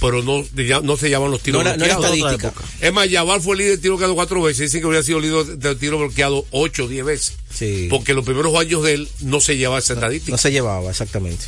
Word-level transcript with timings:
pero 0.00 0.22
no, 0.22 0.44
no 0.82 0.96
se 0.96 1.10
llaman 1.10 1.30
los 1.30 1.42
tiros 1.42 1.62
bloqueados. 1.64 2.52
es 2.80 2.92
más, 2.92 3.08
Yaval 3.08 3.40
fue 3.40 3.56
líder 3.56 3.72
de 3.72 3.78
tiro 3.78 3.94
bloqueado 3.94 4.14
cuatro 4.14 4.42
veces. 4.42 4.70
Dicen 4.70 4.80
que 4.80 4.86
hubiera 4.86 5.02
sido 5.02 5.20
líder 5.20 5.58
de 5.58 5.74
tiro 5.76 5.98
bloqueado 5.98 6.44
ocho 6.50 6.84
o 6.84 6.88
diez 6.88 7.04
veces. 7.04 7.36
Sí. 7.52 7.86
Porque 7.90 8.14
los 8.14 8.24
primeros 8.24 8.54
años 8.56 8.82
de 8.82 8.94
él 8.94 9.08
no 9.20 9.40
se 9.40 9.56
llevaba 9.56 9.78
esa 9.78 9.94
estadística. 9.94 10.32
No 10.32 10.38
se 10.38 10.52
llevaba, 10.52 10.90
exactamente. 10.90 11.44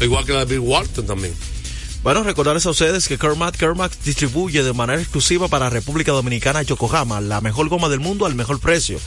Igual 0.00 0.26
que 0.26 0.32
la 0.32 0.44
de 0.44 0.56
Bill 0.56 0.60
Walton 0.60 1.06
también. 1.06 1.34
Bueno, 2.06 2.22
recordarles 2.22 2.64
a 2.66 2.70
ustedes 2.70 3.08
que 3.08 3.18
Kermax 3.18 3.58
Kermax 3.58 4.04
distribuye 4.04 4.62
de 4.62 4.72
manera 4.72 5.02
exclusiva 5.02 5.48
para 5.48 5.70
República 5.70 6.12
Dominicana 6.12 6.62
Yokohama 6.62 7.20
la 7.20 7.40
mejor 7.40 7.68
goma 7.68 7.88
del 7.88 7.98
mundo 7.98 8.26
al 8.26 8.36
mejor 8.36 8.60
precio. 8.60 9.00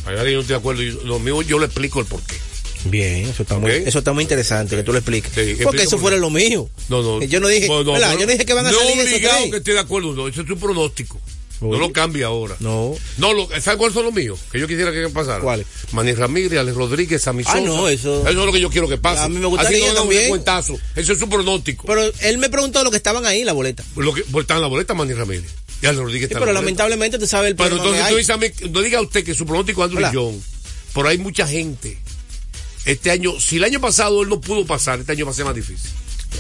yo 0.07 0.13
no 0.13 0.23
estoy 0.23 0.45
de 0.47 0.55
acuerdo. 0.55 0.83
Lo 1.05 1.19
mío 1.19 1.43
yo 1.43 1.59
le 1.59 1.67
explico 1.67 2.01
el 2.01 2.07
porqué. 2.07 2.37
Bien, 2.85 3.27
eso 3.27 3.43
está, 3.43 3.59
muy, 3.59 3.71
eso 3.71 3.99
está 3.99 4.13
muy 4.13 4.23
interesante 4.23 4.77
que 4.77 4.83
tú 4.83 4.93
lo 4.93 4.99
expliques. 4.99 5.33
Porque 5.63 5.83
eso 5.83 5.99
fuera 5.99 6.17
lo 6.17 6.31
mío. 6.31 6.71
No, 6.89 7.03
no. 7.03 7.23
Yo 7.23 7.41
no 7.41 7.49
dije, 7.49 7.67
yo 7.67 7.85
no 7.85 8.27
dije 8.27 8.47
que 8.47 8.55
van 8.55 8.67
a 8.67 8.73
salir 8.73 8.97
No 8.97 9.03
obligado 9.03 9.51
que 9.51 9.57
esté 9.59 9.73
de 9.73 9.81
acuerdo, 9.81 10.15
no, 10.15 10.29
eso 10.29 10.43
es 10.43 10.51
un 10.51 10.59
pronóstico. 10.59 11.21
No 11.61 11.79
lo 11.79 11.93
cambia 11.93 12.27
ahora. 12.27 12.57
No. 12.61 12.95
No, 13.17 13.33
lo, 13.33 13.49
¿sabes 13.61 13.77
cuáles 13.77 13.95
son 13.95 14.05
los 14.05 14.15
míos? 14.15 14.39
Que 14.51 14.61
yo 14.61 14.69
quisiera 14.69 14.93
que 14.93 15.09
pasara. 15.09 15.41
¿Cuáles? 15.41 15.67
Manny 15.93 16.13
Ramírez, 16.13 16.59
Alex 16.59 16.77
Rodríguez, 16.77 17.23
Sammy 17.23 17.43
Ah, 17.47 17.61
no, 17.61 17.89
eso. 17.89 18.21
Eso 18.21 18.29
es 18.29 18.35
lo 18.35 18.53
que 18.53 18.61
yo 18.61 18.71
quiero 18.71 18.89
que 18.89 18.99
pase. 18.99 19.23
A 19.23 19.29
mí 19.29 19.39
me 19.39 19.47
gustaría 19.47 19.79
Así 19.79 19.89
no 19.89 20.01
también. 20.01 20.25
Un 20.25 20.29
cuentazo. 20.31 20.79
Eso 20.95 21.13
es 21.13 21.21
un 21.21 21.31
pronóstico. 21.31 21.87
Pero 21.87 22.03
él 22.21 22.39
me 22.39 22.49
preguntó 22.49 22.85
lo 22.85 22.91
que 22.91 22.97
estaban 22.97 23.27
ahí 23.27 23.41
en 23.41 23.47
la 23.47 23.53
boleta. 23.53 23.85
Lo 23.97 24.15
que, 24.15 24.23
pues, 24.31 24.47
en 24.49 24.61
la 24.61 24.67
boleta 24.69 24.95
Manny 24.95 25.15
Ramírez. 25.15 25.51
Y 25.83 25.87
Alex 25.87 26.03
Rodríguez 26.03 26.29
sí, 26.29 26.35
pero 26.37 26.53
lamentablemente 26.53 27.19
te 27.19 27.27
sabe 27.27 27.49
el 27.49 27.57
Pero 27.57 27.77
entonces 27.77 28.09
tú 28.09 28.17
dices 28.17 28.31
a 28.31 28.37
mí, 28.37 28.49
no 28.71 28.81
diga 28.81 29.01
usted 29.01 29.25
que 29.25 29.35
su 29.35 29.47
pronóstico 29.47 29.85
es 29.85 29.91
Andrew 29.91 30.11
John. 30.13 30.43
Pero 30.95 31.09
hay 31.09 31.19
mucha 31.19 31.47
gente. 31.47 31.99
Este 32.85 33.11
año, 33.11 33.39
si 33.39 33.57
el 33.57 33.65
año 33.65 33.81
pasado 33.81 34.23
él 34.23 34.29
no 34.29 34.41
pudo 34.41 34.65
pasar, 34.65 34.99
este 34.99 35.13
año 35.13 35.27
va 35.27 35.33
a 35.33 35.35
ser 35.35 35.45
más 35.45 35.55
difícil. 35.55 35.91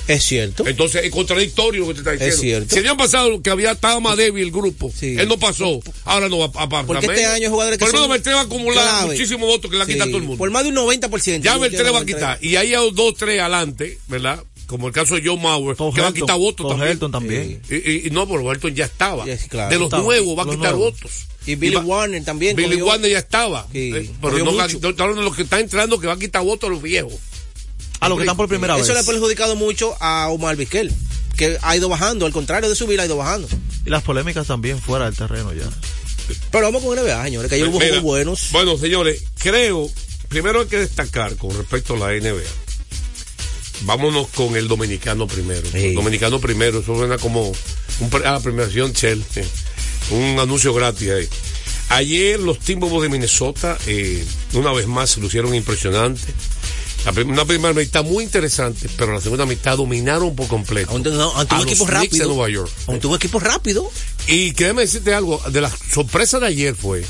Es 0.09 0.25
cierto. 0.25 0.67
Entonces 0.67 1.05
es 1.05 1.11
contradictorio 1.11 1.83
lo 1.83 1.89
que 1.89 1.95
te 1.95 2.01
está 2.01 2.13
diciendo. 2.13 2.35
Es 2.35 2.41
cierto. 2.41 2.75
Si 2.75 2.81
año 2.81 2.97
pasado 2.97 3.43
que 3.43 3.51
había 3.51 3.73
estado 3.73 4.01
más 4.01 4.17
débil 4.17 4.43
el 4.43 4.51
grupo, 4.51 4.91
él 5.01 5.29
no 5.29 5.39
pasó, 5.39 5.81
ahora 6.05 6.29
no 6.29 6.39
va 6.39 6.47
a 6.47 6.69
pasar. 6.69 6.87
Porque 6.87 7.07
este 7.07 7.27
año 7.27 7.51
jugadores 7.51 7.79
que 7.79 7.85
Por 7.85 7.95
lo 7.95 8.01
menos 8.01 8.09
Beltré 8.15 8.33
va 8.33 8.41
a 8.41 8.45
acumular 8.45 9.07
muchísimos 9.07 9.47
votos 9.47 9.71
que 9.71 9.77
le 9.77 9.83
ha 9.83 9.87
quitado 9.87 10.11
todo 10.11 10.19
el 10.19 10.25
mundo. 10.25 10.39
Por 10.39 10.51
más 10.51 10.65
de 10.65 10.71
un 10.71 10.77
90%. 10.77 11.43
Ya 11.43 11.59
Beltré 11.59 11.91
va 11.91 12.01
a 12.01 12.07
quitar. 12.07 12.39
Y 12.43 12.57
ahí 12.57 12.75
hay 12.75 12.91
dos, 12.93 13.15
tres 13.17 13.39
adelante, 13.41 13.99
¿verdad? 14.09 14.43
Como 14.67 14.87
el 14.87 14.93
caso 14.93 15.15
de 15.15 15.23
John 15.25 15.41
Mauer, 15.41 15.77
que 15.77 16.01
va 16.03 16.09
a 16.09 16.13
quitar 16.13 16.39
votos 16.39 16.69
también. 16.69 16.99
también. 16.99 17.63
Y, 17.71 18.11
no, 18.11 18.27
pero 18.27 18.51
Helton 18.51 18.75
ya 18.75 18.87
estaba. 18.87 19.25
de 19.25 19.79
los 19.79 19.91
nuevos 19.93 20.39
va 20.39 20.43
a 20.45 20.57
quitar 20.57 20.75
votos. 20.75 21.27
Y 21.47 21.55
Billy 21.55 21.77
Warner 21.77 22.25
también. 22.25 22.57
Billy 22.57 22.81
Warner 22.81 23.11
ya 23.11 23.19
estaba. 23.19 23.67
Eh, 23.73 24.11
pero 24.21 24.39
no, 24.39 24.53
no, 24.53 25.23
los 25.23 25.37
que 25.37 25.43
están 25.43 25.61
entrando 25.61 25.99
que 25.99 26.07
va 26.07 26.15
a 26.15 26.19
quitar 26.19 26.43
votos 26.43 26.69
a 26.69 26.73
los 26.73 26.83
viejos. 26.83 27.15
A 28.01 28.09
los 28.09 28.19
que 28.19 28.23
están 28.23 28.37
por 28.37 28.49
primera 28.49 28.75
vez. 28.75 28.85
Eso 28.85 28.93
le 28.93 29.01
ha 29.01 29.05
perjudicado 29.05 29.57
mucho 29.57 29.97
a 30.01 30.29
Omar 30.29 30.57
Vizquel, 30.57 30.93
que 31.37 31.59
ha 31.63 31.77
ido 31.77 31.89
bajando, 31.89 32.27
al 32.27 32.33
contrario 32.33 32.69
de 32.69 32.77
subir, 32.77 33.01
ha 33.01 33.07
ido 33.07 33.17
bajando. 33.17 33.49
Y 33.85 33.91
las 33.91 34.03
polémicas 34.03 34.47
también 34.47 34.81
fuera 34.81 35.07
del 35.07 35.17
terreno 35.17 35.53
ya. 35.53 35.69
Pero 36.51 36.65
vamos 36.65 36.83
con 36.83 36.97
NBA, 36.97 37.25
señores, 37.25 37.49
que 37.49 37.55
hay 37.57 37.63
hubo 37.63 37.79
juegos 37.79 38.03
buenos. 38.03 38.49
Bueno, 38.53 38.77
señores, 38.77 39.23
creo, 39.39 39.91
primero 40.29 40.61
hay 40.61 40.67
que 40.67 40.79
destacar 40.79 41.37
con 41.37 41.57
respecto 41.57 41.95
a 41.95 41.99
la 41.99 42.21
NBA. 42.21 42.43
Vámonos 43.83 44.29
con 44.29 44.57
el 44.57 44.69
dominicano 44.69 45.27
primero. 45.27 45.67
El 45.73 45.95
dominicano 45.95 46.41
primero, 46.41 46.81
eso 46.81 46.97
suena 46.97 47.17
como 47.19 47.49
un, 47.49 48.15
a 48.25 48.33
la 48.33 48.41
premiación 48.41 48.93
Shell. 48.93 49.23
un 50.11 50.39
anuncio 50.39 50.75
gratis 50.75 51.11
ahí. 51.11 51.29
Ayer 51.91 52.39
los 52.39 52.59
Timberwolves 52.59 53.11
de 53.11 53.17
Minnesota, 53.17 53.79
eh, 53.87 54.23
una 54.53 54.73
vez 54.73 54.87
más, 54.87 55.11
se 55.11 55.21
lucieron 55.21 55.55
impresionante 55.55 56.21
una 57.27 57.45
primera 57.45 57.75
mitad 57.75 58.05
muy 58.05 58.25
interesante, 58.25 58.89
pero 58.97 59.13
la 59.13 59.21
segunda 59.21 59.47
mitad 59.47 59.77
dominaron 59.77 60.35
por 60.35 60.49
completo. 60.49 60.95
Ante, 60.95 61.11
un 61.11 61.69
equipo 61.69 61.87
rápido. 61.87 62.29
De 62.29 62.35
Nueva 62.35 62.49
York. 62.49 62.71
Ante 62.87 63.07
un 63.07 63.15
equipo 63.15 63.39
rápido. 63.41 63.91
Y 64.27 64.53
déjame 64.53 64.83
decirte 64.83 65.15
algo, 65.15 65.41
de 65.51 65.61
la 65.61 65.71
sorpresa 65.71 66.39
de 66.39 66.47
ayer 66.47 66.75
fue 66.75 67.05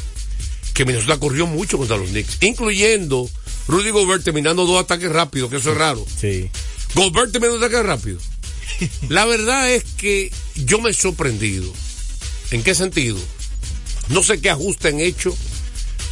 que 0.75 0.85
Minnesota 0.85 1.19
corrió 1.19 1.47
mucho 1.47 1.79
contra 1.79 1.97
los 1.97 2.11
Knicks, 2.11 2.39
incluyendo 2.43 3.29
Rudy 3.67 3.91
Gobert 3.91 4.23
terminando 4.23 4.65
dos 4.65 4.83
ataques 4.83 5.11
rápidos, 5.11 5.51
que 5.51 5.57
eso 5.57 5.73
es 5.73 5.79
raro. 5.79 6.07
Sí. 6.21 6.51
Gobert 6.95 7.33
terminando 7.33 7.59
dos 7.59 7.69
ataques 7.69 7.87
rápidos. 7.87 8.23
La 9.09 9.25
verdad 9.25 9.71
es 9.73 9.85
que 9.97 10.31
yo 10.55 10.81
me 10.81 10.91
he 10.91 10.95
sorprendido. 10.95 11.73
¿En 12.51 12.63
qué 12.63 12.75
sentido? 12.75 13.19
No 14.09 14.23
sé 14.23 14.41
qué 14.41 14.51
ajuste 14.51 14.89
han 14.89 15.01
hecho 15.01 15.37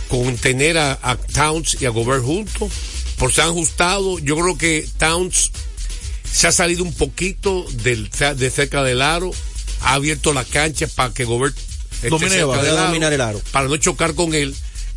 con 0.08 0.36
tener 0.36 0.78
a, 0.78 0.98
a 1.02 1.16
Towns 1.16 1.80
y 1.80 1.86
a 1.86 1.91
Gobert 1.91 2.25
juntos 2.25 2.70
por 3.19 3.32
se 3.32 3.43
han 3.43 3.49
ajustado. 3.49 4.19
Yo 4.19 4.37
creo 4.37 4.59
que 4.59 4.88
Towns 4.99 5.50
se 6.31 6.47
ha 6.47 6.53
salido 6.53 6.84
un 6.84 6.93
poquito 6.93 7.66
del, 7.82 8.10
de 8.10 8.50
cerca 8.50 8.82
del 8.82 9.03
aro, 9.03 9.31
ha 9.81 9.94
abierto 9.94 10.32
la 10.32 10.44
cancha 10.44 10.87
para 10.87 11.12
que 11.12 11.25
Gobert 11.25 11.56
Domine, 12.10 12.41
dominar 12.41 13.12
el 13.12 13.21
aro. 13.21 13.41
Para 13.53 13.69
no 13.69 13.76
chocar 13.76 14.15
con 14.15 14.34
él. 14.34 14.55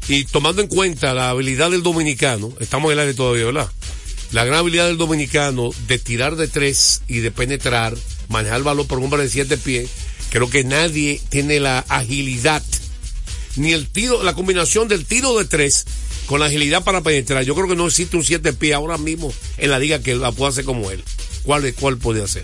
Y 0.08 0.26
tomando 0.26 0.62
en 0.62 0.68
cuenta 0.68 1.14
la 1.14 1.30
habilidad 1.30 1.72
del 1.72 1.84
dominicano, 1.84 2.52
estamos 2.60 2.90
en 2.90 2.94
el 2.94 3.00
aire 3.00 3.14
todavía, 3.14 3.46
¿verdad? 3.46 3.70
La 4.32 4.44
gran 4.46 4.60
habilidad 4.60 4.88
del 4.88 4.98
dominicano 4.98 5.72
de 5.88 6.00
tirar 6.00 6.36
de 6.36 6.48
tres 6.48 7.02
y 7.08 7.20
de 7.20 7.32
penetrar, 7.32 7.96
manejar 8.28 8.58
el 8.58 8.64
balón 8.64 8.88
por 8.88 8.98
un 9.00 9.06
hombre 9.06 9.24
de 9.24 9.30
siete 9.30 9.58
pies, 9.58 9.90
creo 10.30 10.50
que 10.50 10.64
nadie 10.64 11.22
tiene 11.30 11.60
la 11.60 11.80
agilidad, 11.90 12.64
ni 13.56 13.74
el 13.74 13.88
tiro, 13.88 14.24
la 14.24 14.34
combinación 14.34 14.88
del 14.88 15.06
tiro 15.06 15.38
de 15.38 15.46
tres 15.46 15.86
con 16.30 16.40
la 16.40 16.46
agilidad 16.46 16.84
para 16.84 17.02
penetrar. 17.02 17.44
Yo 17.44 17.56
creo 17.56 17.68
que 17.68 17.76
no 17.76 17.88
existe 17.88 18.16
un 18.16 18.24
siete 18.24 18.54
pies 18.54 18.76
ahora 18.76 19.00
mismo 19.00 19.34
en 19.58 19.72
la 19.72 19.80
liga 19.80 19.98
que 19.98 20.14
la 20.14 20.32
pueda 20.32 20.52
hacer 20.52 20.64
como 20.64 20.92
él. 20.92 21.04
¿Cuál, 21.42 21.74
cuál 21.74 21.98
puede 21.98 22.22
hacer? 22.24 22.44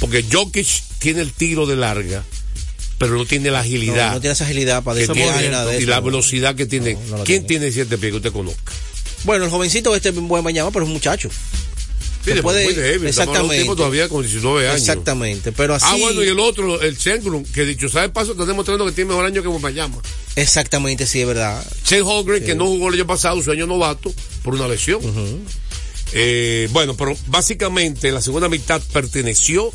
Porque 0.00 0.24
Jokic 0.28 0.66
tiene 0.98 1.20
el 1.20 1.32
tiro 1.32 1.64
de 1.66 1.76
larga, 1.76 2.24
pero 2.98 3.14
no 3.14 3.24
tiene 3.24 3.52
la 3.52 3.60
agilidad. 3.60 4.14
No, 4.14 4.20
tiene 4.20 4.32
esa 4.32 4.42
agilidad 4.42 4.82
para 4.82 4.98
de 4.98 5.80
Y 5.80 5.86
la 5.86 6.00
velocidad 6.00 6.56
que 6.56 6.66
tiene. 6.66 6.98
¿Quién 7.24 7.46
tiene 7.46 7.70
siete 7.70 7.98
pies 7.98 8.10
que 8.10 8.16
usted 8.16 8.32
conozca? 8.32 8.72
Bueno, 9.22 9.44
el 9.44 9.50
jovencito 9.52 9.94
este 9.94 10.08
es 10.08 10.16
buen 10.16 10.42
mañana, 10.42 10.68
pero 10.72 10.84
es 10.84 10.88
un 10.88 10.94
muchacho. 10.94 11.30
Sí, 12.24 12.32
puede, 12.40 12.64
muy 12.64 12.74
débil. 12.74 13.08
Exactamente. 13.08 13.64
todavía 13.64 14.08
con 14.08 14.22
19 14.22 14.68
años. 14.68 14.80
Exactamente, 14.80 15.52
pero 15.52 15.74
así. 15.74 15.86
Ah, 15.88 15.96
bueno, 16.00 16.22
y 16.22 16.28
el 16.28 16.38
otro, 16.38 16.80
el 16.80 16.96
Sengrun, 16.96 17.44
que 17.44 17.64
dicho 17.64 17.88
sabe 17.88 18.08
paso, 18.10 18.32
está 18.32 18.44
demostrando 18.44 18.86
que 18.86 18.92
tiene 18.92 19.08
mejor 19.08 19.26
año 19.26 19.42
que 19.42 19.48
Mayama. 19.48 19.96
Exactamente, 20.36 21.06
sí, 21.06 21.20
es 21.20 21.26
verdad. 21.26 21.64
Chen 21.84 22.02
Holgren, 22.02 22.44
que 22.44 22.54
no 22.54 22.66
jugó 22.66 22.88
el 22.88 22.94
año 22.94 23.06
pasado, 23.06 23.42
su 23.42 23.50
año 23.50 23.66
novato, 23.66 24.12
por 24.42 24.54
una 24.54 24.68
lesión. 24.68 25.00
eh, 26.12 26.68
bueno, 26.72 26.96
pero 26.96 27.16
básicamente 27.26 28.12
la 28.12 28.22
segunda 28.22 28.48
mitad 28.48 28.80
perteneció 28.92 29.72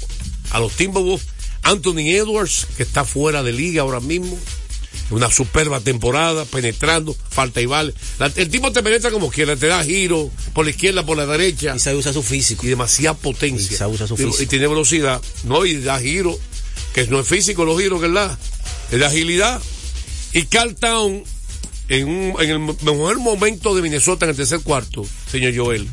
a 0.52 0.60
los 0.60 0.74
Timberwolves. 0.74 1.28
Anthony 1.64 2.12
Edwards, 2.16 2.66
que 2.78 2.84
está 2.84 3.04
fuera 3.04 3.44
de 3.44 3.52
liga 3.52 3.82
ahora 3.82 4.00
mismo 4.00 4.40
una 5.10 5.32
superba 5.32 5.80
temporada, 5.80 6.46
penetrando, 6.46 7.16
falta 7.30 7.62
y 7.62 7.66
vale. 7.66 7.94
el 8.36 8.50
tipo 8.50 8.72
te 8.72 8.84
penetra 8.84 9.12
como 9.12 9.30
quiera, 9.30 9.56
te 9.56 9.68
da 9.68 9.84
giro 9.84 10.30
por 10.54 10.66
la 10.66 10.72
izquierda, 10.72 11.06
por 11.06 11.18
la 11.18 11.26
derecha. 11.26 11.76
Y 11.76 11.80
se 11.80 11.96
usa 11.96 12.14
su 12.14 12.24
físico. 12.24 12.66
Y 12.66 12.70
demasiada 12.70 13.16
potencia. 13.18 13.74
Y 13.74 13.78
se 13.78 13.86
usa 13.86 14.08
su 14.08 14.18
físico. 14.18 14.44
Y, 14.44 14.48
tiene 14.48 14.68
velocidad, 14.68 15.22
¿no? 15.44 15.66
Y 15.66 15.78
da 15.78 16.00
giro, 16.00 16.38
que 16.94 17.08
no 17.08 17.20
es 17.20 17.28
físico 17.28 17.66
los 17.66 17.80
giros 17.80 18.02
que 18.02 18.10
da, 18.10 18.38
es 18.92 19.00
de 19.00 19.06
agilidad. 19.06 19.62
Y 20.34 20.44
Carl 20.44 20.76
Town, 20.76 21.24
en, 21.90 22.08
un, 22.08 22.42
en 22.42 22.50
el 22.50 22.60
mejor 22.60 23.20
momento 23.20 23.76
de 23.76 23.82
Minnesota 23.82 24.26
en 24.26 24.32
el 24.32 24.36
tercer 24.36 24.60
cuarto, 24.60 25.06
señor 25.32 25.56
Joel, 25.56 25.88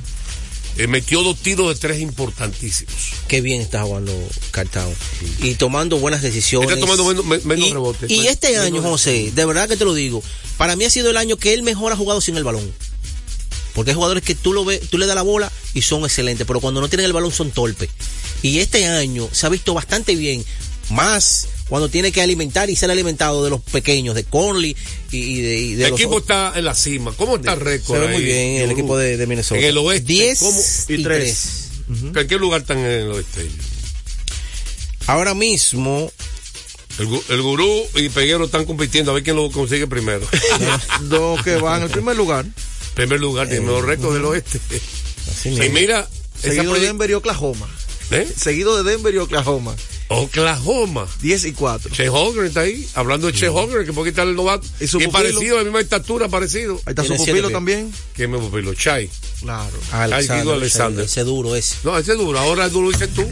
eh, 0.76 0.86
metió 0.88 1.22
dos 1.22 1.38
tiros 1.38 1.68
de 1.68 1.80
tres 1.80 2.00
importantísimos. 2.00 2.94
Qué 3.28 3.40
bien 3.40 3.60
está 3.60 3.82
jugando 3.84 4.12
Cartao. 4.50 4.92
Y 5.40 5.54
tomando 5.54 5.98
buenas 5.98 6.22
decisiones. 6.22 6.70
Está 6.70 6.80
tomando 6.80 7.22
menos, 7.22 7.70
rebotes. 7.70 8.10
Y 8.10 8.26
este 8.26 8.56
año, 8.58 8.82
José, 8.82 9.30
de 9.34 9.44
verdad 9.44 9.68
que 9.68 9.76
te 9.76 9.84
lo 9.84 9.94
digo, 9.94 10.22
para 10.56 10.76
mí 10.76 10.84
ha 10.84 10.90
sido 10.90 11.10
el 11.10 11.16
año 11.16 11.36
que 11.36 11.54
él 11.54 11.62
mejor 11.62 11.92
ha 11.92 11.96
jugado 11.96 12.20
sin 12.20 12.36
el 12.36 12.44
balón. 12.44 12.72
Porque 13.74 13.90
hay 13.90 13.94
jugadores 13.94 14.22
que 14.22 14.34
tú 14.34 14.52
lo 14.52 14.64
ves, 14.64 14.88
tú 14.88 14.98
le 14.98 15.06
das 15.06 15.16
la 15.16 15.22
bola 15.22 15.50
y 15.74 15.82
son 15.82 16.04
excelentes, 16.04 16.46
pero 16.46 16.60
cuando 16.60 16.80
no 16.80 16.88
tienen 16.88 17.06
el 17.06 17.12
balón 17.12 17.32
son 17.32 17.50
torpes. 17.50 17.90
Y 18.42 18.58
este 18.58 18.86
año 18.86 19.28
se 19.32 19.46
ha 19.46 19.48
visto 19.48 19.74
bastante 19.74 20.14
bien, 20.14 20.44
más 20.90 21.48
cuando 21.68 21.88
tiene 21.88 22.12
que 22.12 22.20
alimentar 22.20 22.68
y 22.70 22.76
ser 22.76 22.90
alimentado 22.90 23.42
de 23.42 23.50
los 23.50 23.60
pequeños, 23.60 24.14
de 24.14 24.24
Conley 24.24 24.76
y, 25.10 25.40
de, 25.40 25.86
El 25.86 25.92
equipo 25.94 26.18
está 26.18 26.52
en 26.56 26.64
la 26.64 26.74
cima. 26.74 27.12
¿Cómo 27.16 27.36
está 27.36 27.54
el 27.54 27.60
récord? 27.60 28.00
Se 28.00 28.06
ve 28.06 28.12
muy 28.12 28.22
bien 28.22 28.62
el 28.62 28.70
equipo 28.70 28.96
de, 28.96 29.26
Minnesota. 29.26 29.60
En 29.60 29.66
el 29.66 29.78
oeste. 29.78 30.06
10 30.12 30.86
y 30.88 31.02
3. 31.02 31.70
¿En 32.14 32.28
qué 32.28 32.36
lugar 32.36 32.62
están 32.62 32.78
en 32.78 32.90
el 32.90 33.10
oeste? 33.10 33.42
ellos? 33.42 33.54
Ahora 35.06 35.34
mismo, 35.34 36.10
El, 36.98 37.08
el 37.28 37.42
gurú 37.42 37.84
y 37.94 38.08
Peguero 38.08 38.44
están 38.44 38.64
compitiendo 38.64 39.10
a 39.10 39.14
ver 39.14 39.22
quién 39.22 39.36
lo 39.36 39.50
consigue 39.50 39.86
primero. 39.86 40.26
Dos 41.02 41.42
que 41.42 41.56
van 41.56 41.78
en 41.78 41.82
el 41.84 41.90
primer 41.90 42.16
lugar. 42.16 42.46
primer 42.94 43.20
lugar, 43.20 43.48
tiene 43.48 43.62
el 43.62 43.66
mejor 43.66 43.86
récord 43.86 44.14
del 44.14 44.24
oeste. 44.24 44.60
así 45.30 45.48
Y 45.50 45.52
mismo. 45.52 45.74
mira, 45.74 46.08
esa 46.42 46.54
Seguido 46.54 46.74
de 46.74 46.80
Denver 46.80 47.10
y 47.10 47.14
Oklahoma. 47.14 47.68
¿Eh? 48.10 48.28
Seguido 48.36 48.82
de 48.82 48.90
Denver 48.90 49.14
y 49.14 49.18
Oklahoma. 49.18 49.74
Oklahoma. 50.08 51.06
10 51.22 51.44
y 51.46 51.52
4. 51.52 51.90
Che 51.90 52.08
Hogan 52.08 52.46
está 52.46 52.60
ahí, 52.60 52.86
hablando 52.94 53.26
de 53.26 53.32
Che 53.32 53.48
Hogan, 53.48 53.84
que 53.84 53.92
puede 53.92 54.10
quitar 54.10 54.26
el 54.26 54.34
novato. 54.36 54.66
¿Y 54.80 54.86
su 54.86 54.98
pupilo? 54.98 55.12
parecido, 55.12 55.56
de 55.56 55.58
la 55.58 55.64
misma 55.64 55.80
estatura, 55.80 56.28
parecido. 56.28 56.74
Ahí 56.86 56.90
está 56.90 57.04
su 57.04 57.16
pupilo 57.16 57.50
también. 57.50 57.92
¿Quién 58.14 58.30
me 58.30 58.38
pupilo? 58.38 58.74
Chai. 58.74 59.08
Claro. 59.40 59.72
Alexander, 59.92 60.42
Diego 60.44 60.52
Alexander. 60.58 61.04
Ese, 61.04 61.20
ese 61.20 61.24
duro 61.24 61.56
ese. 61.56 61.76
No, 61.84 61.98
ese 61.98 62.12
es 62.12 62.18
duro, 62.18 62.38
ahora 62.38 62.68
tú 62.70 62.82
lo 62.82 62.90
dices 62.90 63.08
tú. 63.14 63.22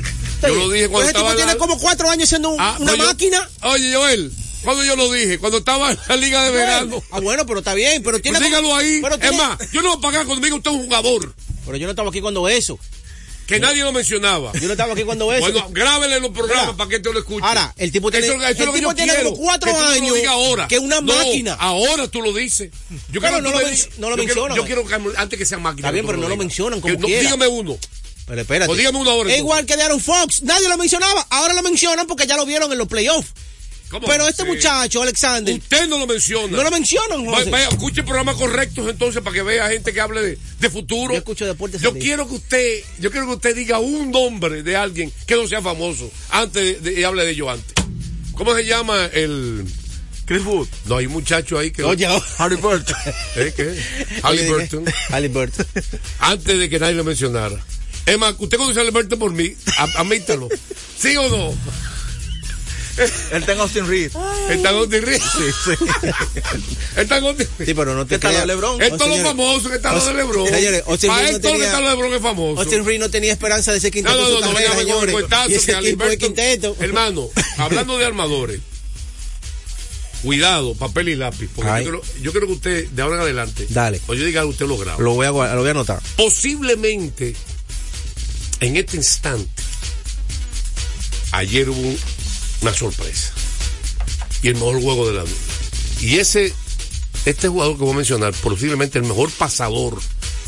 Yo 0.42 0.54
lo 0.54 0.70
dije 0.70 0.88
cuando 0.88 1.08
Ese 1.08 1.14
tipo 1.14 1.28
estaba 1.28 1.30
en 1.30 1.36
tiene 1.36 1.56
como 1.56 1.78
cuatro 1.78 2.10
años 2.10 2.28
siendo 2.28 2.50
un- 2.50 2.60
Ah, 2.60 2.76
una 2.78 2.92
pues 2.92 2.98
yo- 2.98 3.06
máquina. 3.06 3.50
Oye, 3.62 3.94
Joel, 3.94 4.32
cuando 4.64 4.84
yo 4.84 4.96
lo 4.96 5.10
dije, 5.12 5.38
cuando 5.38 5.58
estaba 5.58 5.92
en 5.92 5.98
la 6.08 6.16
liga 6.16 6.42
de 6.44 6.50
verano. 6.50 7.02
Ah, 7.10 7.20
bueno, 7.20 7.46
pero 7.46 7.60
está 7.60 7.74
bien, 7.74 8.02
pero 8.02 8.20
tiene 8.20 8.38
Pues 8.38 8.48
dígalo 8.50 8.74
ahí. 8.76 9.00
Pero, 9.02 9.14
es 9.16 9.36
más, 9.36 9.58
yo 9.72 9.82
no 9.82 9.88
voy 9.90 9.98
a 9.98 10.00
pagar 10.00 10.26
cuando 10.26 10.40
me 10.40 10.46
diga 10.48 10.56
usted 10.56 10.70
es 10.70 10.76
un 10.76 10.84
jugador. 10.84 11.34
pero 11.64 11.76
yo 11.76 11.86
no 11.86 11.90
estaba 11.90 12.08
aquí 12.08 12.20
cuando 12.20 12.48
eso. 12.48 12.78
Que 13.46 13.60
nadie 13.60 13.82
lo 13.82 13.92
mencionaba. 13.92 14.52
Yo 14.54 14.66
no 14.66 14.72
estaba 14.72 14.92
aquí 14.94 15.02
cuando 15.04 15.32
eso. 15.32 15.40
Bueno, 15.42 15.66
grábele 15.70 16.20
los 16.20 16.30
programas 16.30 16.66
Mira, 16.66 16.76
para 16.76 16.90
que 16.90 17.00
te 17.00 17.12
lo 17.12 17.18
escuche. 17.18 17.44
ahora, 17.46 17.74
el 17.76 17.92
tipo 17.92 18.10
tiene- 18.10 18.26
Eso, 18.26 18.36
eso 18.36 18.44
es 18.46 18.58
el 18.60 18.66
lo 18.66 18.72
que 18.72 18.78
tipo 18.78 18.90
yo 18.90 18.96
tiene 18.96 19.12
quiero, 19.14 19.30
como 19.30 19.42
cuatro 19.42 19.72
que 19.72 19.78
no 19.78 19.86
años, 19.86 20.14
digas 20.16 20.32
ahora. 20.32 20.68
que 20.68 20.78
una 20.78 21.00
No, 21.00 21.12
máquina. 21.14 21.54
ahora 21.54 22.08
tú 22.08 22.22
lo 22.22 22.32
dices. 22.32 22.70
Yo 23.10 23.20
quiero 23.20 23.40
no 23.40 23.50
lo 23.50 23.58
me 23.58 23.64
men- 23.64 23.74
digas- 23.74 23.88
no 23.98 24.10
lo 24.10 24.16
yo 24.16 24.24
quiero- 24.24 24.42
mencionan. 24.42 24.56
Yo 24.56 24.64
quiero 24.64 24.86
que 24.86 25.18
antes 25.20 25.38
que 25.38 25.44
sea 25.46 25.58
máquina. 25.58 25.88
Está 25.88 25.90
bien, 25.92 26.06
pero 26.06 26.18
no 26.18 26.28
lo 26.28 26.36
mencionan 26.36 26.80
como 26.80 26.94
no- 26.94 27.06
quiera. 27.06 27.22
Dígame 27.22 27.46
uno. 27.48 27.76
Pero 28.26 28.40
espérate. 28.40 28.66
Pues 28.68 28.78
dígame 28.78 28.98
uno 28.98 29.10
ahora, 29.10 29.32
Es 29.32 29.38
igual 29.38 29.66
que 29.66 29.76
de 29.76 29.82
Aaron 29.82 30.00
Fox. 30.00 30.42
Nadie 30.42 30.68
lo 30.68 30.78
mencionaba. 30.78 31.26
Ahora 31.30 31.52
lo 31.54 31.62
mencionan 31.62 32.06
porque 32.06 32.26
ya 32.26 32.36
lo 32.36 32.46
vieron 32.46 32.70
en 32.72 32.78
los 32.78 32.86
playoffs. 32.88 33.32
¿Cómo? 33.92 34.08
Pero 34.08 34.26
este 34.26 34.42
Sí. 34.42 34.48
muchacho, 34.48 35.02
Alexander, 35.02 35.54
Usted 35.54 35.86
no 35.86 35.98
lo 35.98 36.06
menciona. 36.08 36.56
no 36.56 36.64
lo 36.64 36.70
mencionan, 36.72 37.24
José. 37.24 37.50
vaya, 37.50 37.68
escuche 37.68 38.02
programas 38.02 38.34
correctos 38.36 38.88
entonces 38.90 39.22
para 39.22 39.34
que 39.34 39.42
vea 39.42 39.68
gente 39.68 39.92
que 39.92 40.00
hable 40.00 40.20
de, 40.22 40.38
de 40.58 40.70
futuro. 40.70 41.12
Yo 41.12 41.18
escucho 41.18 41.46
deportes 41.46 41.80
Yo 41.80 41.90
al 41.90 41.94
día. 41.94 42.02
quiero 42.02 42.26
que 42.26 42.34
usted, 42.34 42.80
yo 42.98 43.10
quiero 43.12 43.26
que 43.28 43.32
usted 43.34 43.54
diga 43.54 43.78
un 43.78 44.10
nombre 44.10 44.62
de 44.64 44.74
alguien 44.76 45.12
que 45.26 45.36
no 45.36 45.46
sea 45.46 45.62
famoso 45.62 46.10
antes 46.30 46.82
de, 46.82 46.90
de- 46.92 47.00
y 47.00 47.04
hable 47.04 47.24
de 47.24 47.30
ello 47.30 47.48
antes. 47.50 47.72
¿Cómo 48.34 48.54
se 48.56 48.64
llama 48.64 49.06
el? 49.12 49.64
Chris 50.24 50.44
Wood. 50.46 50.68
No 50.86 50.96
hay 50.96 51.06
un 51.06 51.12
muchacho 51.12 51.58
ahí 51.58 51.70
que. 51.70 51.82
Oye, 51.82 52.08
Harry 52.38 52.56
Burton. 52.56 52.96
¿Eh, 53.36 53.52
¿Qué? 53.54 53.76
Halliburton. 54.22 54.84
Halliburton. 55.10 55.66
antes 56.20 56.58
de 56.58 56.70
que 56.70 56.78
nadie 56.78 56.94
lo 56.94 57.04
mencionara. 57.04 57.62
Es 58.06 58.18
más, 58.18 58.34
usted 58.38 58.56
conoce 58.56 58.78
a 58.78 58.82
Halliburton 58.82 59.18
por 59.18 59.32
mí, 59.32 59.52
admítalo. 59.96 60.48
¿Sí 60.98 61.16
o 61.16 61.28
no? 61.28 61.54
Él 62.96 63.10
está 63.40 63.52
en 63.52 63.60
Austin 63.60 63.86
Reed. 63.86 64.12
Está 64.50 64.70
en 64.70 64.76
Austin 64.76 65.02
Reed. 65.02 65.20
Está 66.96 67.16
en 67.18 67.24
Austin 67.24 67.48
Reed. 67.58 67.66
Sí, 67.66 67.74
pero 67.74 67.94
no 67.94 68.04
te 68.06 68.16
¿Qué 68.16 68.18
tal 68.18 68.32
creas. 68.32 68.46
LeBron? 68.46 68.82
Esto 68.82 69.04
es 69.04 69.18
lo 69.18 69.24
famoso 69.24 69.70
que 69.70 69.76
está 69.76 69.92
lo 69.94 70.04
de 70.04 70.14
Lebron. 70.14 70.48
Señores, 70.48 70.82
Austin 70.86 71.10
Para 71.10 71.30
esto 71.30 71.52
lo 71.52 71.58
que 71.58 71.64
está 71.64 71.80
lo 71.80 71.88
de 71.88 71.94
Lebron 71.94 72.12
es 72.14 72.22
famoso. 72.22 72.60
Austin 72.60 72.84
Reed 72.84 73.00
no 73.00 73.10
tenía 73.10 73.32
esperanza 73.32 73.72
de 73.72 73.80
ser 73.80 73.90
quinteto 73.90 74.16
No, 74.16 74.22
no, 74.22 74.28
no, 74.28 74.40
no, 74.40 74.52
con 74.52 74.62
el 74.62 75.52
ese 75.52 76.18
quinteto. 76.18 76.76
Hermano, 76.80 77.28
hablando 77.58 77.96
de 77.98 78.04
armadores, 78.04 78.60
cuidado, 80.22 80.74
papel 80.74 81.08
y 81.10 81.16
lápiz, 81.16 81.48
porque 81.54 81.84
yo 81.84 82.00
yo 82.20 82.32
quiero 82.32 82.46
que 82.46 82.52
usted, 82.52 82.88
de 82.88 83.02
ahora 83.02 83.16
en 83.16 83.22
adelante, 83.22 83.66
Dale. 83.68 84.00
o 84.06 84.14
yo 84.14 84.24
diga 84.24 84.44
usted 84.44 84.66
lo 84.66 84.76
graba. 84.76 85.02
Lo 85.02 85.14
voy 85.14 85.26
a, 85.26 85.30
lo 85.30 85.60
voy 85.60 85.68
a 85.68 85.70
anotar. 85.70 86.00
Posiblemente, 86.16 87.34
en 88.60 88.76
este 88.76 88.96
instante, 88.96 89.62
ayer 91.32 91.68
hubo 91.68 91.96
una 92.62 92.72
sorpresa. 92.72 93.32
Y 94.42 94.48
el 94.48 94.54
mejor 94.54 94.80
juego 94.80 95.08
de 95.08 95.14
la 95.14 95.22
vida. 95.24 95.34
Y 96.00 96.16
ese, 96.16 96.52
este 97.24 97.48
jugador 97.48 97.76
que 97.76 97.84
voy 97.84 97.92
a 97.92 97.96
mencionar, 97.96 98.32
posiblemente 98.34 98.98
el 98.98 99.04
mejor 99.04 99.30
pasador 99.30 100.00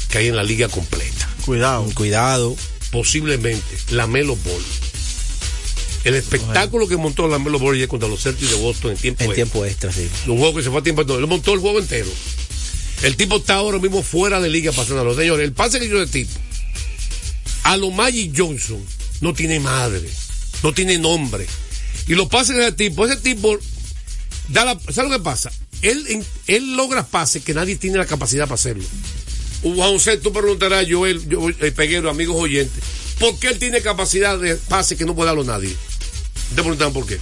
que 0.08 0.19
hay 0.19 0.28
en 0.28 0.37
la 0.37 0.43
liga 0.43 0.69
completa. 0.69 1.28
Cuidado. 1.44 1.84
Cuidado. 1.94 2.56
posiblemente 2.90 3.76
la 3.90 4.06
Melo 4.06 4.37
Ball. 4.37 4.62
El 6.05 6.14
espectáculo 6.14 6.87
que 6.87 6.96
montó 6.96 7.28
la 7.28 7.38
Melo 7.38 7.58
Ball 7.58 7.87
contra 7.88 8.08
los 8.08 8.22
Celtics 8.22 8.50
de 8.50 8.56
Boston 8.56 8.93
en 8.93 8.96
tiempo 8.99 9.25
En 9.25 9.31
extra. 9.31 9.34
tiempo 9.44 9.64
extra, 9.64 9.93
sí. 9.93 10.08
Un 10.26 10.38
juego 10.38 10.55
que 10.56 10.62
se 10.62 10.70
fue 10.70 10.81
a 10.81 10.82
tiempo 10.82 11.02
extra. 11.02 11.17
Él 11.17 11.26
montó 11.26 11.55
el 11.55 11.60
juego 11.60 11.78
entero. 11.78 12.10
El 13.02 13.17
tipo 13.17 13.37
está 13.37 13.55
ahora 13.55 13.78
mismo 13.78 14.02
fuera 14.02 14.40
de 14.40 14.49
liga 14.50 14.72
pasando 14.72 15.05
los 15.05 15.17
señores. 15.17 15.44
El 15.44 15.52
pase 15.52 15.78
que 15.78 15.87
hizo 15.87 16.00
ese 16.02 16.12
tipo 16.12 16.31
a 17.64 17.76
lo 17.76 17.90
Magic 17.90 18.32
Johnson 18.37 18.78
no 19.20 19.32
tiene 19.32 19.58
madre, 19.58 20.08
no 20.62 20.72
tiene 20.72 20.99
nombre. 20.99 21.46
Y 22.06 22.14
los 22.14 22.28
pases 22.28 22.56
de 22.56 22.62
ese 22.64 22.72
tipo, 22.72 23.06
ese 23.06 23.16
tipo 23.16 23.56
da 24.48 24.64
la, 24.64 24.78
¿sabes 24.92 25.10
lo 25.10 25.18
que 25.18 25.22
pasa? 25.24 25.50
Él, 25.82 26.24
él 26.46 26.76
logra 26.76 27.06
pases 27.06 27.42
que 27.42 27.54
nadie 27.54 27.76
tiene 27.76 27.98
la 27.98 28.06
capacidad 28.06 28.44
para 28.44 28.54
hacerlo. 28.56 28.84
Juan 29.62 29.92
José, 29.92 30.18
tú 30.18 30.32
preguntarás, 30.32 30.86
Joel, 30.90 31.26
yo, 31.28 31.48
el 31.48 31.72
peguero, 31.72 32.10
amigos 32.10 32.36
oyentes, 32.38 32.82
¿por 33.18 33.38
qué 33.38 33.48
él 33.48 33.58
tiene 33.58 33.80
capacidad 33.80 34.38
de 34.38 34.56
pase 34.56 34.96
que 34.96 35.04
no 35.06 35.14
puede 35.14 35.28
darlo 35.28 35.44
nadie? 35.44 35.74
Te 36.54 36.56
preguntan 36.62 36.92
por 36.92 37.06
qué. 37.06 37.18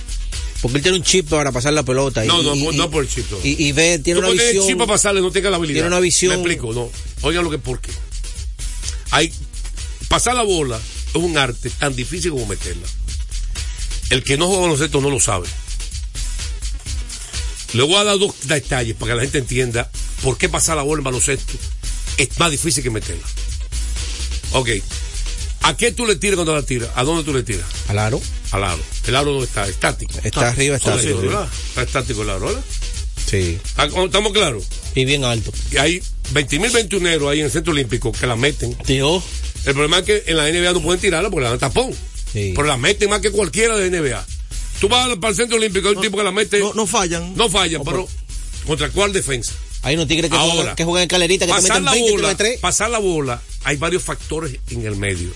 Porque 0.60 0.78
él 0.78 0.82
tiene 0.82 0.98
un 0.98 1.04
chip 1.04 1.28
para 1.28 1.50
pasar 1.52 1.72
la 1.72 1.82
pelota. 1.84 2.24
y- 2.24 2.28
No, 2.28 2.42
no, 2.42 2.54
y- 2.54 2.76
no 2.76 2.84
y- 2.84 2.88
por 2.88 3.02
el 3.04 3.08
chip. 3.10 3.28
no. 3.30 3.38
Y, 3.44 3.66
y 3.66 3.72
ve, 3.72 3.98
tiene 4.00 4.20
Tú 4.20 4.26
una 4.26 4.34
visión. 4.42 4.66
chip 4.66 4.78
para 4.78 4.92
pasarle, 4.92 5.20
no 5.20 5.30
tenga 5.30 5.50
la 5.50 5.56
habilidad. 5.56 5.76
tiene 5.76 5.88
una 5.88 6.00
visión- 6.00 6.30
Me 6.32 6.36
explico, 6.38 6.72
no. 6.72 6.90
Oigan 7.22 7.44
lo 7.44 7.50
que 7.50 7.58
por 7.58 7.80
qué. 7.80 7.90
Hay, 9.10 9.32
pasar 10.08 10.34
la 10.34 10.42
bola 10.42 10.78
es 11.08 11.14
un 11.14 11.36
arte 11.36 11.70
tan 11.70 11.94
difícil 11.94 12.30
como 12.32 12.46
meterla. 12.46 12.86
El 14.12 14.22
que 14.22 14.36
no 14.36 14.46
juega 14.46 14.64
baloncesto 14.64 15.00
no 15.00 15.08
lo 15.08 15.18
sabe. 15.18 15.48
Le 17.72 17.82
voy 17.82 17.94
a 17.94 18.04
dar 18.04 18.18
dos 18.18 18.34
detalles 18.42 18.94
para 18.94 19.12
que 19.12 19.16
la 19.16 19.22
gente 19.22 19.38
entienda 19.38 19.90
por 20.22 20.36
qué 20.36 20.50
pasar 20.50 20.76
la 20.76 20.82
bola 20.82 21.00
en 21.00 21.04
baloncesto 21.04 21.54
es 22.18 22.38
más 22.38 22.50
difícil 22.50 22.84
que 22.84 22.90
meterla. 22.90 23.24
Ok. 24.52 24.68
¿A 25.62 25.78
qué 25.78 25.92
tú 25.92 26.04
le 26.04 26.16
tiras 26.16 26.34
cuando 26.34 26.54
la 26.54 26.62
tiras? 26.62 26.90
¿A 26.94 27.04
dónde 27.04 27.24
tú 27.24 27.32
le 27.32 27.42
tiras? 27.42 27.64
Al 27.88 27.98
aro. 28.00 28.20
Al 28.50 28.64
aro. 28.64 28.82
El 29.06 29.16
aro 29.16 29.32
no 29.32 29.42
está 29.42 29.66
estático. 29.66 30.12
Está 30.22 30.50
arriba, 30.50 30.76
está 30.76 30.92
arriba. 30.92 31.48
Está 31.68 31.82
estático 31.82 32.20
el 32.20 32.28
aro, 32.28 32.48
¿verdad? 32.48 32.64
Sí. 33.24 33.58
¿Estamos 33.78 34.32
claros? 34.32 34.64
Y 34.94 35.06
bien 35.06 35.24
alto. 35.24 35.54
Y 35.70 35.78
hay 35.78 36.02
20 36.32 36.58
mil 36.58 36.70
veintuneros 36.70 37.30
ahí 37.30 37.38
en 37.38 37.46
el 37.46 37.50
Centro 37.50 37.72
Olímpico 37.72 38.12
que 38.12 38.26
la 38.26 38.36
meten. 38.36 38.74
Tío. 38.74 39.22
El 39.64 39.72
problema 39.72 40.00
es 40.00 40.04
que 40.04 40.24
en 40.26 40.36
la 40.36 40.50
NBA 40.50 40.74
no 40.74 40.82
pueden 40.82 41.00
tirarla 41.00 41.30
porque 41.30 41.44
la 41.44 41.48
dan 41.48 41.60
tapón. 41.60 41.94
Sí. 42.32 42.52
Pero 42.54 42.66
la 42.66 42.76
meten 42.76 43.10
más 43.10 43.20
que 43.20 43.30
cualquiera 43.30 43.76
de 43.76 43.90
NBA. 43.90 44.24
Tú 44.80 44.88
vas 44.88 45.06
al- 45.06 45.20
para 45.20 45.30
el 45.30 45.36
Centro 45.36 45.56
Olímpico, 45.58 45.88
hay 45.88 45.94
un 45.96 46.00
tipo 46.02 46.16
que 46.16 46.24
la 46.24 46.32
mete. 46.32 46.58
No, 46.60 46.72
no 46.74 46.86
fallan. 46.86 47.36
no 47.36 47.48
falla, 47.48 47.80
pero 47.84 48.08
¿contra 48.66 48.88
cuál 48.90 49.12
defensa? 49.12 49.52
Hay 49.82 49.94
unos 49.96 50.06
tigres 50.06 50.30
que, 50.30 50.36
Ahora, 50.36 50.54
juegan, 50.54 50.76
que 50.76 50.84
juegan 50.84 51.02
en 51.02 51.08
calerita 51.08 51.44
que 51.46 51.52
te 51.52 51.56
pasar 51.56 51.80
meten 51.80 51.84
la 51.84 51.92
20 51.92 52.10
bola, 52.12 52.36
pasar 52.60 52.90
la 52.90 52.98
bola, 52.98 53.42
hay 53.64 53.76
varios 53.76 54.02
factores 54.02 54.56
en 54.70 54.86
el 54.86 54.96
medio. 54.96 55.30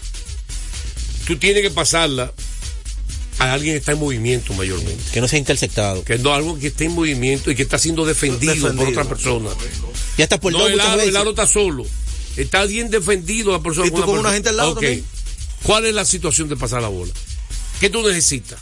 Tú 1.26 1.37
tienes 1.37 1.62
que 1.62 1.71
pasarla 1.71 2.32
a 3.38 3.52
alguien 3.52 3.75
que 3.75 3.78
está 3.78 3.92
en 3.92 3.99
movimiento 3.99 4.54
mayormente. 4.54 5.02
Que 5.12 5.21
no 5.21 5.28
sea 5.28 5.38
interceptado. 5.38 6.04
Que 6.04 6.18
no 6.18 6.32
algo 6.32 6.59
que 6.59 6.68
esté 6.68 6.85
en 6.85 6.92
movimiento 6.92 7.50
y 7.50 7.56
que 7.56 7.62
está 7.62 7.78
siendo 7.78 8.06
defendido, 8.06 8.75
por 8.75 8.88
otra 8.88 9.04
persona. 9.04 9.50
Ya 10.16 10.25
está 10.25 10.38
por 10.40 10.52
no, 10.52 10.66
el 10.68 10.80
aro, 10.80 11.02
el 11.02 11.16
aro 11.16 11.30
está 11.30 11.47
solo. 11.47 11.85
Está 12.37 12.64
bien 12.64 12.90
defendido 12.90 13.50
la 13.52 13.61
persona. 13.62 13.88
Y 13.88 13.90
tú 13.90 14.02
con 14.02 14.18
una 14.18 14.32
gente 14.32 14.50
al 14.50 14.56
lado 14.56 14.75
también. 14.75 15.04
¿Cuál 15.66 15.85
es 15.87 15.94
la 15.94 16.04
situación 16.04 16.49
de 16.49 16.56
pasar 16.56 16.80
la 16.80 16.88
bola? 16.88 17.12
¿Qué 17.80 17.90
tú 17.90 18.06
necesitas? 18.06 18.58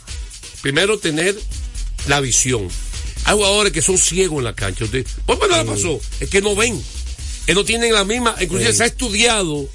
Primero, 0.61 0.97
tener 0.97 1.39
la 2.07 2.19
visión. 2.19 2.67
Hay 3.25 3.35
jugadores 3.35 3.71
que 3.71 3.81
son 3.81 3.97
ciegos 3.97 4.39
en 4.39 4.45
la 4.45 4.55
cancha. 4.55 4.85
Usted, 4.85 5.05
¿Por 5.25 5.39
qué 5.39 5.47
no 5.47 5.57
la 5.57 5.65
pasó? 5.65 6.01
Es 6.19 6.29
que 6.29 6.41
no 6.41 6.55
ven. 6.55 6.81
Que 7.45 7.53
no 7.53 7.63
tienen 7.63 7.93
la 7.93 8.03
misma. 8.05 8.35
Inclusive 8.41 8.71
Sí. 8.71 8.77
se 8.77 8.83
ha 8.83 8.87
estudiado 8.87 9.67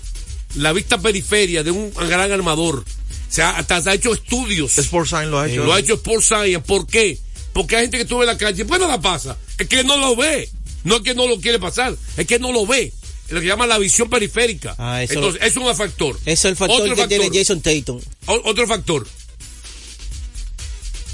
la 0.57 0.73
vista 0.73 0.99
periferia 1.01 1.63
de 1.63 1.71
un 1.71 1.93
gran 1.95 2.33
armador. 2.33 2.85
Se 3.29 3.43
ha, 3.43 3.51
hasta 3.51 3.81
se 3.81 3.91
ha 3.91 3.95
hecho 3.95 4.13
estudios. 4.13 4.77
Sports 4.79 5.11
Sign 5.11 5.31
lo 5.31 5.39
ha 5.39 5.49
hecho. 5.49 5.65
Lo 5.65 5.73
ha 5.73 5.79
hecho 5.79 5.95
Sport 5.95 6.25
Science. 6.25 6.61
¿Por 6.61 6.87
qué? 6.87 7.19
Porque 7.53 7.77
hay 7.77 7.83
gente 7.83 7.97
que 7.99 8.03
estuvo 8.03 8.23
en 8.23 8.27
la 8.27 8.37
calle. 8.39 8.65
¿Por 8.65 8.77
qué 8.79 8.83
no 8.85 8.89
la 8.89 9.01
pasa? 9.01 9.37
Es 9.59 9.69
que 9.69 9.85
no 9.85 9.97
lo 9.97 10.17
ve. 10.17 10.49
No 10.83 10.97
es 10.97 11.03
que 11.03 11.15
no 11.15 11.27
lo 11.29 11.41
quiere 11.41 11.59
pasar. 11.61 11.95
Es 12.17 12.27
que 12.27 12.39
no 12.41 12.51
lo 12.53 12.67
ve. 12.67 12.93
Lo 13.31 13.41
que 13.41 13.47
llama 13.47 13.67
la 13.67 13.79
visión 13.79 14.11
periférica. 14.11 14.75
Ah, 14.79 15.03
eso- 15.03 15.15
Entonces, 15.15 15.41
eso 15.43 15.61
es 15.61 15.67
un 15.67 15.77
factor. 15.77 16.17
Ese 16.23 16.33
es 16.33 16.45
el 16.47 16.57
factor 16.57 16.83
Otro 16.83 16.97
que 16.97 17.07
tiene 17.09 17.25
factor. 17.25 17.41
Jason 17.41 17.61
Tatum. 17.63 18.01
Otro 18.27 18.67
factor. 18.67 19.07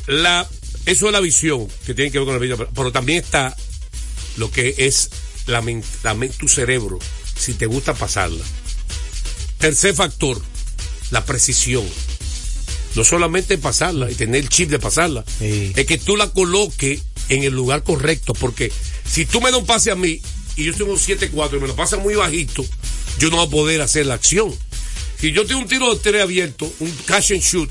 La, 0.07 0.49
eso 0.87 1.07
es 1.07 1.13
la 1.13 1.21
visión 1.21 1.69
que 1.85 1.95
tiene 1.95 2.11
que 2.11 2.19
ver 2.19 2.27
con 2.27 2.35
la 2.35 2.41
vida. 2.41 2.57
Pero, 2.57 2.71
pero 2.75 2.93
también 2.93 3.23
está 3.23 3.55
lo 4.37 4.51
que 4.51 4.75
es 4.79 5.11
la 5.47 5.63
la 6.03 6.17
tu 6.39 6.49
cerebro. 6.49 6.99
Si 7.39 7.55
te 7.55 7.67
gusta 7.67 7.95
pasarla. 7.95 8.45
Tercer 9.59 9.95
factor. 9.95 10.41
La 11.11 11.25
precisión. 11.25 11.85
No 12.95 13.05
solamente 13.05 13.59
pasarla 13.59 14.11
y 14.11 14.15
tener 14.15 14.41
el 14.43 14.49
chip 14.49 14.71
de 14.71 14.79
pasarla. 14.79 15.25
Sí. 15.39 15.73
Es 15.77 15.87
que 15.87 15.99
tú 15.99 16.17
la 16.17 16.31
coloques 16.31 17.03
en 17.29 17.43
el 17.45 17.53
lugar 17.53 17.83
correcto. 17.83 18.33
Porque 18.33 18.73
si 19.09 19.27
tú 19.27 19.41
me 19.41 19.51
das 19.51 19.61
un 19.61 19.67
pase 19.67 19.91
a 19.91 19.97
mí 19.97 20.21
y 20.57 20.65
yo 20.65 20.75
tengo 20.75 20.93
un 20.93 20.99
7-4 20.99 21.57
y 21.57 21.61
me 21.61 21.69
lo 21.69 21.77
pasas 21.77 22.01
muy 22.01 22.15
bajito, 22.15 22.65
yo 23.19 23.31
no 23.31 23.37
voy 23.37 23.47
a 23.47 23.51
poder 23.51 23.81
hacer 23.83 24.07
la 24.07 24.15
acción. 24.15 24.55
Si 25.21 25.33
yo 25.33 25.47
tengo 25.47 25.61
un 25.61 25.69
tiro 25.69 25.95
de 25.95 26.01
tres 26.01 26.23
abierto, 26.23 26.71
un 26.81 26.91
cash 27.07 27.33
and 27.33 27.43
shoot, 27.43 27.71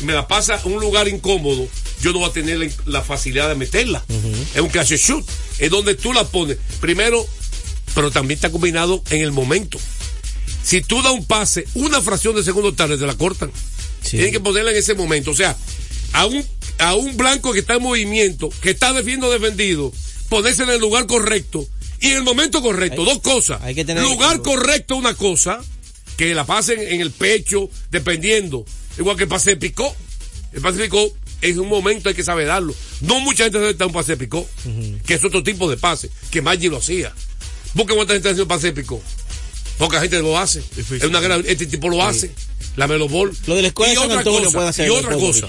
y 0.00 0.04
me 0.04 0.12
la 0.12 0.28
pasa 0.28 0.56
a 0.56 0.66
un 0.66 0.80
lugar 0.80 1.08
incómodo, 1.08 1.68
yo 2.02 2.12
no 2.12 2.20
voy 2.20 2.28
a 2.28 2.32
tener 2.32 2.58
la, 2.58 2.68
la 2.86 3.02
facilidad 3.02 3.48
de 3.48 3.54
meterla. 3.54 4.04
Es 4.54 4.60
un 4.60 4.68
cash 4.68 4.92
and 4.92 5.00
shoot. 5.00 5.26
Es 5.58 5.70
donde 5.70 5.94
tú 5.94 6.12
la 6.12 6.24
pones. 6.24 6.58
Primero, 6.80 7.26
pero 7.94 8.10
también 8.10 8.36
está 8.36 8.50
combinado 8.50 9.02
en 9.10 9.22
el 9.22 9.32
momento. 9.32 9.78
Si 10.62 10.82
tú 10.82 11.02
das 11.02 11.12
un 11.12 11.24
pase, 11.24 11.66
una 11.74 12.02
fracción 12.02 12.34
de 12.34 12.42
segundo 12.42 12.74
tarde 12.74 12.98
te 12.98 13.06
la 13.06 13.14
cortan. 13.14 13.50
Sí. 14.02 14.12
Tienen 14.12 14.32
que 14.32 14.40
ponerla 14.40 14.70
en 14.72 14.76
ese 14.76 14.94
momento. 14.94 15.30
O 15.30 15.34
sea, 15.34 15.56
a 16.12 16.26
un, 16.26 16.44
a 16.78 16.94
un 16.94 17.16
blanco 17.16 17.52
que 17.52 17.60
está 17.60 17.74
en 17.74 17.82
movimiento, 17.82 18.50
que 18.60 18.70
está 18.70 18.92
defendiendo 18.92 19.30
defendido, 19.30 19.92
ponerse 20.28 20.64
en 20.64 20.70
el 20.70 20.80
lugar 20.80 21.06
correcto 21.06 21.66
y 22.00 22.08
en 22.10 22.16
el 22.18 22.22
momento 22.22 22.62
correcto. 22.62 23.00
Hay- 23.02 23.06
dos 23.08 23.20
cosas. 23.20 23.60
hay 23.62 23.74
que 23.74 23.84
tener- 23.84 24.02
lugar 24.02 24.42
correcto 24.42 24.96
una 24.96 25.14
cosa, 25.14 25.60
que 26.16 26.34
la 26.34 26.44
pasen 26.46 26.80
en 26.80 27.00
el 27.00 27.10
pecho, 27.10 27.68
dependiendo. 27.90 28.64
Igual 28.98 29.16
que 29.16 29.24
el 29.24 29.28
pase 29.28 29.50
de 29.50 29.56
picó. 29.56 29.94
El 30.52 30.62
pase 30.62 30.78
de 30.78 30.84
picó, 30.84 31.12
en 31.42 31.58
un 31.60 31.68
momento 31.68 32.08
hay 32.08 32.14
que 32.14 32.24
saber 32.24 32.46
darlo. 32.46 32.74
No 33.02 33.20
mucha 33.20 33.44
gente 33.44 33.58
sabe 33.58 33.74
dar 33.74 33.86
un 33.88 33.92
pase 33.92 34.12
de 34.12 34.16
picó, 34.18 34.48
que 35.06 35.14
es 35.14 35.24
otro 35.24 35.42
tipo 35.42 35.68
de 35.68 35.76
pase, 35.76 36.10
que 36.30 36.40
Maggi 36.40 36.68
lo 36.68 36.78
hacía. 36.78 37.12
Busca 37.74 37.94
cuánta 37.94 38.14
gente 38.14 38.30
hace 38.30 38.40
un 38.42 38.48
pase 38.48 38.68
de 38.68 38.72
picó. 38.72 39.02
Poca 39.76 40.00
gente 40.00 40.18
lo 40.22 40.38
hace. 40.38 40.60
Difícil. 40.74 40.96
Es 41.02 41.04
una 41.04 41.20
gran- 41.20 41.44
este 41.46 41.66
tipo 41.66 41.90
lo 41.90 42.02
hace. 42.02 42.30
La 42.76 42.86
Melo 42.86 43.08
Ball. 43.08 43.36
Lo 43.46 43.54
de 43.54 43.62
la 43.62 43.68
escuela 43.68 43.92
Y 43.92 43.96
otra 43.98 44.24
cosa, 44.24 44.50
puede 44.50 44.68
hacer 44.68 44.86
Y 44.86 44.90
otra 44.90 45.16
cosa. 45.18 45.48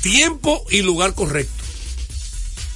Tiempo 0.00 0.64
y 0.70 0.82
lugar 0.82 1.14
correcto. 1.14 1.64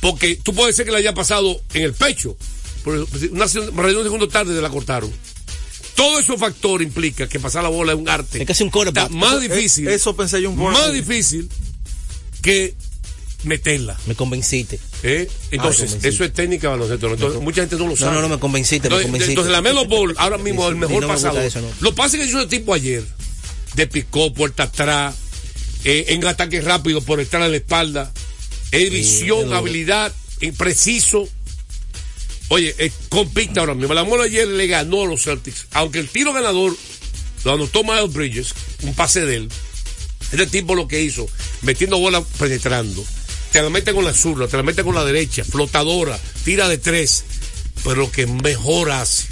Porque 0.00 0.36
tú 0.42 0.52
puedes 0.54 0.74
ser 0.74 0.84
que 0.86 0.90
le 0.92 0.98
haya 0.98 1.14
pasado 1.14 1.60
en 1.74 1.82
el 1.84 1.94
pecho. 1.94 2.36
Pero 2.84 3.06
una, 3.30 3.44
un 3.44 4.02
segundo 4.04 4.28
tarde 4.28 4.60
la 4.60 4.68
cortaron. 4.70 5.10
Todo 5.94 6.18
esos 6.18 6.38
factores 6.40 6.86
implica 6.86 7.28
que 7.28 7.38
pasar 7.38 7.62
la 7.62 7.68
bola 7.68 7.92
es 7.92 7.98
un 7.98 8.08
arte. 8.08 8.40
Es 8.40 8.46
casi 8.46 8.62
un 8.64 8.70
quarterback. 8.70 9.04
Está 9.04 9.14
más 9.16 9.32
Eso- 9.32 9.40
difícil. 9.40 9.88
eso 9.88 10.16
pensé 10.16 10.40
yo 10.42 10.50
un 10.50 10.56
poco. 10.56 10.70
Más 10.70 10.92
difícil 10.92 11.48
que 12.40 12.74
meterla. 13.44 13.98
Me 14.06 14.14
convenciste. 14.14 14.78
¿eh? 15.02 15.28
Entonces, 15.50 15.90
convencido. 15.90 16.10
eso 16.14 16.24
es 16.24 16.32
técnica 16.32 16.68
de 16.68 16.70
baloncesto. 16.72 17.08
Entonces, 17.12 17.40
mucha 17.40 17.60
gente 17.62 17.76
no 17.76 17.84
lo 17.84 17.90
No, 17.90 17.96
sabe. 17.96 18.14
no, 18.14 18.22
no, 18.22 18.28
me 18.28 18.38
convenciste, 18.38 18.88
me 18.88 19.02
convenciste. 19.02 19.32
entonces, 19.32 19.52
la 19.52 19.60
Melo 19.62 19.84
Ball 19.88 20.14
ahora 20.18 20.38
mismo 20.38 20.66
el 20.68 20.74
Sí, 20.74 20.80
mejor 20.80 21.02
no 21.02 21.08
me 21.08 21.14
pasador. 21.14 21.42
eso, 21.42 21.60
no. 21.60 21.68
Lo 21.80 21.94
pasa 21.94 22.16
que 22.18 22.24
hizo 22.24 22.38
ese 22.38 22.48
tipo 22.48 22.72
ayer, 22.74 23.04
de 23.74 23.86
picó, 23.86 24.32
puerta 24.32 24.64
atrás, 24.64 25.14
eh, 25.84 26.06
en 26.08 26.24
ataque 26.24 26.60
rápido 26.60 27.00
por 27.00 27.20
estar 27.20 27.42
a 27.42 27.48
la 27.48 27.56
espalda, 27.56 28.12
es 28.70 28.90
visión, 28.90 29.50
no. 29.50 29.56
habilidad, 29.56 30.12
eh, 30.40 30.52
preciso. 30.56 31.28
Oye, 32.52 32.92
compite 33.08 33.58
ahora 33.60 33.72
mismo. 33.74 33.94
La 33.94 34.04
Molo 34.04 34.24
ayer 34.24 34.46
le 34.46 34.66
ganó 34.66 35.04
a 35.04 35.06
los 35.06 35.22
Celtics, 35.22 35.66
aunque 35.72 36.00
el 36.00 36.08
tiro 36.10 36.34
ganador 36.34 36.76
lo 37.44 37.52
anotó 37.54 37.82
Miles 37.82 38.12
Bridges, 38.12 38.54
un 38.82 38.92
pase 38.94 39.24
de 39.24 39.36
él. 39.36 39.48
Este 40.32 40.46
tipo 40.46 40.74
lo 40.74 40.86
que 40.86 41.00
hizo, 41.02 41.26
metiendo 41.62 41.98
bola 41.98 42.22
penetrando. 42.38 43.02
Te 43.52 43.62
la 43.62 43.70
mete 43.70 43.94
con 43.94 44.04
la 44.04 44.12
zurda, 44.12 44.48
te 44.48 44.58
la 44.58 44.62
mete 44.62 44.84
con 44.84 44.94
la 44.94 45.02
derecha, 45.04 45.44
flotadora, 45.44 46.18
tira 46.44 46.68
de 46.68 46.76
tres. 46.76 47.24
Pero 47.84 47.96
lo 47.96 48.10
que 48.12 48.26
mejor 48.26 48.90
hace 48.90 49.24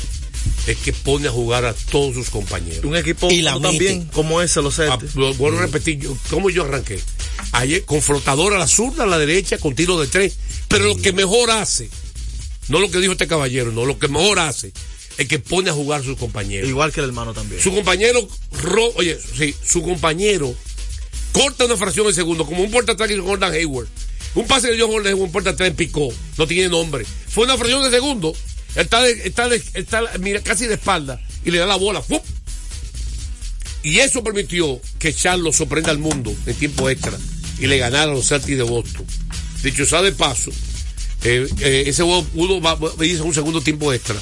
es 0.66 0.78
que 0.78 0.94
pone 0.94 1.28
a 1.28 1.30
jugar 1.30 1.66
a 1.66 1.74
todos 1.74 2.14
sus 2.14 2.30
compañeros. 2.30 2.84
Un 2.84 2.96
equipo 2.96 3.30
Y 3.30 3.42
la 3.42 3.52
como 3.52 3.70
mete. 3.70 3.84
también 3.86 4.06
como 4.14 4.40
ese, 4.40 4.62
los 4.62 4.78
Ah, 4.78 4.96
Celtics. 4.98 5.14
vuelvo 5.14 5.58
a 5.58 5.62
repetir, 5.62 5.98
yo- 6.00 6.16
¿cómo 6.30 6.48
yo 6.48 6.64
arranqué? 6.64 6.98
Ayer 7.52 7.84
con 7.84 8.00
flotadora 8.00 8.56
a 8.56 8.60
la 8.60 8.66
zurda, 8.66 9.04
a 9.04 9.06
la 9.06 9.18
derecha, 9.18 9.58
con 9.58 9.74
tiro 9.74 10.00
de 10.00 10.06
tres. 10.06 10.36
Pero 10.68 10.84
lo 10.86 10.96
que 10.96 11.12
mejor 11.12 11.50
hace, 11.50 11.90
no 12.70 12.80
lo 12.80 12.90
que 12.90 12.98
dijo 12.98 13.12
este 13.12 13.26
caballero, 13.26 13.70
no, 13.72 13.84
lo 13.84 13.98
que 13.98 14.08
mejor 14.08 14.38
hace 14.38 14.72
es 15.18 15.28
que 15.28 15.38
pone 15.38 15.68
a 15.68 15.74
jugar 15.74 16.00
a 16.00 16.04
sus 16.04 16.16
compañeros. 16.16 16.68
Igual 16.68 16.92
que 16.92 17.00
el 17.00 17.06
hermano 17.06 17.34
también. 17.34 17.60
Su 17.60 17.74
compañero, 17.74 18.26
ro- 18.62 18.92
oye, 18.96 19.18
sí, 19.36 19.54
su 19.62 19.82
compañero 19.82 20.54
corta 21.32 21.66
una 21.66 21.76
fracción 21.76 22.06
de 22.06 22.14
segundo, 22.14 22.46
como 22.46 22.62
un 22.62 22.70
porta 22.70 22.92
atrás 22.92 23.08
que 23.08 23.14
hizo 23.14 23.24
Jordan 23.24 23.52
Hayward. 23.52 23.88
Un 24.34 24.46
pase 24.46 24.68
que 24.68 24.74
dio 24.76 24.86
Jordan 24.88 25.08
Hayward, 25.08 25.24
un 25.26 25.32
porta 25.32 25.50
atrás 25.50 25.68
en 25.68 25.76
picó, 25.76 26.08
no 26.38 26.46
tiene 26.46 26.68
nombre. 26.70 27.04
Fue 27.28 27.44
una 27.44 27.56
fracción 27.58 27.82
de 27.82 27.90
segundo, 27.90 28.34
está, 28.76 29.02
de- 29.02 29.20
está, 29.26 29.48
de- 29.48 29.62
está 29.74 30.02
mira, 30.20 30.40
casi 30.40 30.66
de 30.66 30.74
espalda 30.74 31.20
y 31.44 31.50
le 31.50 31.58
da 31.58 31.66
la 31.66 31.76
bola. 31.76 32.00
¡fup! 32.00 32.22
Y 33.82 33.98
eso 34.00 34.22
permitió 34.22 34.80
que 34.98 35.12
Charlos 35.14 35.56
sorprenda 35.56 35.90
al 35.90 35.98
mundo 35.98 36.34
en 36.46 36.54
tiempo 36.54 36.88
extra 36.90 37.18
y 37.58 37.66
le 37.66 37.78
ganara 37.78 38.04
a 38.10 38.14
los 38.14 38.28
Celtics 38.28 38.58
de 38.58 38.62
Boston. 38.62 39.06
Dicho 39.62 39.84
sea 39.86 40.02
de 40.02 40.12
paso, 40.12 40.50
eh, 41.24 41.48
eh, 41.60 41.84
ese 41.86 42.02
juego 42.02 42.24
pudo 42.24 43.04
hizo 43.04 43.24
un 43.24 43.34
segundo 43.34 43.60
tiempo 43.60 43.92
extra. 43.92 44.16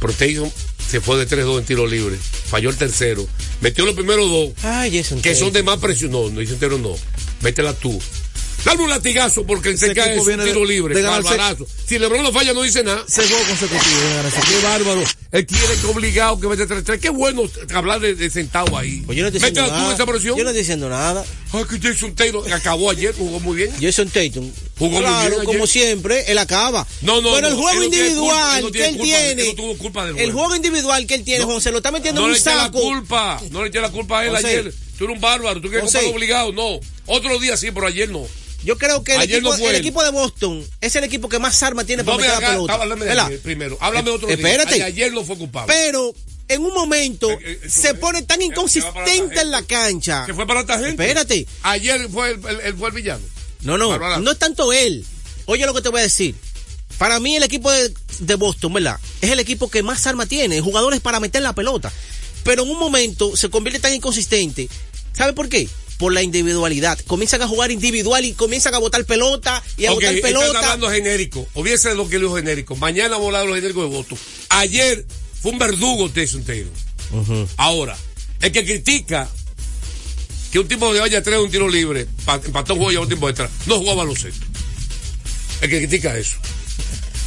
Pero 0.00 0.12
Tatum 0.12 0.50
se 0.88 1.00
fue 1.00 1.18
de 1.18 1.28
3-2 1.28 1.58
en 1.58 1.64
tiro 1.64 1.86
libre. 1.86 2.16
Falló 2.16 2.70
el 2.70 2.76
tercero. 2.76 3.26
Metió 3.60 3.84
los 3.84 3.94
primeros 3.94 4.30
dos, 4.30 4.50
Ay, 4.62 4.90
que 5.22 5.34
son 5.34 5.52
de 5.52 5.62
más 5.62 5.78
presión. 5.78 6.12
No, 6.12 6.30
no 6.30 6.40
entero 6.40 6.78
no. 6.78 6.94
Métela 7.42 7.74
tú. 7.74 8.00
Dale 8.64 8.82
un 8.82 8.90
latigazo 8.90 9.46
porque 9.46 9.76
se 9.76 9.94
cae 9.94 10.18
un 10.18 10.26
tiro 10.44 10.64
libre. 10.64 10.94
de. 10.94 11.66
Si 11.86 11.98
Lebron 11.98 12.22
no 12.22 12.32
falla, 12.32 12.52
no 12.52 12.62
dice 12.62 12.82
nada. 12.82 13.04
Ganar 14.10 14.26
ese 14.26 14.40
Qué 14.40 14.62
bárbaro. 14.64 15.04
Él 15.30 15.44
quiere 15.46 15.74
que 15.78 15.86
obligado 15.86 16.40
que 16.40 16.46
mete 16.48 16.66
3-3. 16.66 17.00
Qué 17.00 17.10
bueno 17.10 17.42
hablar 17.74 18.00
de, 18.00 18.14
de 18.14 18.30
sentado 18.30 18.78
ahí. 18.78 19.02
Pues 19.04 19.16
yo 19.18 19.22
no 19.24 19.28
estoy 19.28 19.40
diciendo 19.50 19.60
nada. 19.70 19.94
esa. 19.94 20.04
Yo 20.22 20.34
no 20.36 20.38
estoy 20.50 20.54
diciendo 20.54 20.88
nada. 20.88 21.24
Ay, 21.52 21.64
que 21.68 21.78
Jason 21.88 22.14
Taylor 22.14 22.50
acabó 22.52 22.90
ayer, 22.90 23.14
jugó 23.14 23.38
muy 23.40 23.56
bien. 23.58 23.70
Jason 23.78 24.08
Tatum. 24.08 24.50
Jugó 24.78 24.90
muy 24.92 25.00
bien 25.00 25.12
ayer. 25.14 25.44
como 25.44 25.66
siempre, 25.66 26.24
él 26.32 26.38
acaba. 26.38 26.86
No, 27.02 27.20
no, 27.20 27.34
Pero 27.34 27.48
el 27.48 27.54
no, 27.56 27.60
juego 27.60 27.80
no 27.84 27.90
tiene 27.90 28.06
individual 28.08 28.60
no 28.62 28.66
que 28.68 28.72
tiene 28.72 28.88
él 28.88 28.96
tiene. 29.02 29.54
no 29.54 30.16
El 30.18 30.32
juego. 30.32 30.56
individual 30.56 31.06
que 31.06 31.14
él 31.16 31.24
tiene, 31.24 31.44
José, 31.44 31.72
lo 31.72 31.78
está 31.78 31.90
metiendo 31.90 32.22
No 32.22 32.26
en 32.28 32.32
le 32.32 32.38
un 32.38 32.42
eché 32.42 32.54
la 32.56 32.62
saco. 32.64 32.80
culpa, 32.80 33.42
no 33.50 33.62
le 33.62 33.68
eché 33.68 33.80
la 33.82 33.90
culpa 33.90 34.20
a 34.20 34.24
él 34.24 34.30
José. 34.34 34.46
ayer. 34.46 34.74
Tú 34.96 35.04
eres 35.04 35.14
un 35.14 35.20
bárbaro, 35.20 35.60
tú 35.60 35.68
quieres 35.68 35.92
José. 35.92 36.06
obligado, 36.06 36.52
no. 36.52 36.80
Otro 37.06 37.38
día 37.38 37.56
sí, 37.58 37.70
pero 37.70 37.86
ayer 37.86 38.08
no. 38.08 38.26
Yo 38.68 38.76
creo 38.76 39.02
que 39.02 39.14
el, 39.14 39.22
equipo, 39.22 39.48
no 39.50 39.56
fue 39.56 39.70
el 39.70 39.76
él. 39.76 39.80
equipo 39.80 40.04
de 40.04 40.10
Boston 40.10 40.62
es 40.82 40.94
el 40.94 41.04
equipo 41.04 41.26
que 41.30 41.38
más 41.38 41.62
armas 41.62 41.86
tiene 41.86 42.02
No 42.02 42.12
para 42.12 42.18
me 42.18 42.28
meter 42.28 42.42
la 42.42 42.48
pelota. 42.50 42.74
háblame 42.74 43.06
de 43.06 43.38
primero, 43.38 43.78
háblame 43.80 44.10
Eh, 44.10 44.12
otro 44.12 44.26
día. 44.28 44.36
espérate. 44.36 44.74
Ay, 44.74 44.82
ayer 44.82 45.10
no 45.14 45.24
fue 45.24 45.38
culpable. 45.38 45.72
Pero 45.74 46.12
en 46.48 46.60
un 46.62 46.74
momento 46.74 47.30
Eh, 47.30 47.60
eh, 47.62 47.68
se 47.70 47.94
pone 47.94 48.20
tan 48.24 48.40
la 48.40 48.44
inconsistente 48.44 49.40
en 49.40 49.50
la 49.50 49.62
cancha. 49.62 50.24
¿Qué 50.26 50.34
fue 50.34 50.46
para 50.46 50.60
esta 50.60 50.74
gente? 50.74 50.90
Espérate. 51.02 51.46
Ayer 51.62 52.10
fue 52.10 52.32
el, 52.32 52.46
el- 52.46 52.60
el- 52.60 52.76
fue 52.76 52.88
el 52.90 52.94
villano. 52.94 53.24
No, 53.62 53.78
no, 53.78 53.98
no 54.20 54.30
es 54.32 54.38
tanto 54.38 54.70
él. 54.70 55.02
Oye 55.46 55.64
lo 55.64 55.72
que 55.72 55.80
te 55.80 55.88
voy 55.88 56.00
a 56.00 56.02
decir. 56.02 56.34
Para 56.98 57.20
mí 57.20 57.36
el 57.36 57.44
equipo 57.44 57.72
de, 57.72 57.94
de 58.18 58.34
Boston, 58.34 58.74
¿verdad? 58.74 58.98
Es 59.22 59.30
el 59.30 59.38
equipo 59.40 59.70
que 59.70 59.82
más 59.82 60.06
armas 60.06 60.28
tiene, 60.28 60.60
jugadores 60.60 61.00
para 61.00 61.20
meter 61.20 61.40
la 61.40 61.54
pelota. 61.54 61.90
Pero 62.44 62.64
en 62.64 62.70
un 62.70 62.78
momento 62.78 63.34
se 63.34 63.48
convierte 63.48 63.80
tan 63.80 63.94
inconsistente. 63.94 64.68
¿Sabe 65.12 65.32
por 65.32 65.48
qué? 65.48 65.68
Por 65.98 66.12
la 66.12 66.22
individualidad. 66.22 66.98
Comienzan 67.06 67.42
a 67.42 67.48
jugar 67.48 67.70
individual 67.72 68.24
y 68.24 68.32
comienzan 68.32 68.74
a 68.74 68.78
botar 68.78 69.04
pelota 69.04 69.62
y 69.76 69.86
a 69.86 69.90
Ok, 69.92 69.96
botar 69.96 70.14
están 70.14 70.32
pelota. 70.32 70.58
hablando 70.60 70.90
genérico. 70.90 71.48
De 71.54 71.94
lo 71.94 72.08
que 72.08 72.18
dijo 72.18 72.36
genérico. 72.36 72.76
Mañana 72.76 73.10
vamos 73.16 73.24
a 73.24 73.26
hablar 73.26 73.42
de 73.42 73.48
los 73.48 73.56
genéricos 73.56 73.82
de 73.90 73.96
Boston. 73.96 74.18
Ayer 74.50 75.04
fue 75.42 75.52
un 75.52 75.58
verdugo 75.58 76.08
Tyson 76.10 76.44
Taylor. 76.44 76.72
Ahora, 77.56 77.96
el 78.40 78.52
que 78.52 78.64
critica 78.64 79.28
que 80.52 80.58
un 80.60 80.68
tipo 80.68 80.92
que 80.92 81.00
vaya 81.00 81.18
a 81.18 81.22
traer 81.22 81.40
un 81.40 81.50
tiro 81.50 81.68
libre, 81.68 82.06
pa- 82.24 82.40
empató 82.44 82.74
un 82.74 82.80
juego 82.80 82.92
y 82.92 82.96
un 83.02 83.08
tiempo 83.08 83.28
extra, 83.28 83.50
no 83.66 83.78
jugaba 83.78 83.98
baloncesto. 84.04 84.46
El 85.60 85.68
que 85.70 85.78
critica 85.78 86.16
eso. 86.16 86.36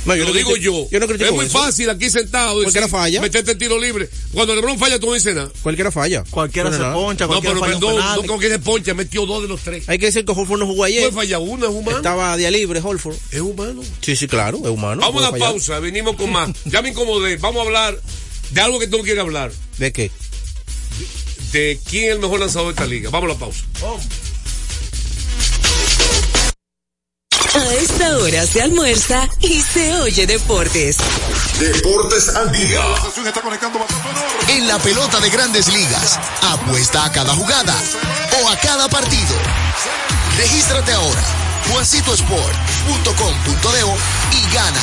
No, 0.05 0.15
yo 0.15 0.23
lo 0.23 0.29
no 0.29 0.35
digo 0.35 0.55
yo. 0.57 0.87
No 0.91 1.05
es 1.05 1.31
muy 1.31 1.45
eso. 1.45 1.59
fácil 1.59 1.89
aquí 1.89 2.09
sentado. 2.09 2.55
Cualquiera 2.55 2.87
decir, 2.87 2.99
falla. 2.99 3.21
Meterte 3.21 3.51
el 3.51 3.57
tiro 3.57 3.79
libre. 3.79 4.09
Cuando 4.33 4.55
LeBron 4.55 4.79
falla, 4.79 4.99
tú 4.99 5.07
no 5.07 5.13
dices 5.13 5.35
nada. 5.35 5.51
Cualquiera 5.61 5.91
falla. 5.91 6.23
Cualquiera 6.29 6.69
Bueno, 6.69 6.77
se 6.83 6.89
nada. 6.89 6.93
poncha, 6.95 7.23
No, 7.25 7.27
cualquiera 7.29 7.53
pero 7.53 7.65
falla 7.65 7.75
un 7.75 7.81
perdón, 7.81 8.15
no 8.15 8.27
como 8.27 8.39
que 8.39 8.49
se 8.49 8.59
poncha, 8.59 8.93
metió 8.95 9.25
dos 9.27 9.43
de 9.43 9.47
los 9.47 9.61
tres. 9.61 9.87
Hay 9.87 9.99
que 9.99 10.07
decir 10.07 10.25
que 10.25 10.31
Holford 10.31 10.59
no 10.59 10.65
jugó 10.65 10.85
ayer. 10.85 11.03
Puede 11.03 11.13
fallar 11.27 11.39
uno, 11.41 11.65
es 11.67 11.71
humano. 11.71 11.97
Estaba 11.97 12.33
a 12.33 12.37
día 12.37 12.49
libre, 12.49 12.81
Holford. 12.83 13.15
Es 13.31 13.41
humano. 13.41 13.81
Sí, 14.01 14.15
sí, 14.15 14.27
claro, 14.27 14.57
es 14.63 14.69
humano. 14.69 15.01
Vamos 15.01 15.21
a 15.23 15.29
una 15.29 15.31
fallar. 15.31 15.49
pausa, 15.51 15.79
venimos 15.79 16.15
con 16.15 16.31
más. 16.31 16.49
Ya 16.65 16.81
me 16.81 16.89
incomodé. 16.89 17.37
Vamos 17.37 17.61
a 17.61 17.65
hablar 17.67 18.01
de 18.51 18.61
algo 18.61 18.79
que 18.79 18.87
tú 18.87 18.97
no 18.97 19.03
quieres 19.03 19.21
hablar. 19.21 19.51
¿De 19.77 19.91
qué? 19.91 20.09
De 21.51 21.79
quién 21.89 22.05
es 22.05 22.11
el 22.11 22.19
mejor 22.19 22.39
lanzador 22.39 22.67
de 22.67 22.71
esta 22.71 22.85
liga. 22.85 23.09
Vamos 23.11 23.29
a 23.29 23.33
la 23.33 23.39
pausa. 23.39 23.63
A 27.53 27.73
esta 27.73 28.17
hora 28.17 28.47
se 28.47 28.61
almuerza 28.61 29.27
y 29.41 29.59
se 29.59 29.93
oye 29.95 30.25
deportes. 30.25 30.95
Deportes 31.59 32.29
al 32.29 32.49
día. 32.49 32.79
En 34.47 34.69
la 34.69 34.79
pelota 34.79 35.19
de 35.19 35.29
grandes 35.29 35.67
ligas, 35.67 36.17
apuesta 36.41 37.03
a 37.03 37.11
cada 37.11 37.35
jugada 37.35 37.75
o 38.41 38.47
a 38.49 38.55
cada 38.55 38.87
partido. 38.87 39.35
Regístrate 40.37 40.93
ahora, 40.93 41.21
juancitosport.com.de 41.73 43.81
y 44.37 44.53
gana. 44.53 44.81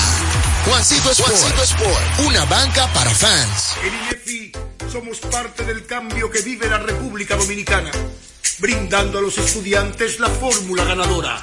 Juancito 0.66 1.10
Sport, 1.10 1.32
Juancito 1.32 1.62
Sport, 1.62 2.18
una 2.26 2.44
banca 2.44 2.92
para 2.92 3.10
fans. 3.10 3.76
En 3.82 3.94
INEFI 3.94 4.52
somos 4.92 5.20
parte 5.20 5.64
del 5.64 5.86
cambio 5.86 6.30
que 6.30 6.42
vive 6.42 6.68
la 6.68 6.76
República 6.76 7.34
Dominicana, 7.36 7.90
brindando 8.58 9.20
a 9.20 9.22
los 9.22 9.38
estudiantes 9.38 10.20
la 10.20 10.28
fórmula 10.28 10.84
ganadora. 10.84 11.42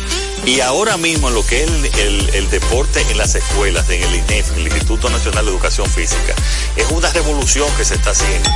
Y 0.45 0.59
ahora 0.61 0.97
mismo 0.97 1.29
lo 1.29 1.45
que 1.45 1.63
es 1.63 1.69
el, 1.69 1.85
el, 1.85 2.29
el, 2.35 2.49
deporte 2.49 3.05
en 3.09 3.17
las 3.17 3.35
escuelas, 3.35 3.87
en 3.89 4.01
el 4.01 4.15
INEF, 4.15 4.51
el 4.57 4.63
Instituto 4.63 5.09
Nacional 5.09 5.45
de 5.45 5.51
Educación 5.51 5.87
Física, 5.87 6.33
es 6.75 6.89
una 6.89 7.09
revolución 7.11 7.69
que 7.77 7.85
se 7.85 7.95
está 7.95 8.11
haciendo. 8.11 8.49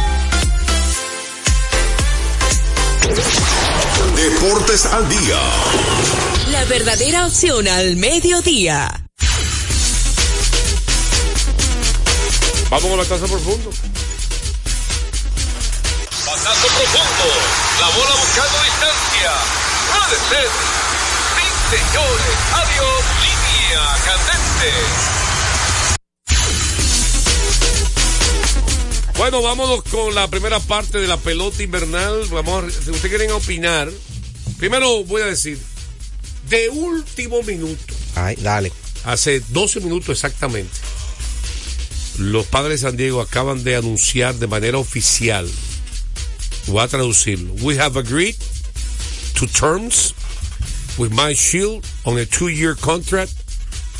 Deportes 4.16 4.86
al 4.88 5.08
día. 5.08 5.40
La 6.52 6.66
verdadera 6.66 7.28
opción 7.28 7.68
al 7.68 7.96
mediodía. 7.98 9.06
Vamos 12.70 12.90
con 12.90 12.98
la 12.98 13.06
tasa 13.06 13.26
profundo. 13.28 13.70
Pasazo 16.26 16.68
profundo. 16.68 17.26
La 17.80 17.88
bola 17.90 18.16
buscando 18.16 18.64
distancia. 18.64 19.32
Puede 19.92 20.18
ser. 20.30 20.75
Señores. 21.70 22.38
Adiós. 22.54 23.04
Línea 23.22 23.84
candente. 24.06 24.72
Bueno, 29.18 29.42
vámonos 29.42 29.84
con 29.84 30.14
la 30.14 30.28
primera 30.28 30.60
parte 30.60 31.00
de 31.00 31.08
la 31.08 31.18
pelota 31.18 31.64
invernal. 31.64 32.28
Vamos, 32.30 32.66
a, 32.66 32.70
si 32.70 32.92
ustedes 32.92 33.10
quieren 33.10 33.32
opinar, 33.32 33.90
primero 34.58 35.04
voy 35.06 35.24
a 35.24 35.26
decir, 35.26 35.60
de 36.50 36.70
último 36.70 37.42
minuto. 37.44 37.94
Ay, 38.16 38.36
dale. 38.36 38.72
Hace 39.04 39.40
12 39.50 39.80
minutos 39.82 40.10
exactamente. 40.10 40.72
Los 42.18 42.46
padres 42.46 42.82
de 42.82 42.88
San 42.88 42.98
Diego 42.98 43.22
acaban 43.22 43.64
de 43.64 43.76
anunciar 43.76 44.36
de 44.36 44.48
manera 44.48 44.78
oficial, 44.78 45.50
voy 46.68 46.82
a 46.82 46.88
traducirlo, 46.88 47.54
we 47.62 47.78
have 47.78 48.00
agreed 48.00 48.36
to 49.38 49.46
terms 49.48 50.14
with 50.98 51.12
My 51.12 51.34
Shield 51.34 51.86
on 52.06 52.18
a 52.18 52.26
two-year 52.26 52.76
contract 52.76 53.34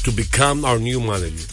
to 0.04 0.12
become 0.12 0.66
our 0.66 0.80
new 0.80 1.00
manager. 1.00 1.46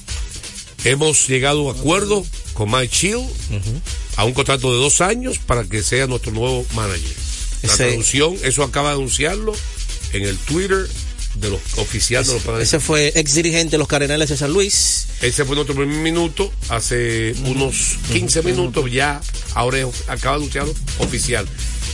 Hemos 0.85 1.29
llegado 1.29 1.71
a 1.71 1.75
acuerdo 1.75 2.25
con 2.55 2.71
Mike 2.71 3.15
uh 3.17 3.23
-huh. 3.51 3.81
a 4.17 4.25
un 4.25 4.33
contrato 4.35 4.73
de 4.73 4.79
dos 4.79 5.01
años 5.01 5.39
para 5.39 5.65
que 5.65 5.83
sea 5.83 6.07
nuestro 6.07 6.33
nuevo 6.33 6.67
manager. 6.75 7.17
La 7.63 7.73
Ese- 7.73 7.77
traducción, 7.87 8.37
eso 8.43 8.63
acaba 8.65 8.89
de 8.91 8.97
anunciarlo 8.97 9.55
en 10.13 10.25
el 10.25 10.37
Twitter 10.39 10.89
de 11.37 11.49
los 11.51 11.61
oficiales 11.79 12.27
de 12.29 12.35
los 12.35 12.43
padres. 12.43 12.69
Ese 12.69 12.79
fue 12.81 13.13
ex 13.15 13.35
dirigente 13.35 13.73
de 13.73 13.79
los 13.79 13.89
Cardenales 13.89 14.29
de 14.29 14.37
San 14.37 14.53
Luis. 14.53 15.07
Ese 15.23 15.45
fue 15.45 15.55
nuestro 15.55 15.75
primer 15.75 15.97
minuto, 15.97 16.53
hace 16.69 17.35
unos 17.47 17.97
15 18.13 18.43
minutos 18.43 18.91
ya, 18.93 19.21
ahora 19.55 19.79
es- 19.79 19.87
acaba 20.09 20.37
de 20.37 20.43
anunciarlo 20.43 20.75
oficial. 20.99 21.47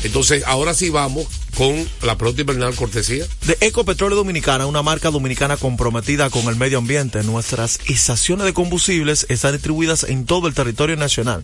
Entonces, 0.02 0.42
ahora 0.46 0.74
sí 0.74 0.88
vamos 0.90 1.26
con 1.58 1.88
la 2.02 2.16
pelota 2.16 2.42
invernal 2.42 2.76
cortesía. 2.76 3.26
De 3.44 3.58
Ecopetróleo 3.60 4.16
Dominicana, 4.16 4.66
una 4.66 4.84
marca 4.84 5.10
dominicana 5.10 5.56
comprometida 5.56 6.30
con 6.30 6.46
el 6.46 6.54
medio 6.54 6.78
ambiente. 6.78 7.24
Nuestras 7.24 7.80
estaciones 7.88 8.46
de 8.46 8.54
combustibles 8.54 9.26
están 9.28 9.54
distribuidas 9.54 10.04
en 10.04 10.24
todo 10.24 10.46
el 10.46 10.54
territorio 10.54 10.94
nacional. 10.94 11.42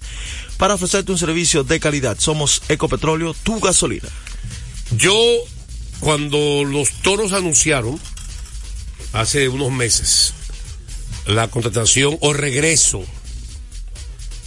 Para 0.57 0.75
ofrecerte 0.75 1.11
un 1.11 1.19
servicio 1.19 1.65
de 1.65 1.81
calidad, 1.81 2.17
somos 2.21 2.63
Ecopetróleo, 2.69 3.35
tu 3.35 3.59
gasolina. 3.59 4.09
Yo, 4.97 5.17
cuando 5.99 6.63
los 6.63 6.93
toros 7.03 7.33
anunciaron, 7.33 7.99
hace 9.13 9.49
unos 9.49 9.73
meses, 9.73 10.33
la 11.27 11.49
contratación 11.49 12.19
o 12.21 12.33
regreso 12.33 13.05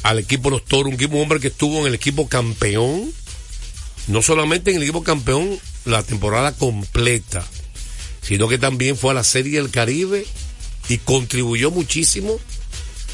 al 0.04 0.20
equipo 0.20 0.50
los 0.50 0.64
toros, 0.64 0.88
un 0.88 0.94
equipo 0.94 1.18
un 1.18 1.24
hombre 1.24 1.42
que 1.42 1.48
estuvo 1.48 1.82
en 1.82 1.88
el 1.88 1.96
equipo 1.96 2.30
campeón, 2.30 3.12
no 4.08 4.22
solamente 4.22 4.72
en 4.72 4.78
el 4.78 4.84
equipo 4.84 5.04
campeón 5.04 5.60
la 5.86 6.04
temporada 6.04 6.52
completa, 6.54 7.46
sino 8.22 8.48
que 8.48 8.58
también 8.58 8.98
fue 8.98 9.12
a 9.12 9.16
la 9.16 9.24
Serie 9.24 9.62
del 9.62 9.72
Caribe 9.72 10.26
y 10.90 10.98
contribuyó 11.00 11.72
muchísimo 11.72 12.40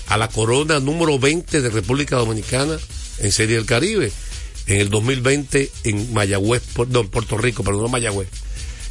a 0.07 0.17
la 0.17 0.27
corona 0.27 0.79
número 0.79 1.19
20 1.19 1.61
de 1.61 1.69
República 1.69 2.17
Dominicana 2.17 2.77
en 3.19 3.31
Serie 3.31 3.55
del 3.55 3.65
Caribe 3.65 4.11
en 4.67 4.79
el 4.79 4.89
2020 4.89 5.71
en 5.83 6.13
Mayagüez, 6.13 6.63
no, 6.89 7.01
en 7.01 7.09
Puerto 7.09 7.37
Rico, 7.37 7.63
pero 7.63 7.81
no 7.81 7.87
Mayagüez. 7.87 8.27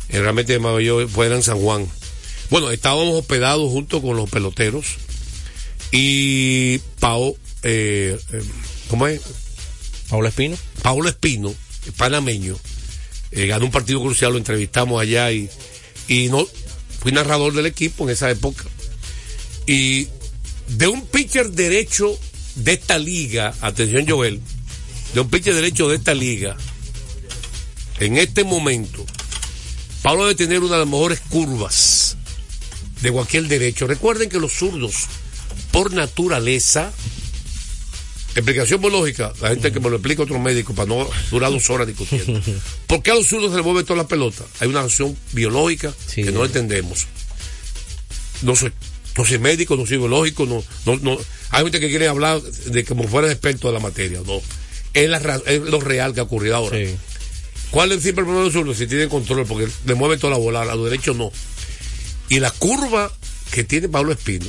Eh, 0.08 0.20
realmente 0.20 0.58
Mayagüez 0.58 1.10
fue 1.10 1.32
en 1.32 1.42
San 1.42 1.58
Juan. 1.58 1.86
Bueno, 2.50 2.70
estábamos 2.70 3.14
hospedados 3.14 3.70
junto 3.70 4.02
con 4.02 4.16
los 4.16 4.28
peloteros 4.28 4.96
y 5.90 6.78
Pao, 7.00 7.36
eh, 7.62 8.18
eh, 8.32 8.42
¿cómo 8.88 9.06
es? 9.06 9.20
Pablo 10.08 10.28
Espino. 10.28 10.56
Paulo 10.82 11.08
Espino, 11.08 11.54
panameño, 11.96 12.56
eh, 13.32 13.46
ganó 13.46 13.66
un 13.66 13.70
partido 13.70 14.00
crucial, 14.00 14.32
lo 14.32 14.38
entrevistamos 14.38 15.00
allá 15.00 15.32
y, 15.32 15.48
y 16.08 16.28
no, 16.28 16.46
fui 17.00 17.12
narrador 17.12 17.52
del 17.54 17.66
equipo 17.66 18.04
en 18.04 18.10
esa 18.10 18.30
época. 18.30 18.64
Y 19.66 20.08
de 20.68 20.88
un 20.88 21.06
pitcher 21.06 21.50
derecho 21.50 22.18
de 22.54 22.74
esta 22.74 22.98
liga, 22.98 23.54
atención 23.60 24.06
Joel, 24.08 24.40
de 25.14 25.20
un 25.20 25.28
pitcher 25.28 25.54
derecho 25.54 25.88
de 25.88 25.96
esta 25.96 26.14
liga, 26.14 26.56
en 27.98 28.16
este 28.16 28.44
momento, 28.44 29.04
Pablo 30.02 30.24
debe 30.24 30.34
tener 30.34 30.60
una 30.60 30.74
de 30.74 30.80
las 30.80 30.88
mejores 30.88 31.20
curvas 31.20 32.16
de 33.00 33.12
cualquier 33.12 33.46
derecho. 33.46 33.86
Recuerden 33.86 34.28
que 34.28 34.40
los 34.40 34.52
zurdos, 34.52 35.06
por 35.70 35.92
naturaleza, 35.92 36.92
explicación 38.34 38.80
muy 38.80 38.90
lógica, 38.90 39.32
la 39.40 39.50
gente 39.50 39.72
que 39.72 39.80
me 39.80 39.90
lo 39.90 39.96
explica 39.96 40.22
otro 40.22 40.38
médico 40.38 40.74
para 40.74 40.88
no 40.88 41.08
durar 41.30 41.50
dos 41.52 41.68
horas 41.70 41.86
discutiendo. 41.86 42.40
¿Por 42.86 43.02
qué 43.02 43.10
a 43.10 43.14
los 43.14 43.26
zurdos 43.26 43.50
se 43.50 43.56
les 43.56 43.64
mueve 43.64 43.84
toda 43.84 43.98
la 44.02 44.08
pelota? 44.08 44.44
Hay 44.60 44.68
una 44.68 44.80
acción 44.80 45.16
biológica 45.32 45.92
Sí. 46.06 46.22
que 46.22 46.32
no 46.32 46.44
entendemos. 46.44 47.06
No 48.42 48.56
soy, 48.56 48.72
no 49.16 49.24
soy 49.24 49.38
médico, 49.38 49.76
no 49.76 49.86
soy 49.86 49.98
biológico, 49.98 50.46
no, 50.46 50.64
no, 50.86 50.98
no. 51.02 51.18
Hay 51.50 51.62
gente 51.64 51.80
que 51.80 51.88
quiere 51.90 52.08
hablar 52.08 52.40
de 52.42 52.84
como 52.84 53.06
fuera 53.06 53.30
experto 53.30 53.68
de 53.68 53.74
la 53.74 53.80
materia, 53.80 54.20
no. 54.26 54.40
Es, 54.94 55.08
la, 55.08 55.40
es 55.46 55.60
lo 55.62 55.80
real 55.80 56.12
que 56.14 56.20
ha 56.20 56.24
ocurrido 56.24 56.56
ahora. 56.56 56.76
Sí. 56.78 56.94
¿Cuál 57.70 57.92
es 57.92 58.02
siempre 58.02 58.22
el 58.22 58.26
problema 58.26 58.40
de 58.40 58.44
los 58.46 58.52
zurdos? 58.52 58.76
Si 58.78 58.86
tienen 58.86 59.08
control, 59.08 59.46
porque 59.46 59.68
le 59.86 59.94
mueve 59.94 60.16
toda 60.18 60.32
la 60.32 60.38
bola, 60.38 60.62
a 60.62 60.74
los 60.74 60.84
derechos 60.90 61.16
no. 61.16 61.30
Y 62.28 62.40
la 62.40 62.50
curva 62.50 63.10
que 63.50 63.64
tiene 63.64 63.88
Pablo 63.88 64.12
Espino, 64.12 64.46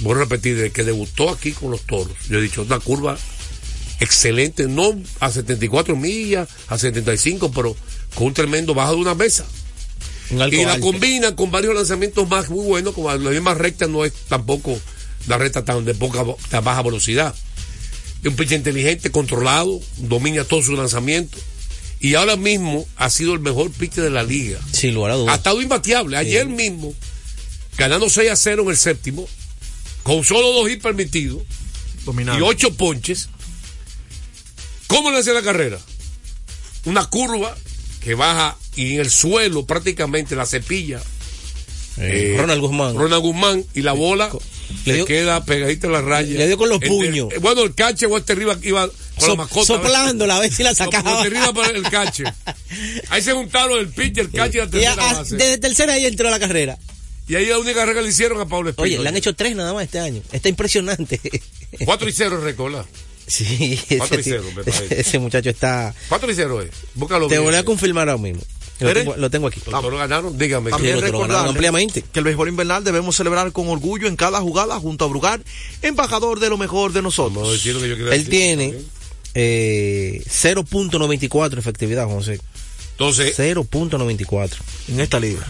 voy 0.00 0.14
a 0.14 0.18
repetir, 0.18 0.56
desde 0.56 0.70
que 0.72 0.84
debutó 0.84 1.30
aquí 1.30 1.52
con 1.52 1.70
los 1.70 1.82
toros, 1.82 2.12
yo 2.28 2.38
he 2.38 2.42
dicho, 2.42 2.62
una 2.62 2.78
curva 2.80 3.18
excelente, 4.00 4.66
no 4.68 4.94
a 5.20 5.30
74 5.30 5.96
millas, 5.96 6.48
a 6.68 6.78
75, 6.78 7.50
pero 7.52 7.76
con 8.14 8.28
un 8.28 8.34
tremendo 8.34 8.74
baja 8.74 8.90
de 8.92 8.96
una 8.96 9.14
mesa. 9.14 9.44
Un 10.30 10.36
Y 10.52 10.64
la 10.64 10.74
alto. 10.74 10.86
combina 10.86 11.34
con 11.34 11.50
varios 11.50 11.74
lanzamientos 11.74 12.28
más 12.28 12.48
muy 12.50 12.64
buenos, 12.64 12.94
como 12.94 13.10
la 13.12 13.30
misma 13.30 13.54
recta 13.54 13.86
no 13.86 14.04
es 14.04 14.12
tampoco 14.28 14.78
la 15.26 15.38
recta 15.38 15.64
tan 15.64 15.84
de 15.84 15.94
poca 15.94 16.24
tan 16.50 16.62
baja 16.64 16.82
velocidad. 16.82 17.34
Es 18.22 18.28
un 18.28 18.36
pitcher 18.36 18.58
inteligente, 18.58 19.10
controlado, 19.10 19.80
domina 19.96 20.44
todos 20.44 20.66
sus 20.66 20.78
lanzamientos. 20.78 21.40
Y 22.00 22.14
ahora 22.14 22.36
mismo 22.36 22.86
ha 22.96 23.10
sido 23.10 23.32
el 23.34 23.40
mejor 23.40 23.70
pitcher 23.72 24.04
de 24.04 24.10
la 24.10 24.22
liga. 24.22 24.60
Sin 24.72 24.94
lugar 24.94 25.12
a 25.12 25.14
Ha 25.14 25.18
dudas. 25.18 25.36
estado 25.38 25.62
imbateable. 25.62 26.16
Ayer 26.16 26.46
mismo, 26.46 26.94
ganando 27.76 28.08
6 28.10 28.30
a 28.30 28.36
0 28.36 28.62
en 28.64 28.68
el 28.70 28.76
séptimo, 28.76 29.26
con 30.08 30.24
solo 30.24 30.52
dos 30.54 30.70
hits 30.70 30.82
permitidos 30.82 31.42
Dominado. 32.06 32.38
y 32.38 32.42
ocho 32.42 32.72
ponches. 32.74 33.28
¿Cómo 34.86 35.10
le 35.10 35.18
hace 35.18 35.34
la 35.34 35.42
carrera? 35.42 35.78
Una 36.86 37.04
curva 37.10 37.54
que 38.02 38.14
baja 38.14 38.56
y 38.74 38.94
en 38.94 39.00
el 39.00 39.10
suelo 39.10 39.66
prácticamente 39.66 40.34
la 40.34 40.46
cepilla. 40.46 40.98
Eh, 41.98 42.32
eh, 42.34 42.36
Ronald 42.38 42.60
Guzmán. 42.62 42.94
Ronald 42.96 43.22
Guzmán 43.22 43.64
y 43.74 43.82
la 43.82 43.92
bola 43.92 44.30
Le 44.86 45.04
queda 45.04 45.44
pegadita 45.44 45.88
a 45.88 45.90
la 45.90 46.00
raya. 46.00 46.38
le 46.38 46.46
dio 46.46 46.56
con 46.56 46.68
los 46.70 46.80
El- 46.80 46.88
puños. 46.88 47.28
el- 47.32 47.40
bueno, 47.40 47.62
el 47.64 47.74
cache 47.74 48.06
o 48.06 48.16
este 48.16 48.32
arriba 48.32 48.56
iba 48.62 48.88
con 48.88 48.96
So- 49.20 49.28
la 49.28 49.34
mascota. 49.34 49.66
soplándola 49.66 50.36
a 50.36 50.40
ver 50.40 50.50
si 50.52 50.62
la 50.62 50.74
sacaba. 50.74 51.10
Guante 51.10 51.28
arriba 51.36 51.52
para 51.52 51.70
el 51.76 51.82
cache. 51.82 52.24
Ahí 53.10 53.20
se 53.20 53.32
juntaron 53.32 53.78
el 53.78 53.88
pitcher, 53.88 54.24
el 54.26 54.30
cache 54.32 54.56
y 54.58 54.60
la 54.62 54.66
tercera 54.70 55.10
a- 55.10 55.12
base. 55.18 55.36
desde 55.36 55.58
tercera 55.58 55.92
ahí 55.92 56.06
entró 56.06 56.28
a 56.28 56.30
la 56.30 56.38
carrera. 56.38 56.78
Y 57.28 57.34
ahí 57.36 57.46
la 57.46 57.58
única 57.58 57.84
que 57.92 58.00
le 58.02 58.08
hicieron 58.08 58.40
a 58.40 58.46
Pablo 58.46 58.70
Espino. 58.70 58.84
Oye, 58.84 58.98
le 58.98 59.08
han 59.08 59.16
hecho 59.16 59.34
tres 59.34 59.54
nada 59.54 59.72
más 59.74 59.84
este 59.84 59.98
año. 60.00 60.22
Está 60.32 60.48
impresionante. 60.48 61.20
4 61.84 62.08
y 62.08 62.12
0 62.12 62.40
recola. 62.40 62.84
Sí, 63.26 63.78
Cuatro 63.98 64.16
y 64.16 64.20
ese, 64.20 64.30
cero, 64.30 64.44
me 64.56 64.64
parece. 64.64 65.00
ese 65.02 65.18
muchacho 65.18 65.50
está. 65.50 65.94
4 66.08 66.30
y 66.32 66.34
0 66.34 66.62
es. 66.62 66.70
Búscalo 66.94 67.26
Te 67.28 67.34
bien. 67.34 67.44
voy 67.44 67.54
a 67.56 67.62
confirmar 67.62 68.08
ahora 68.08 68.22
mismo. 68.22 68.40
Lo 68.80 68.94
tengo, 68.94 69.16
lo 69.16 69.28
tengo 69.28 69.48
aquí. 69.48 69.60
Los 69.70 69.82
toros 69.82 69.98
ganaron, 69.98 70.38
dígame. 70.38 70.70
También 70.70 70.94
lo 70.94 71.00
recordarle 71.02 71.50
ampliamente. 71.50 72.02
que 72.10 72.20
el 72.20 72.24
béisbol 72.24 72.48
invernal 72.48 72.84
debemos 72.84 73.16
celebrar 73.16 73.52
con 73.52 73.68
orgullo 73.68 74.08
en 74.08 74.16
cada 74.16 74.40
jugada 74.40 74.78
junto 74.78 75.04
a 75.04 75.08
Brugal, 75.08 75.44
embajador 75.82 76.40
de 76.40 76.48
lo 76.48 76.56
mejor 76.56 76.92
de 76.92 77.00
Vamos 77.02 77.18
a 77.18 77.22
nosotros. 77.24 77.52
decir 77.52 77.74
lo 77.74 77.82
que 77.82 77.88
yo 77.90 77.96
quiero 77.96 78.12
Él 78.12 78.18
decir. 78.24 78.30
tiene. 78.30 78.74
Eh, 79.34 80.22
0.94 80.26 81.58
efectividad, 81.58 82.06
José. 82.06 82.40
Entonces, 82.92 83.38
0.94. 83.38 84.50
En 84.88 85.00
esta 85.00 85.20
liga. 85.20 85.44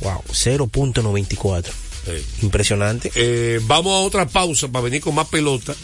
Wow, 0.00 0.22
0.94. 0.30 1.70
eh, 2.06 2.22
Impresionante. 2.42 3.10
eh, 3.14 3.60
vamos 3.64 3.92
a 3.94 4.00
otra 4.00 4.26
pausa 4.26 4.68
para 4.68 4.84
venir 4.84 5.00
con 5.00 5.14
más 5.14 5.28
pelota 5.28 5.74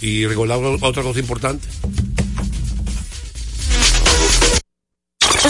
y 0.00 0.26
recordar 0.26 0.58
otra 0.80 1.02
cosa 1.02 1.18
importante. 1.20 1.66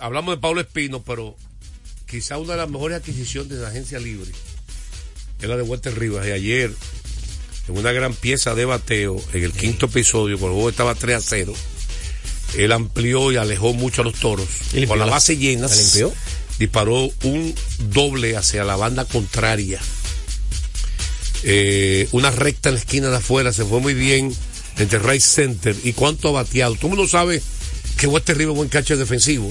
hablamos 0.00 0.34
de 0.34 0.40
Pablo 0.40 0.60
Espino, 0.60 1.02
pero 1.02 1.36
quizá 2.06 2.38
una 2.38 2.52
de 2.52 2.58
las 2.58 2.70
mejores 2.70 2.98
adquisiciones 2.98 3.50
de 3.50 3.62
la 3.62 3.68
agencia 3.68 3.98
libre 3.98 4.30
es 5.40 5.48
la 5.48 5.56
de 5.56 5.62
Walter 5.62 5.96
Rivas. 5.98 6.26
Y 6.26 6.32
ayer, 6.32 6.70
en 7.68 7.78
una 7.78 7.92
gran 7.92 8.14
pieza 8.14 8.54
de 8.54 8.64
bateo, 8.64 9.22
en 9.32 9.44
el 9.44 9.52
quinto 9.52 9.86
episodio, 9.86 10.38
cuando 10.38 10.56
el 10.56 10.62
juego 10.62 10.70
estaba 10.70 10.94
3 10.94 11.16
a 11.16 11.20
0, 11.20 11.54
él 12.56 12.72
amplió 12.72 13.30
y 13.32 13.36
alejó 13.36 13.72
mucho 13.72 14.02
a 14.02 14.04
los 14.04 14.14
toros. 14.14 14.48
¿Y 14.72 14.86
Con 14.86 14.98
la 14.98 15.06
base 15.06 15.36
llena, 15.36 15.68
disparó 16.58 17.10
un 17.24 17.54
doble 17.90 18.36
hacia 18.36 18.64
la 18.64 18.76
banda 18.76 19.04
contraria. 19.04 19.80
Eh, 21.42 22.06
una 22.12 22.30
recta 22.30 22.68
en 22.68 22.74
la 22.74 22.80
esquina 22.80 23.08
de 23.08 23.16
afuera, 23.16 23.52
se 23.52 23.64
fue 23.64 23.80
muy 23.80 23.94
bien 23.94 24.34
entre 24.78 24.98
Right 24.98 25.22
Center. 25.22 25.74
¿Y 25.84 25.92
cuánto 25.92 26.28
ha 26.28 26.32
bateado? 26.32 26.74
Todo 26.74 26.88
el 26.88 26.96
mundo 26.96 27.08
sabe 27.08 27.40
que 27.96 28.06
Walter 28.06 28.36
Rivas 28.36 28.52
es 28.52 28.56
buen 28.56 28.68
catcher 28.68 28.98
defensivo. 28.98 29.50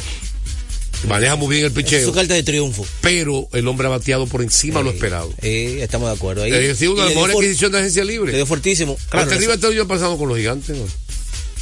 Maneja 1.08 1.36
muy 1.38 1.48
bien 1.56 1.62
el 1.66 1.72
Es 1.72 1.76
picheo. 1.78 2.06
su 2.06 2.14
carta 2.14 2.34
de 2.34 2.44
triunfo. 2.44 2.86
Pero 3.02 3.48
el 3.54 3.68
hombre 3.68 3.88
ha 3.88 3.90
bateado 3.92 4.28
por 4.28 4.42
encima 4.42 4.80
de 4.80 4.84
lo 4.86 4.92
Eh, 4.92 4.94
esperado. 4.96 5.34
eh, 5.42 5.80
estamos 5.82 6.10
de 6.10 6.16
acuerdo. 6.16 6.44
Ahí, 6.44 6.52
Es 6.52 6.60
decir, 6.68 6.90
una 6.90 7.04
de 7.04 7.06
las 7.06 7.10
le 7.10 7.16
mejores 7.16 7.38
adquisiciones 7.38 7.72
de 7.74 7.80
agencia 7.80 8.04
Le 8.06 8.12
libre. 8.14 8.34
dio 8.36 8.46
fuertísimo. 8.46 8.98
Claro, 9.10 9.26
Walter 9.26 9.40
Rivas 9.40 9.56
está 9.56 9.68
el 9.68 9.74
año 9.74 9.88
pasado 9.88 10.18
con 10.18 10.28
los 10.30 10.38
gigantes. 10.38 10.76
¿no? 10.78 10.86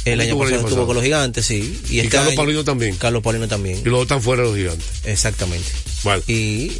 el 0.04 0.20
año 0.20 0.28
estuvo 0.30 0.42
el 0.44 0.48
año 0.48 0.56
pasado 0.62 0.68
estuvo 0.70 0.86
con 0.86 0.94
los 0.96 1.04
gigantes, 1.04 1.44
sí. 1.44 1.80
Y, 1.90 1.96
Y 1.96 1.98
este 1.98 2.10
Carlos 2.10 2.28
año- 2.30 2.36
Paulino 2.36 2.64
también. 2.64 2.96
Carlos 2.96 3.22
Paulino 3.22 3.46
también. 3.46 3.78
Y 3.80 3.84
luego 3.84 4.02
están 4.04 4.22
fuera 4.22 4.42
de 4.42 4.48
los 4.48 4.56
gigantes. 4.56 4.86
Exactamente. 5.04 5.68
Bueno. 6.02 6.22
Y 6.26 6.72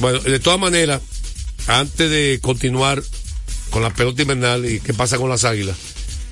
bueno, 0.00 0.18
de 0.20 0.40
todas 0.40 0.58
maneras, 0.58 1.00
antes 1.68 2.10
de 2.10 2.38
continuar 2.42 3.02
con 3.70 3.82
la 3.82 3.90
pelota 3.94 4.22
invernal 4.22 4.66
y 4.68 4.80
qué 4.80 4.92
pasa 4.92 5.18
con 5.18 5.30
las 5.30 5.44
águilas, 5.44 5.76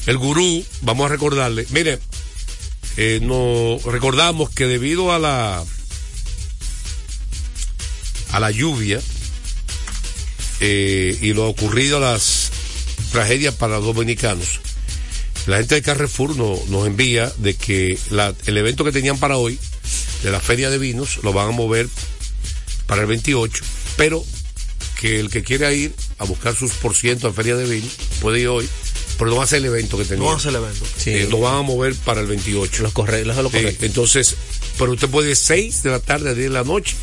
el 0.07 0.19
gurú, 0.19 0.65
vamos 0.81 1.07
a 1.07 1.09
recordarle, 1.11 1.65
mire, 1.71 1.99
eh, 2.97 3.21
recordamos 3.87 4.51
que 4.51 4.67
debido 4.67 5.13
a 5.13 5.19
la 5.19 5.65
a 8.33 8.41
la 8.41 8.51
lluvia 8.51 9.01
eh, 10.61 11.19
y 11.21 11.33
lo 11.35 11.49
ocurrido 11.49 11.99
a 11.99 12.01
las 12.01 12.51
tragedias 13.11 13.55
para 13.55 13.77
los 13.77 13.85
dominicanos, 13.85 14.61
la 15.47 15.59
gente 15.59 15.75
de 15.77 15.83
Carrefour 15.83 16.37
no- 16.37 16.59
nos 16.69 16.87
envía 16.87 17.31
de 17.39 17.55
que 17.55 17.99
el 18.47 18.57
evento 18.57 18.85
que 18.85 18.93
tenían 18.93 19.19
para 19.19 19.37
hoy, 19.37 19.59
de 20.23 20.31
la 20.31 20.41
feria 20.41 20.71
de 20.71 20.79
vinos, 20.79 21.19
lo 21.23 21.33
van 21.33 21.49
a 21.49 21.53
mover 21.53 21.89
para 22.87 23.03
el 23.03 23.09
28, 23.09 23.65
pero 23.97 24.25
que 25.01 25.19
el 25.21 25.29
que 25.31 25.43
quiera 25.43 25.73
ir 25.73 25.93
a 26.19 26.25
buscar 26.25 26.55
sus 26.55 26.73
por 26.75 26.95
ciento 26.95 27.27
en 27.27 27.35
feria 27.35 27.57
de 27.57 27.69
vino 27.69 27.89
puede 28.21 28.41
ir 28.41 28.49
hoy, 28.49 28.69
pero 29.19 29.31
no 29.31 29.37
va 29.37 29.45
a 29.45 29.47
ser 29.47 29.59
el 29.59 29.67
evento 29.67 29.97
que 29.99 30.05
tenía. 30.05 30.25
No 30.25 30.33
hace 30.35 30.49
el 30.49 30.57
evento. 30.57 30.85
sí, 30.97 31.11
Eh, 31.11 31.29
lo 31.31 31.41
van 31.41 31.57
a 31.57 31.63
mover 31.63 31.95
para 31.95 32.21
el 32.21 32.27
28. 32.27 32.83
los 32.83 32.93
correctos, 32.93 33.37
lo 33.37 33.51
correcto. 33.51 33.85
entonces, 33.87 34.35
pero 34.79 34.93
usted 34.93 35.09
puede 35.09 35.31
ir 35.31 35.37
6 35.37 35.83
de 35.83 35.91
la 35.91 35.99
tarde 36.01 36.31
a 36.31 36.35
10 36.35 36.49
de 36.49 36.55
la 36.55 36.65
noche 36.65 36.95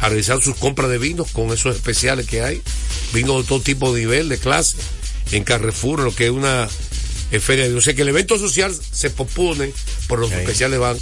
a 0.00 0.08
realizar 0.08 0.42
sus 0.42 0.56
compras 0.56 0.90
de 0.90 0.98
vinos 0.98 1.28
con 1.32 1.50
esos 1.52 1.74
especiales 1.74 2.26
que 2.26 2.42
hay, 2.42 2.60
vinos 3.12 3.42
de 3.42 3.48
todo 3.48 3.60
tipo 3.60 3.92
de 3.94 4.00
nivel, 4.00 4.28
de 4.28 4.38
clase, 4.38 4.76
en 5.32 5.44
Carrefour, 5.44 6.00
lo 6.00 6.14
que 6.14 6.26
es 6.26 6.30
una 6.30 6.68
eh, 7.30 7.40
feria 7.40 7.66
de. 7.68 7.74
O 7.74 7.80
sea 7.80 7.94
que 7.94 8.02
el 8.02 8.08
evento 8.08 8.38
social 8.38 8.74
se 8.92 9.08
pospone, 9.10 9.72
pero 10.08 10.20
los 10.20 10.32
especiales 10.32 10.78
van 10.78 10.98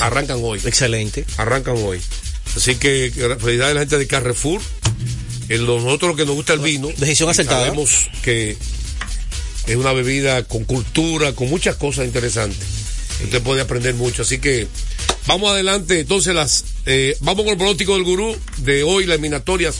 arrancan 0.00 0.38
hoy 0.42 0.60
Excelente. 0.64 1.24
arrancan 1.36 1.76
hoy. 1.78 2.00
Así 2.56 2.74
que 2.74 3.12
felicidades 3.38 3.70
a 3.70 3.74
la 3.74 3.80
gente 3.80 3.98
de 3.98 4.06
Carrefour. 4.08 4.60
En 5.48 5.66
lo- 5.66 5.80
nosotros 5.80 6.10
lo 6.12 6.16
que 6.16 6.24
nos 6.26 6.34
gusta 6.34 6.52
el 6.52 6.58
vino. 6.60 6.88
Decisión 6.96 7.28
acertada. 7.30 7.66
Sabemos 7.66 8.08
que 8.22 8.56
es 9.70 9.76
una 9.76 9.92
bebida 9.92 10.42
con 10.42 10.64
cultura, 10.64 11.32
con 11.32 11.48
muchas 11.48 11.76
cosas 11.76 12.04
interesantes. 12.04 12.58
Usted 13.22 13.40
puede 13.40 13.60
aprender 13.60 13.94
mucho. 13.94 14.22
Así 14.22 14.38
que 14.40 14.66
vamos 15.28 15.52
adelante. 15.52 16.00
Entonces, 16.00 16.34
las 16.34 16.64
eh, 16.86 17.16
vamos 17.20 17.44
con 17.44 17.52
el 17.52 17.56
pronóstico 17.56 17.94
del 17.94 18.02
gurú 18.02 18.36
de 18.58 18.82
hoy, 18.82 19.06
las 19.06 19.14
eliminatorias 19.14 19.76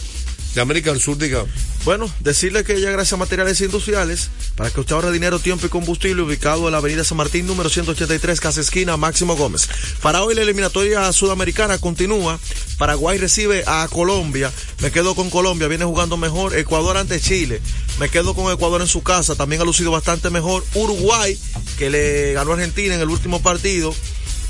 de 0.55 0.61
América 0.61 0.92
del 0.92 1.00
Sur, 1.00 1.18
diga. 1.18 1.44
Bueno, 1.85 2.11
decirle 2.21 2.62
que 2.62 2.79
ya 2.79 2.90
gracias 2.90 3.14
a 3.14 3.16
Materiales 3.16 3.61
Industriales, 3.62 4.29
para 4.55 4.71
que 4.71 4.81
usted 4.81 4.95
ahorre 4.95 5.12
dinero, 5.12 5.38
tiempo 5.38 5.64
y 5.66 5.71
combustible, 5.71 6.21
ubicado 6.21 6.66
en 6.66 6.73
la 6.73 6.79
Avenida 6.79 7.05
San 7.05 7.16
Martín, 7.16 7.47
número 7.47 7.71
183, 7.71 8.38
casa 8.38 8.61
esquina, 8.61 8.99
Máximo 8.99 9.35
Gómez. 9.35 9.66
Para 10.03 10.23
hoy 10.23 10.35
la 10.35 10.43
eliminatoria 10.43 11.11
sudamericana 11.12 11.79
continúa. 11.79 12.38
Paraguay 12.77 13.16
recibe 13.16 13.64
a 13.66 13.88
Colombia. 13.90 14.53
Me 14.81 14.90
quedo 14.90 15.14
con 15.14 15.31
Colombia, 15.31 15.69
viene 15.69 15.87
jugando 15.87 16.19
mejor. 16.19 16.55
Ecuador 16.55 16.99
ante 16.99 17.19
Chile. 17.19 17.62
Me 17.99 18.11
quedo 18.11 18.35
con 18.35 18.53
Ecuador 18.53 18.83
en 18.83 18.87
su 18.87 19.03
casa, 19.03 19.35
también 19.35 19.62
ha 19.62 19.64
lucido 19.64 19.90
bastante 19.90 20.29
mejor. 20.29 20.62
Uruguay, 20.75 21.38
que 21.79 21.88
le 21.88 22.35
ganó 22.35 22.51
a 22.51 22.55
Argentina 22.55 22.95
en 22.95 23.01
el 23.01 23.09
último 23.09 23.40
partido. 23.40 23.95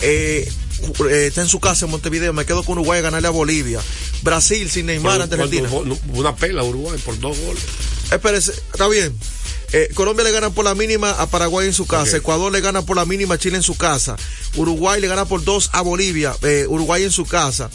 Eh, 0.01 0.51
eh, 1.11 1.27
está 1.29 1.43
en 1.43 1.49
su 1.49 1.61
casa 1.61 1.85
en 1.87 1.90
Montevideo. 1.90 2.33
Me 2.33 2.45
quedo 2.45 2.62
con 2.62 2.79
Uruguay 2.79 2.99
a 3.01 3.03
ganarle 3.03 3.29
a 3.29 3.33
Bolivia. 3.33 3.81
Brasil 4.23 4.71
sin 4.71 4.87
Neymar 4.87 5.23
ante 5.23 5.37
Cuando- 5.37 5.57
Argentina. 5.59 5.99
Una 6.14 6.37
pela 6.37 6.62
a 6.62 6.64
Uruguay 6.64 6.99
por 7.05 7.19
dos 7.19 7.38
goles. 7.38 7.62
Espérese, 8.11 8.53
está 8.73 8.88
bien. 8.88 9.16
Eh, 9.73 9.88
Colombia 9.95 10.25
le 10.25 10.33
gana 10.33 10.51
por 10.51 10.64
la 10.64 10.75
mínima 10.75 11.12
a 11.12 11.27
Paraguay 11.29 11.69
en 11.69 11.73
su 11.75 11.87
casa. 11.87 12.16
Ecuador 12.16 12.51
le 12.51 12.61
gana 12.61 12.83
por 12.83 12.97
la 12.97 13.05
mínima 13.05 13.35
a 13.37 13.38
Chile 13.38 13.57
en 13.57 13.62
su 13.62 13.77
casa. 13.77 14.16
Uruguay 14.57 15.01
le 15.01 15.07
gana 15.07 15.27
por 15.27 15.45
dos 15.45 15.71
a 15.73 15.81
Bolivia. 15.83 16.35
eh, 16.43 16.66
Uruguay 16.69 17.05
en 17.05 17.12
su 17.12 17.25
casa. 17.25 17.71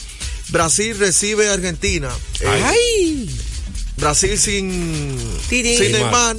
Brasil 0.49 0.97
recibe 0.99 1.49
a 1.49 1.53
Argentina. 1.53 2.09
Eh, 2.41 2.47
¡Ay! 2.47 3.29
Brasil 3.97 4.37
sin, 4.37 5.17
sin 5.49 5.63
Neymar. 5.63 6.35
Neymar. 6.35 6.37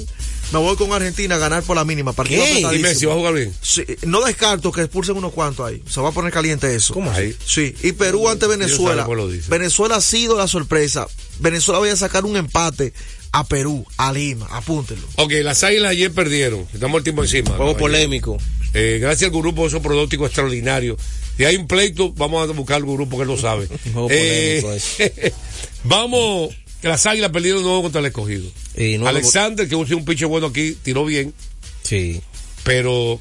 Me 0.53 0.59
voy 0.59 0.77
con 0.77 0.93
Argentina 0.93 1.35
a 1.35 1.39
ganar 1.39 1.63
por 1.63 1.77
la 1.77 1.85
mínima. 1.85 2.13
Partido 2.13 2.45
¿Qué? 2.45 2.61
¿Y. 2.77 2.79
Messi 2.79 3.07
va 3.07 3.15
a 3.15 3.17
jugar 3.17 3.35
bien? 3.35 3.53
Sí, 3.63 3.85
no 4.07 4.25
descarto 4.25 4.71
que 4.73 4.83
expulsen 4.83 5.17
unos 5.17 5.33
cuantos 5.33 5.69
ahí. 5.69 5.83
Se 5.89 6.01
va 6.01 6.11
a 6.11 6.13
poner 6.13 6.33
caliente 6.33 6.75
eso. 6.75 6.95
¿Cómo 6.95 7.11
Ahí. 7.11 7.37
Sí, 7.45 7.75
y 7.83 7.93
Perú 7.93 8.29
ante 8.29 8.47
Venezuela. 8.47 9.07
Venezuela 9.49 9.97
ha 9.97 10.01
sido 10.01 10.37
la 10.37 10.47
sorpresa. 10.47 11.07
Venezuela 11.39 11.81
vaya 11.81 11.95
a 11.95 11.97
sacar 11.97 12.25
un 12.25 12.37
empate 12.37 12.93
a 13.33 13.45
Perú, 13.45 13.85
a 13.97 14.13
Lima. 14.13 14.47
Apúntenlo. 14.51 15.07
Ok, 15.17 15.33
las 15.43 15.63
águilas 15.63 15.91
ayer 15.91 16.13
perdieron. 16.13 16.67
Estamos 16.73 16.99
el 16.99 17.05
tiempo 17.05 17.23
encima. 17.23 17.51
Juego 17.51 17.73
¿no? 17.73 17.79
polémico. 17.79 18.39
Eh, 18.73 18.99
gracias 19.01 19.31
al 19.31 19.37
grupo 19.37 19.57
por 19.63 19.69
esos 19.69 19.81
pronósticos 19.81 20.27
extraordinarios. 20.29 20.99
Si 21.37 21.45
hay 21.45 21.57
un 21.57 21.67
pleito, 21.67 22.13
vamos 22.13 22.49
a 22.49 22.53
buscar 22.53 22.77
al 22.77 22.85
grupo 22.85 23.19
que 23.19 23.25
lo 23.25 23.37
sabe. 23.37 23.69
juego 23.93 24.09
Eh, 24.11 24.63
polémico 24.63 25.33
vamos, 25.85 26.55
que 26.87 26.91
las 26.91 27.05
águilas 27.05 27.33
perdieron 27.33 27.63
nuevo 27.65 27.83
contra 27.83 27.99
el 28.01 28.07
escogido. 28.07 28.49
Y 28.77 28.97
no- 28.97 29.09
Alexander, 29.09 29.69
que 29.69 29.75
es 29.75 29.91
un 29.91 30.05
pinche 30.05 30.25
bueno 30.25 30.47
aquí, 30.47 30.77
tiró 30.85 31.05
bien, 31.05 31.35
Sí. 31.83 32.21
pero 32.63 33.21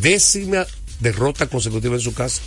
décima 0.00 0.66
derrota 1.00 1.46
consecutiva 1.46 1.94
en 1.96 2.00
su 2.00 2.14
casa. 2.14 2.40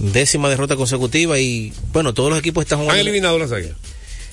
Décima 0.00 0.48
derrota 0.50 0.74
consecutiva 0.74 1.38
y 1.38 1.72
bueno, 1.92 2.12
todos 2.12 2.30
los 2.30 2.40
equipos 2.40 2.62
están 2.64 2.78
¿Han 2.80 2.84
jugando. 2.86 3.02
eliminado 3.02 3.38
las 3.38 3.52
águilas? 3.52 3.76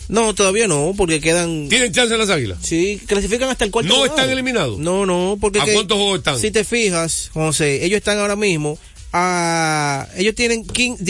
No, 0.08 0.34
todavía 0.34 0.68
no, 0.68 0.94
porque 0.98 1.22
quedan. 1.22 1.70
¿Tienen 1.70 1.94
chance 1.94 2.18
las 2.18 2.32
águilas? 2.32 2.58
Sí, 2.63 3.00
clasifican 3.06 3.50
hasta 3.50 3.65
el 3.65 3.70
cuarto. 3.72 3.89
¿No 3.89 3.96
lugar. 3.98 4.10
están 4.10 4.30
eliminados? 4.32 4.80
No, 4.80 5.06
no, 5.06 5.38
porque. 5.39 5.62
¿A 5.62 5.65
que- 5.65 5.74
cuántos 5.74 5.96
juegos 5.98 6.18
están? 6.18 6.39
Si 6.39 6.50
te 6.50 6.63
fijas, 6.63 7.30
José, 7.34 7.86
ellos 7.86 7.98
están 7.98 8.18
ahora 8.18 8.36
mismo 8.36 8.80
a. 9.13 10.08
Ellos 10.18 10.34
tienen 10.34 10.65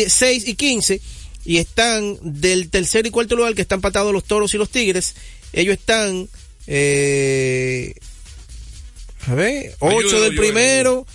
6 0.09 0.45
y 0.45 0.55
15 0.55 0.99
y 1.49 1.57
están 1.57 2.15
del 2.21 2.69
tercer 2.69 3.07
y 3.07 3.09
cuarto 3.09 3.35
lugar 3.35 3.55
que 3.55 3.63
están 3.63 3.77
empatados 3.77 4.13
los 4.13 4.23
toros 4.23 4.53
y 4.53 4.59
los 4.59 4.69
tigres. 4.69 5.15
Ellos 5.51 5.79
están. 5.79 6.29
Eh, 6.67 7.95
a 9.25 9.33
ver, 9.33 9.75
8 9.79 9.97
Ayúdalo, 9.97 10.21
del 10.25 10.35
primero 10.35 11.07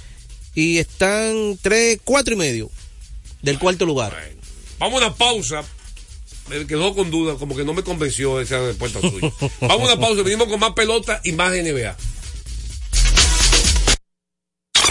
y 0.52 0.78
están 0.78 1.56
3, 1.62 2.00
4 2.02 2.34
y 2.34 2.36
medio 2.36 2.70
del 3.42 3.60
cuarto 3.60 3.86
lugar. 3.86 4.12
Vamos 4.80 5.00
a 5.00 5.06
una 5.06 5.14
pausa. 5.14 5.62
Me 6.48 6.66
quedó 6.66 6.96
con 6.96 7.12
duda, 7.12 7.36
como 7.36 7.54
que 7.54 7.62
no 7.62 7.72
me 7.72 7.84
convenció 7.84 8.40
esa 8.40 8.58
respuesta 8.58 9.00
suya. 9.00 9.32
Vamos 9.60 9.88
a 9.88 9.94
una 9.94 10.00
pausa, 10.00 10.22
venimos 10.22 10.48
con 10.48 10.58
más 10.58 10.72
pelota 10.72 11.20
y 11.22 11.30
más 11.30 11.52
NBA. 11.52 11.96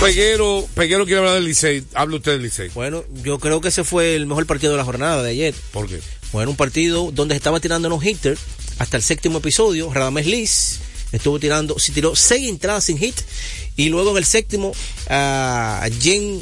Peguero, 0.00 0.66
Peguero 0.74 1.04
quiere 1.04 1.18
hablar 1.18 1.34
del 1.34 1.44
Licey. 1.44 1.84
Hable 1.94 2.16
usted 2.16 2.32
del 2.32 2.42
Licey. 2.42 2.70
Bueno, 2.70 3.04
yo 3.22 3.38
creo 3.38 3.60
que 3.60 3.68
ese 3.68 3.84
fue 3.84 4.16
el 4.16 4.24
mejor 4.24 4.46
partido 4.46 4.72
de 4.72 4.78
la 4.78 4.84
jornada 4.84 5.22
de 5.22 5.30
ayer. 5.30 5.54
¿Por 5.72 5.88
qué? 5.88 6.00
Bueno, 6.32 6.52
un 6.52 6.56
partido 6.56 7.10
donde 7.12 7.34
se 7.34 7.36
estaba 7.36 7.60
tirando 7.60 7.86
unos 7.88 8.02
hitter 8.02 8.38
hasta 8.78 8.96
el 8.96 9.02
séptimo 9.02 9.38
episodio. 9.38 9.92
Radamés 9.92 10.26
Liz 10.26 10.78
estuvo 11.12 11.38
tirando, 11.38 11.78
se 11.78 11.92
tiró 11.92 12.16
seis 12.16 12.48
entradas 12.48 12.84
sin 12.84 12.96
hit. 12.96 13.14
Y 13.76 13.90
luego 13.90 14.12
en 14.12 14.16
el 14.16 14.24
séptimo, 14.24 14.72
a 15.10 15.86
Jen, 16.00 16.40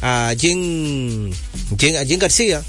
a 0.00 0.34
Jen, 0.38 1.30
Jen, 1.78 1.96
a 1.98 2.06
Jen 2.06 2.18
García, 2.18 2.64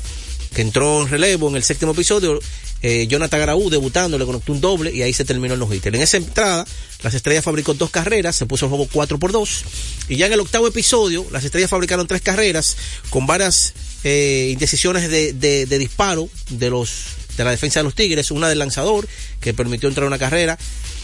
que 0.54 0.62
entró 0.62 1.02
en 1.02 1.08
relevo 1.08 1.48
en 1.48 1.56
el 1.56 1.64
séptimo 1.64 1.94
episodio. 1.94 2.42
Eh, 2.82 3.08
Jonathan 3.08 3.40
Garaú 3.40 3.70
debutando, 3.70 4.18
le 4.18 4.26
conectó 4.26 4.52
un 4.52 4.62
doble 4.62 4.94
y 4.94 5.02
ahí 5.02 5.12
se 5.12 5.26
terminó 5.26 5.54
el 5.56 5.60
no-hitter. 5.60 5.96
En 5.96 6.02
esa 6.02 6.18
entrada, 6.18 6.66
las 7.02 7.14
estrellas 7.14 7.44
fabricó 7.44 7.74
dos 7.74 7.90
carreras, 7.90 8.36
se 8.36 8.46
puso 8.46 8.66
el 8.66 8.70
juego 8.70 8.88
4 8.92 9.18
por 9.18 9.32
2. 9.32 9.64
Y 10.10 10.18
ya 10.18 10.28
en 10.28 10.34
el 10.34 10.40
octavo 10.40 10.68
episodio, 10.68 11.26
las 11.32 11.44
estrellas 11.44 11.70
fabricaron 11.70 12.06
tres 12.06 12.22
carreras 12.22 12.78
con 13.10 13.26
varias 13.26 13.74
eh, 14.04 14.50
indecisiones 14.52 15.10
de, 15.10 15.66
disparo 15.80 16.30
de 16.50 16.70
los 16.70 16.92
de 17.38 17.44
la 17.44 17.52
defensa 17.52 17.82
de 17.82 17.84
los 17.84 17.96
Tigres, 17.96 18.32
una 18.32 18.48
del 18.48 18.60
lanzador 18.60 19.10
que 19.42 19.54
permitió 19.54 19.90
entrar 19.90 20.08
una 20.08 20.18
carrera, 20.18 20.58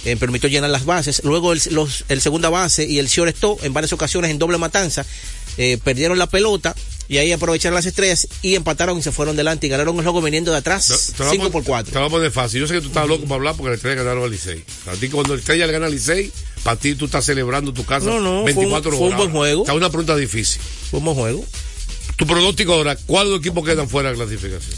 eh, 0.06 0.16
permitió 0.16 0.48
llenar 0.48 0.70
las 0.70 0.86
bases, 0.86 1.22
luego 1.26 1.52
el, 1.52 1.62
los, 1.72 2.06
el 2.08 2.22
segunda 2.22 2.50
base 2.50 2.86
y 2.86 3.00
el 3.00 3.08
shortstop 3.08 3.66
en 3.66 3.74
varias 3.74 3.92
ocasiones 3.92 4.32
en 4.32 4.40
doble 4.40 4.58
matanza 4.58 5.06
perdieron 5.84 6.18
la 6.18 6.28
pelota 6.28 6.74
y 7.12 7.18
ahí 7.18 7.34
aprovecharon 7.34 7.76
las 7.76 7.86
estrellas 7.86 8.26
y 8.42 8.56
empataron 8.56 8.98
y 8.98 9.02
se 9.02 9.12
fueron 9.12 9.36
delante 9.36 9.68
y 9.68 9.70
ganaron 9.70 9.98
el 9.98 10.04
juego 10.04 10.22
viniendo 10.22 10.50
de 10.52 10.60
atrás 10.60 10.88
Te 11.18 11.24
lo 11.26 11.30
5 11.30 11.44
vamos- 11.44 11.52
por 11.52 11.64
4. 11.66 11.92
Te 11.92 12.00
lo 12.00 12.06
vamos 12.06 12.14
a 12.14 12.18
poner 12.20 12.32
fácil. 12.32 12.62
Yo 12.62 12.68
sé 12.68 12.76
que 12.76 12.80
tú 12.80 12.88
estás 12.88 13.06
loco 13.06 13.24
para 13.24 13.36
hablar 13.36 13.56
porque 13.58 13.72
la 13.72 13.76
estrella 13.76 13.98
ganaron 14.04 14.24
al 14.24 14.32
Licey. 14.32 14.64
A 14.88 14.94
ti 14.94 15.10
cuando 15.10 15.34
la 15.34 15.40
estrella 15.42 15.68
le 15.68 15.74
gana 15.74 15.88
al 15.88 15.92
Licey, 15.92 16.32
para 16.64 16.78
ti 16.80 16.96
tú 16.96 17.06
estás 17.06 17.26
celebrando 17.26 17.74
tu 17.74 17.84
casa 17.84 18.06
No, 18.06 18.22
no, 18.22 18.30
fue 18.30 18.40
un- 18.40 18.46
24 18.46 18.92
fue 18.98 19.10
un 19.10 19.18
buen 19.18 19.32
juego. 19.32 19.64
Está 19.64 19.74
una 19.74 19.90
pregunta 19.90 20.16
difícil. 20.16 20.62
Fue 20.90 21.00
un 21.00 21.06
buen 21.06 21.18
juego. 21.18 21.46
Tu 22.16 22.26
pronóstico 22.26 22.74
ahora, 22.76 22.96
¿cuáles 22.96 23.40
equipos 23.40 23.66
quedan 23.66 23.90
fuera 23.90 24.10
de 24.10 24.18
la 24.18 24.24
clasificación? 24.24 24.74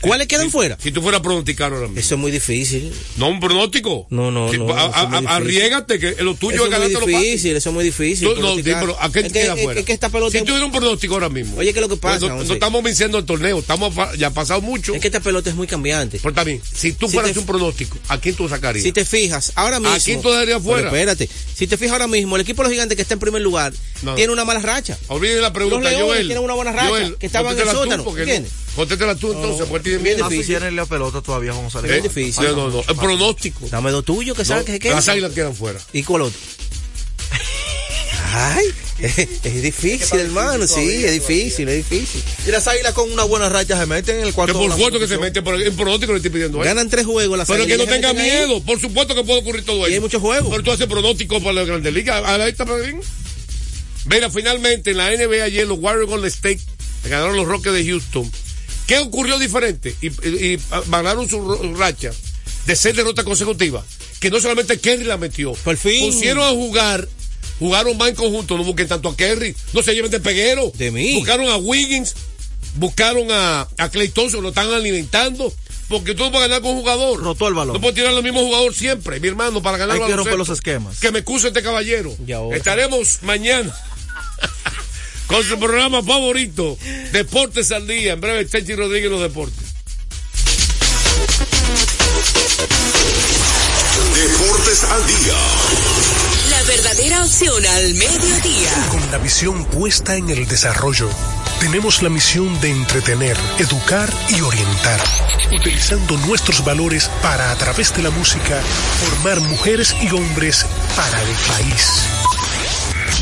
¿Cuáles 0.00 0.26
quedan 0.28 0.50
fuera? 0.50 0.78
Si 0.80 0.92
tú 0.92 1.02
fueras 1.02 1.20
pronosticar 1.20 1.72
ahora 1.72 1.86
mismo. 1.88 2.00
Eso 2.00 2.14
es 2.14 2.20
muy 2.20 2.30
difícil. 2.30 2.92
No, 3.16 3.28
un 3.28 3.40
pronóstico. 3.40 4.06
No, 4.10 4.30
no, 4.30 4.50
Sí, 4.50 4.58
no. 4.58 4.68
es 4.70 5.08
muy. 5.08 5.26
Arriégate 5.26 5.98
que 5.98 6.22
lo 6.22 6.34
tuyo 6.34 6.54
Eso 6.56 6.64
es 6.66 6.70
ganarte 6.70 6.94
muy 6.94 7.00
los 7.02 7.10
pases. 7.12 7.26
difícil, 7.26 7.56
eso 7.56 7.68
es 7.70 7.74
muy 7.74 7.84
difícil. 7.84 8.28
No, 8.28 8.34
no, 8.36 8.54
sí, 8.56 8.62
pero 8.62 8.96
¿a 9.00 9.10
qué 9.10 9.20
Es 9.20 9.32
queda 9.32 9.54
que- 9.54 9.62
fuera? 9.64 9.80
es 9.80 9.86
que 9.86 9.92
esta 9.92 10.08
pelota 10.08 10.38
Si 10.38 10.50
un 10.50 10.72
pronóstico 10.72 11.14
ahora 11.14 11.28
mismo. 11.28 11.56
Oye, 11.58 11.72
¿qué 11.72 11.78
es 11.78 11.82
lo 11.82 11.88
que 11.88 11.96
pasa, 11.96 12.28
Pues 12.28 12.46
no, 12.48 12.54
estamos 12.54 12.82
venciendo 12.82 13.18
el 13.18 13.24
torneo, 13.24 13.58
estamos 13.58 13.94
ya 14.16 14.28
ha 14.28 14.32
pasado 14.32 14.60
mucho. 14.60 14.94
Es 14.94 15.00
que 15.00 15.08
esta 15.08 15.20
pelota 15.20 15.50
es 15.50 15.56
muy 15.56 15.66
cambiante. 15.66 16.18
Por 16.20 16.32
también, 16.32 16.60
si 16.72 16.92
tú 16.92 17.06
Si 17.08 17.14
fueras 17.14 17.32
te- 17.32 17.38
un 17.38 17.46
pronóstico, 17.46 17.98
¿a 18.08 18.18
quién 18.20 18.34
tú 18.34 18.48
sacarías? 18.48 18.84
Si 18.84 18.92
te 18.92 19.04
fijas, 19.04 19.52
ahora 19.56 19.80
mismo. 19.80 19.94
¿A 19.94 19.98
quién 19.98 20.22
tú 20.22 20.30
dejarías 20.30 20.58
Pero 20.62 20.70
fuera? 20.74 20.88
espérate. 20.88 21.28
Si 21.54 21.66
te 21.66 21.76
fijas 21.76 21.92
ahora 21.92 22.06
mismo, 22.06 22.36
el 22.36 22.42
equipo 22.42 22.62
de 22.62 22.68
los 22.68 22.72
gigantes 22.72 22.96
que 22.96 23.02
está 23.02 23.14
en 23.14 23.20
primer 23.20 23.42
lugar 23.42 23.72
No. 24.02 24.14
tiene 24.14 24.32
una 24.32 24.44
mala 24.44 24.60
racha. 24.60 24.96
Olviden 25.08 25.40
la 25.42 25.52
pregunta, 25.52 25.90
Joel. 25.92 26.26
tienen 26.26 26.44
una 26.44 26.54
buena 26.54 26.72
racha, 26.72 27.12
que 27.18 27.26
estaban 27.26 27.54
en 27.58 27.62
el 27.68 27.74
sótano, 27.74 28.04
¿entiendes? 28.16 28.52
Contéstala 28.78 29.16
tú 29.16 29.32
entonces, 29.32 29.66
porque 29.68 29.90
tiene 29.90 29.98
bien 30.04 30.16
miedo. 30.18 30.28
difícil. 30.28 30.56
Tienen 30.56 30.76
la 30.76 30.86
pelota 30.86 31.20
todavía, 31.20 31.50
vamos 31.50 31.74
a 31.74 31.78
¿Eh? 31.80 31.82
salir. 31.82 31.96
Es 31.96 32.02
difícil. 32.04 32.44
No, 32.44 32.52
no, 32.56 32.70
no. 32.70 32.80
El 32.88 32.94
pronóstico. 32.94 33.66
Dame 33.68 33.90
dos 33.90 34.04
tuyos 34.04 34.36
que 34.36 34.44
sabes 34.44 34.68
No, 34.68 34.78
que 34.78 34.88
se 34.88 34.94
Las 34.94 35.08
águilas 35.08 35.32
quedan 35.32 35.52
fuera. 35.56 35.80
¿Y 35.92 36.04
cuál 36.04 36.22
otro? 36.22 36.38
Ay, 38.30 38.66
es, 39.00 39.62
difícil, 39.62 40.20
hermano, 40.20 40.66
sí, 40.68 41.04
es 41.04 41.12
difícil, 41.12 41.68
es 41.68 41.88
difícil. 41.88 42.22
Y 42.46 42.50
las 42.52 42.68
águilas 42.68 42.92
con 42.92 43.10
una 43.10 43.24
buena 43.24 43.48
racha 43.48 43.76
se 43.76 43.86
meten 43.86 44.16
en 44.16 44.22
el 44.22 44.28
Que 44.28 44.32
cuarto. 44.34 44.52
por 44.54 44.62
de 44.62 44.68
la 44.68 44.74
supuesto 44.76 45.00
que 45.00 45.08
se 45.08 45.16
posición. 45.16 45.20
mete, 45.22 45.42
pero 45.42 45.60
en 45.60 45.76
pronóstico 45.76 46.12
le 46.12 46.18
estoy 46.18 46.30
pidiendo. 46.30 46.62
¿eh? 46.62 46.66
Ganan 46.66 46.88
tres 46.88 47.04
juegos 47.06 47.36
las 47.36 47.48
Pero 47.48 47.66
que 47.66 47.76
no 47.76 47.84
tenga 47.86 48.12
meten 48.12 48.20
ahí. 48.22 48.30
miedo. 48.46 48.62
Por 48.62 48.80
supuesto 48.80 49.14
que 49.16 49.24
puede 49.24 49.40
ocurrir 49.40 49.64
todo 49.64 49.78
eso. 49.78 49.88
Y 49.90 49.94
hay 49.94 50.00
muchos 50.00 50.20
juegos. 50.22 50.48
Pero 50.50 50.62
tú 50.62 50.70
haces 50.70 50.86
pronósticos 50.86 51.40
para 51.42 51.54
las 51.54 51.66
grandes 51.66 51.92
ligas. 51.92 52.22
A 52.24 52.38
la 52.38 52.46
esta. 52.48 52.64
Mira, 54.04 54.30
finalmente 54.30 54.90
en 54.92 54.96
la 54.98 55.10
NBA 55.10 55.42
ayer 55.44 55.66
los 55.66 55.78
Warriors 55.78 56.08
Golden 56.08 56.28
State 56.28 56.60
le 57.04 57.10
ganaron 57.10 57.36
los 57.36 57.46
Rockets 57.48 57.74
de 57.74 57.84
Houston. 57.86 58.30
¿Qué 58.88 58.98
ocurrió 58.98 59.38
diferente? 59.38 59.94
Y, 60.00 60.06
y, 60.26 60.58
ganaron 60.88 61.28
su 61.28 61.40
ro- 61.46 61.74
racha 61.76 62.10
de 62.66 62.74
seis 62.74 62.96
derrotas 62.96 63.24
consecutivas. 63.24 63.84
Que 64.18 64.30
no 64.30 64.40
solamente 64.40 64.80
Kerry 64.80 65.04
la 65.04 65.18
metió. 65.18 65.52
Por 65.52 65.76
fin. 65.76 66.10
Pusieron 66.10 66.42
a 66.42 66.50
jugar, 66.50 67.06
jugaron 67.58 67.96
más 67.98 68.08
en 68.08 68.14
conjunto. 68.14 68.56
No 68.56 68.64
busquen 68.64 68.88
tanto 68.88 69.10
a 69.10 69.16
Kerry. 69.16 69.54
No 69.74 69.82
se 69.82 69.94
lleven 69.94 70.10
de 70.10 70.20
peguero. 70.20 70.72
De 70.74 70.90
mí. 70.90 71.16
Buscaron 71.16 71.48
a 71.50 71.56
Wiggins. 71.56 72.14
Buscaron 72.76 73.30
a, 73.30 73.68
a 73.76 73.88
Clay 73.90 74.08
Thompson. 74.08 74.42
Lo 74.42 74.48
están 74.48 74.72
alimentando. 74.72 75.52
Porque 75.88 76.14
tú 76.14 76.24
no 76.24 76.30
puedes 76.32 76.48
ganar 76.48 76.62
con 76.62 76.72
un 76.72 76.78
jugador. 76.80 77.22
Rotó 77.22 77.46
el 77.48 77.54
balón. 77.54 77.74
No 77.74 77.80
puedo 77.80 77.92
tirar 77.94 78.14
al 78.14 78.22
mismo 78.22 78.40
jugador 78.40 78.74
siempre, 78.74 79.20
mi 79.20 79.28
hermano, 79.28 79.62
para 79.62 79.76
ganar 79.76 79.96
Hay 79.96 80.06
que 80.06 80.16
romper 80.16 80.36
los 80.38 80.48
esquemas. 80.48 80.98
Que 80.98 81.10
me 81.12 81.18
excuse 81.20 81.48
este 81.48 81.62
caballero. 81.62 82.14
Estaremos 82.54 83.22
mañana 83.22 83.74
con 85.28 85.44
su 85.44 85.58
programa 85.58 86.02
favorito, 86.02 86.76
Deportes 87.12 87.70
al 87.70 87.86
Día. 87.86 88.14
En 88.14 88.20
breve, 88.20 88.46
Chechi 88.46 88.74
Rodríguez 88.74 89.10
los 89.10 89.20
deportes. 89.20 89.68
Deportes 94.14 94.84
al 94.84 95.06
día. 95.06 95.34
La 96.50 96.62
verdadera 96.62 97.24
opción 97.24 97.66
al 97.66 97.94
mediodía. 97.94 98.88
Con 98.90 99.10
la 99.10 99.18
visión 99.18 99.64
puesta 99.66 100.16
en 100.16 100.30
el 100.30 100.46
desarrollo, 100.48 101.08
tenemos 101.60 102.02
la 102.02 102.08
misión 102.08 102.58
de 102.60 102.70
entretener, 102.70 103.36
educar 103.58 104.12
y 104.30 104.40
orientar, 104.40 105.00
utilizando 105.52 106.16
nuestros 106.26 106.64
valores 106.64 107.10
para, 107.22 107.52
a 107.52 107.56
través 107.56 107.94
de 107.94 108.02
la 108.02 108.10
música, 108.10 108.60
formar 109.04 109.40
mujeres 109.40 109.94
y 110.00 110.10
hombres 110.10 110.66
para 110.96 111.22
el 111.22 111.34
país. 111.48 112.17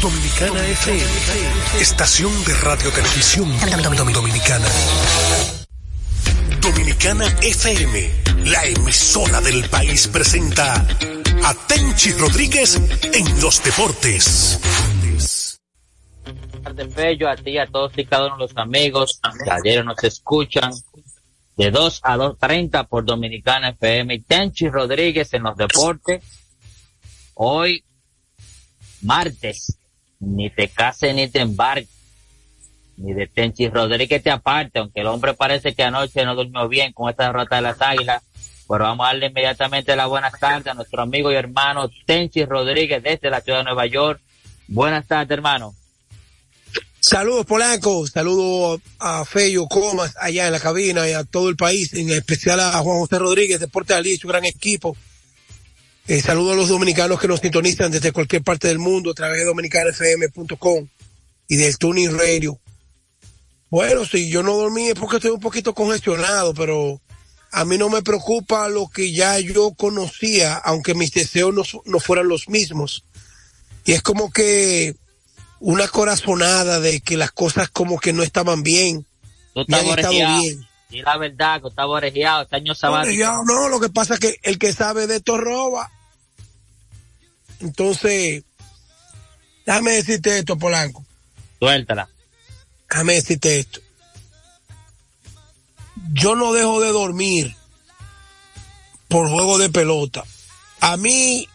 Dominicana 0.06 0.64
FM, 0.68 1.80
estación 1.80 2.44
de 2.44 2.54
radio 2.60 2.92
televisión 2.92 3.52
dominicana. 4.12 4.68
Dominicana 6.60 7.26
FM, 7.42 8.10
la 8.44 8.64
emisora 8.66 9.40
del 9.40 9.68
país 9.68 10.06
presenta 10.06 10.74
a 11.42 11.54
Tenchi 11.66 12.12
Rodríguez 12.12 12.76
en 13.02 13.40
los 13.40 13.60
deportes. 13.64 14.60
de 16.72 16.88
Fello, 16.88 17.28
a 17.28 17.34
ti 17.34 17.58
a 17.58 17.66
todos 17.66 17.90
y 17.98 18.04
cada 18.04 18.26
uno 18.26 18.36
de 18.36 18.42
los 18.42 18.56
amigos 18.56 19.20
ayer 19.50 19.84
nos 19.84 20.04
escuchan 20.04 20.72
de 21.56 21.72
2 21.72 22.00
a 22.04 22.16
2.30 22.16 22.86
por 22.86 23.04
Dominicana 23.04 23.70
FM 23.70 24.14
y 24.14 24.20
Tenchi 24.20 24.68
Rodríguez 24.68 25.34
en 25.34 25.42
los 25.42 25.56
deportes. 25.56 26.22
Hoy, 27.34 27.82
martes, 29.02 29.76
ni 30.20 30.50
te 30.50 30.68
cases 30.68 31.14
ni 31.14 31.28
te 31.28 31.40
embarques, 31.40 31.88
ni 32.96 33.12
de 33.12 33.26
Tenchi 33.26 33.68
Rodríguez 33.68 34.22
te 34.22 34.30
aparte, 34.30 34.78
aunque 34.78 35.00
el 35.00 35.06
hombre 35.06 35.34
parece 35.34 35.74
que 35.74 35.82
anoche 35.82 36.24
no 36.24 36.34
durmió 36.34 36.68
bien 36.68 36.92
con 36.92 37.10
esta 37.10 37.26
derrota 37.26 37.56
de 37.56 37.62
las 37.62 37.80
águilas. 37.80 38.22
Pero 38.68 38.84
vamos 38.84 39.04
a 39.04 39.08
darle 39.10 39.26
inmediatamente 39.26 39.94
las 39.94 40.08
buenas 40.08 40.38
tardes 40.40 40.66
a 40.66 40.74
nuestro 40.74 41.00
amigo 41.00 41.30
y 41.30 41.36
hermano 41.36 41.88
Tenchi 42.04 42.44
Rodríguez 42.44 43.02
desde 43.02 43.30
la 43.30 43.40
ciudad 43.40 43.58
de 43.58 43.64
Nueva 43.64 43.86
York. 43.86 44.20
Buenas 44.66 45.06
tardes, 45.06 45.30
hermano. 45.30 45.74
Saludos 46.98 47.46
Polanco, 47.46 48.04
saludos 48.08 48.80
a 48.98 49.24
Fello 49.24 49.68
Comas 49.68 50.16
allá 50.20 50.46
en 50.46 50.52
la 50.52 50.58
cabina 50.58 51.08
y 51.08 51.12
a 51.12 51.22
todo 51.22 51.48
el 51.48 51.54
país, 51.54 51.92
en 51.92 52.10
especial 52.10 52.58
a 52.58 52.72
Juan 52.78 52.98
José 52.98 53.20
Rodríguez, 53.20 53.60
Deporte 53.60 53.94
Ali 53.94 54.16
su 54.16 54.26
gran 54.26 54.44
equipo. 54.44 54.96
Eh, 56.08 56.20
saludos 56.20 56.52
a 56.52 56.56
los 56.56 56.68
dominicanos 56.68 57.18
que 57.20 57.26
nos 57.26 57.40
sintonizan 57.40 57.90
desde 57.90 58.12
cualquier 58.12 58.42
parte 58.42 58.68
del 58.68 58.78
mundo 58.78 59.10
a 59.10 59.14
través 59.14 59.38
de 59.38 59.44
dominicanafm.com 59.44 60.86
y 61.48 61.56
del 61.56 61.78
Tuning 61.78 62.16
Radio. 62.16 62.58
Bueno, 63.70 64.04
si 64.04 64.28
yo 64.30 64.42
no 64.44 64.56
dormí 64.56 64.88
es 64.88 64.94
porque 64.94 65.16
estoy 65.16 65.32
un 65.32 65.40
poquito 65.40 65.74
congestionado, 65.74 66.54
pero 66.54 67.00
a 67.50 67.64
mí 67.64 67.76
no 67.76 67.88
me 67.88 68.02
preocupa 68.02 68.68
lo 68.68 68.88
que 68.88 69.12
ya 69.12 69.38
yo 69.40 69.72
conocía, 69.72 70.54
aunque 70.54 70.94
mis 70.94 71.12
deseos 71.12 71.52
no, 71.52 71.62
no 71.84 71.98
fueran 71.98 72.28
los 72.28 72.48
mismos. 72.48 73.02
Y 73.84 73.92
es 73.92 74.02
como 74.02 74.30
que 74.30 74.94
una 75.58 75.88
corazonada 75.88 76.78
de 76.78 77.00
que 77.00 77.16
las 77.16 77.32
cosas 77.32 77.68
como 77.68 77.98
que 77.98 78.12
no 78.12 78.22
estaban 78.22 78.62
bien. 78.62 79.06
Estás 79.56 79.80
han 79.80 79.86
estado 79.86 80.12
bien. 80.12 80.66
Di 80.88 81.02
la 81.02 81.18
verdad, 81.18 81.60
que 81.60 81.68
estás 81.68 81.86
orejeado, 81.86 82.42
este 82.42 82.56
año 82.56 82.72
No, 82.72 82.74
sabático. 82.76 83.44
no, 83.44 83.68
lo 83.68 83.80
que 83.80 83.88
pasa 83.88 84.14
es 84.14 84.20
que 84.20 84.36
el 84.44 84.58
que 84.58 84.72
sabe 84.72 85.08
de 85.08 85.16
esto 85.16 85.36
roba. 85.36 85.90
Entonces, 87.60 88.44
déjame 89.64 89.92
decirte 89.92 90.38
esto, 90.38 90.56
Polanco. 90.56 91.04
Suéltala. 91.58 92.08
Déjame 92.88 93.14
decirte 93.14 93.58
esto. 93.58 93.80
Yo 96.12 96.36
no 96.36 96.52
dejo 96.52 96.80
de 96.80 96.92
dormir 96.92 97.56
por 99.08 99.28
juego 99.28 99.58
de 99.58 99.70
pelota. 99.70 100.24
A 100.80 100.96
mí, 100.96 101.48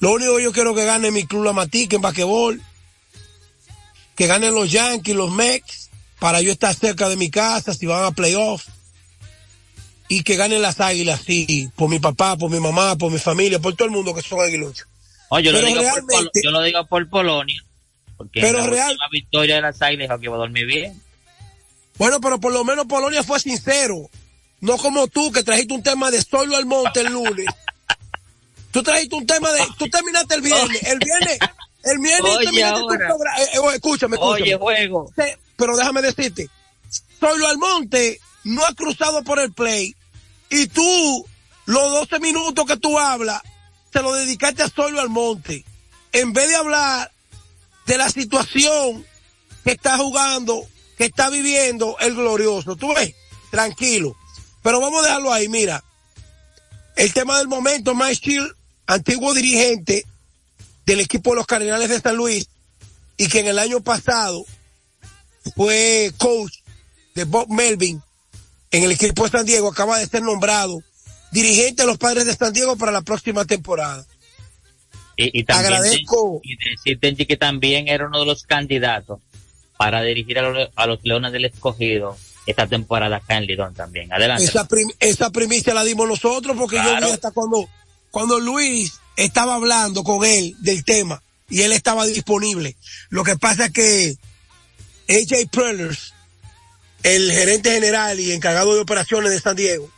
lo 0.00 0.12
único 0.12 0.36
que 0.36 0.42
yo 0.44 0.52
quiero 0.52 0.74
que 0.74 0.84
gane 0.84 1.10
mi 1.10 1.26
club 1.26 1.44
La 1.44 1.52
Matica 1.52 1.96
en 1.96 2.02
basquetbol, 2.02 2.62
que 4.16 4.26
ganen 4.26 4.54
los 4.54 4.70
Yankees, 4.70 5.14
los 5.14 5.30
Mex, 5.30 5.90
para 6.18 6.40
yo 6.40 6.52
estar 6.52 6.74
cerca 6.74 7.08
de 7.08 7.16
mi 7.16 7.30
casa 7.30 7.74
si 7.74 7.86
van 7.86 8.04
a 8.04 8.12
playoff. 8.12 8.66
Y 10.08 10.24
que 10.24 10.36
ganen 10.36 10.60
las 10.60 10.80
águilas, 10.80 11.22
sí, 11.26 11.70
por 11.74 11.88
mi 11.88 11.98
papá, 11.98 12.36
por 12.36 12.50
mi 12.50 12.60
mamá, 12.60 12.96
por 12.96 13.10
mi 13.10 13.18
familia, 13.18 13.58
por 13.60 13.74
todo 13.74 13.86
el 13.86 13.94
mundo 13.94 14.14
que 14.14 14.20
son 14.20 14.40
aguiluchos. 14.40 14.86
Oye, 15.34 15.44
yo, 15.44 15.52
lo 15.52 15.60
digo 15.62 15.80
por, 15.80 16.30
yo 16.42 16.50
lo 16.50 16.62
digo 16.62 16.86
por 16.86 17.08
Polonia. 17.08 17.64
Porque 18.18 18.40
Pero 18.42 18.58
en 18.58 18.64
la 18.64 18.70
real- 18.70 18.90
última 18.90 19.08
victoria 19.10 19.54
de 19.56 19.62
las 19.62 19.80
águilas 19.80 20.18
que 20.20 20.26
iba 20.26 20.34
a 20.34 20.38
dormir 20.38 20.66
bien. 20.66 21.02
Bueno, 21.96 22.20
pero 22.20 22.38
por 22.38 22.52
lo 22.52 22.64
menos 22.64 22.84
Polonia 22.86 23.22
fue 23.22 23.40
sincero. 23.40 24.10
No 24.60 24.76
como 24.76 25.08
tú 25.08 25.32
que 25.32 25.42
trajiste 25.42 25.72
un 25.72 25.82
tema 25.82 26.10
de 26.10 26.20
solo 26.20 26.54
al 26.56 26.66
monte 26.66 27.00
el 27.00 27.12
lunes. 27.12 27.46
Tú 28.70 28.82
trajiste 28.82 29.14
un 29.16 29.26
tema 29.26 29.50
de, 29.52 29.60
tú 29.78 29.88
terminaste 29.88 30.34
el 30.34 30.42
viernes, 30.42 30.82
el 30.82 30.98
viernes, 30.98 31.38
el 31.84 31.98
viernes 31.98 32.36
Oye, 32.36 32.44
terminaste 32.44 32.80
tu 32.80 32.86
programa. 32.86 33.38
Eh, 33.40 33.44
eh, 33.54 33.74
escúchame, 33.74 34.16
escúchame. 34.16 34.42
Oye, 34.42 34.56
juego. 34.56 35.12
Pero 35.56 35.76
déjame 35.76 36.02
decirte, 36.02 36.48
Solo 37.18 37.46
Almonte 37.48 38.20
no 38.44 38.64
ha 38.66 38.74
cruzado 38.74 39.22
por 39.24 39.38
el 39.38 39.52
play 39.52 39.94
y 40.50 40.66
tú, 40.66 41.26
los 41.64 41.92
12 41.92 42.20
minutos 42.20 42.66
que 42.66 42.76
tú 42.76 42.98
hablas, 42.98 43.40
te 43.92 44.02
lo 44.02 44.12
dedicaste 44.14 44.62
a 44.62 44.68
Solo 44.68 45.00
Almonte. 45.00 45.64
En 46.12 46.32
vez 46.32 46.48
de 46.48 46.56
hablar 46.56 47.12
de 47.86 47.98
la 47.98 48.10
situación 48.10 49.06
que 49.64 49.72
está 49.72 49.98
jugando, 49.98 50.66
que 50.96 51.04
está 51.04 51.30
viviendo 51.30 51.96
el 52.00 52.14
glorioso. 52.14 52.74
Tú 52.76 52.92
ves, 52.94 53.14
tranquilo. 53.50 54.16
Pero 54.62 54.80
vamos 54.80 55.00
a 55.00 55.08
dejarlo 55.08 55.32
ahí, 55.32 55.48
mira. 55.48 55.84
El 56.96 57.12
tema 57.12 57.38
del 57.38 57.48
momento, 57.48 57.94
Mike 57.94 58.20
Shield, 58.30 58.54
antiguo 58.86 59.34
dirigente 59.34 60.06
del 60.86 61.00
equipo 61.00 61.30
de 61.30 61.36
los 61.36 61.46
Cardenales 61.46 61.88
de 61.88 62.00
San 62.00 62.16
Luis, 62.16 62.48
y 63.16 63.28
que 63.28 63.40
en 63.40 63.46
el 63.46 63.58
año 63.58 63.80
pasado 63.80 64.44
fue 65.54 66.12
coach 66.18 66.58
de 67.14 67.24
Bob 67.24 67.48
Melvin 67.48 68.02
en 68.70 68.82
el 68.82 68.92
equipo 68.92 69.24
de 69.24 69.30
San 69.30 69.46
Diego, 69.46 69.68
acaba 69.68 69.98
de 69.98 70.06
ser 70.06 70.22
nombrado 70.22 70.82
dirigente 71.32 71.82
de 71.82 71.86
los 71.88 71.98
padres 71.98 72.24
de 72.26 72.34
San 72.36 72.52
Diego 72.52 72.76
para 72.76 72.92
la 72.92 73.02
próxima 73.02 73.44
temporada. 73.44 74.06
Y, 75.16 75.40
y 75.40 75.44
también 75.44 75.72
Agradezco. 75.74 76.40
Y 76.42 76.56
decir, 76.56 76.98
Tenchi, 77.00 77.26
que 77.26 77.36
también 77.36 77.88
era 77.88 78.06
uno 78.06 78.20
de 78.20 78.26
los 78.26 78.44
candidatos 78.44 79.20
para 79.76 80.02
dirigir 80.02 80.38
a 80.38 80.42
los, 80.42 80.70
a 80.76 80.86
los 80.86 81.00
Leones 81.02 81.32
del 81.32 81.44
Escogido 81.46 82.16
esta 82.46 82.66
temporada 82.66 83.16
acá 83.16 83.36
en 83.36 83.46
Lidón 83.46 83.74
también. 83.74 84.12
Adelante. 84.12 84.44
Esa, 84.44 84.66
prim- 84.66 84.92
esa 85.00 85.30
primicia 85.30 85.74
la 85.74 85.84
dimos 85.84 86.08
nosotros 86.08 86.56
porque 86.56 86.76
yo 86.76 86.96
vi 87.06 87.12
hasta 87.12 87.30
cuando, 87.30 87.68
cuando 88.10 88.38
Luis 88.40 88.94
estaba 89.16 89.54
hablando 89.56 90.02
con 90.02 90.24
él 90.24 90.54
del 90.60 90.84
tema 90.84 91.22
y 91.48 91.62
él 91.62 91.72
estaba 91.72 92.06
disponible. 92.06 92.76
Lo 93.10 93.22
que 93.24 93.36
pasa 93.36 93.66
es 93.66 93.72
que 93.72 94.16
AJ 95.08 95.50
Prellers, 95.50 96.14
el 97.02 97.30
gerente 97.32 97.72
general 97.72 98.18
y 98.18 98.32
encargado 98.32 98.74
de 98.74 98.80
operaciones 98.80 99.30
de 99.30 99.40
San 99.40 99.56
Diego, 99.56 99.88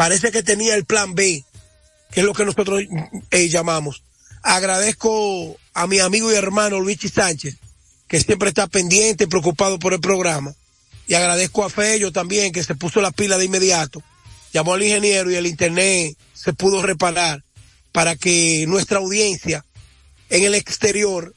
parece 0.00 0.32
que 0.32 0.42
tenía 0.42 0.74
el 0.76 0.86
plan 0.86 1.14
B, 1.14 1.44
que 2.10 2.20
es 2.20 2.26
lo 2.26 2.32
que 2.32 2.46
nosotros 2.46 2.82
eh, 3.30 3.48
llamamos. 3.50 4.02
Agradezco 4.42 5.58
a 5.74 5.86
mi 5.86 5.98
amigo 5.98 6.32
y 6.32 6.36
hermano 6.36 6.80
Luigi 6.80 7.10
Sánchez, 7.10 7.58
que 8.08 8.18
siempre 8.18 8.48
está 8.48 8.66
pendiente 8.66 9.24
y 9.24 9.26
preocupado 9.26 9.78
por 9.78 9.92
el 9.92 10.00
programa. 10.00 10.54
Y 11.06 11.12
agradezco 11.12 11.66
a 11.66 11.68
Fello 11.68 12.12
también, 12.12 12.50
que 12.50 12.64
se 12.64 12.74
puso 12.74 13.02
la 13.02 13.10
pila 13.10 13.36
de 13.36 13.44
inmediato. 13.44 14.02
Llamó 14.54 14.72
al 14.72 14.82
ingeniero 14.82 15.30
y 15.30 15.34
el 15.34 15.46
internet 15.46 16.16
se 16.32 16.54
pudo 16.54 16.80
reparar 16.80 17.44
para 17.92 18.16
que 18.16 18.64
nuestra 18.68 19.00
audiencia 19.00 19.66
en 20.30 20.44
el 20.44 20.54
exterior 20.54 21.34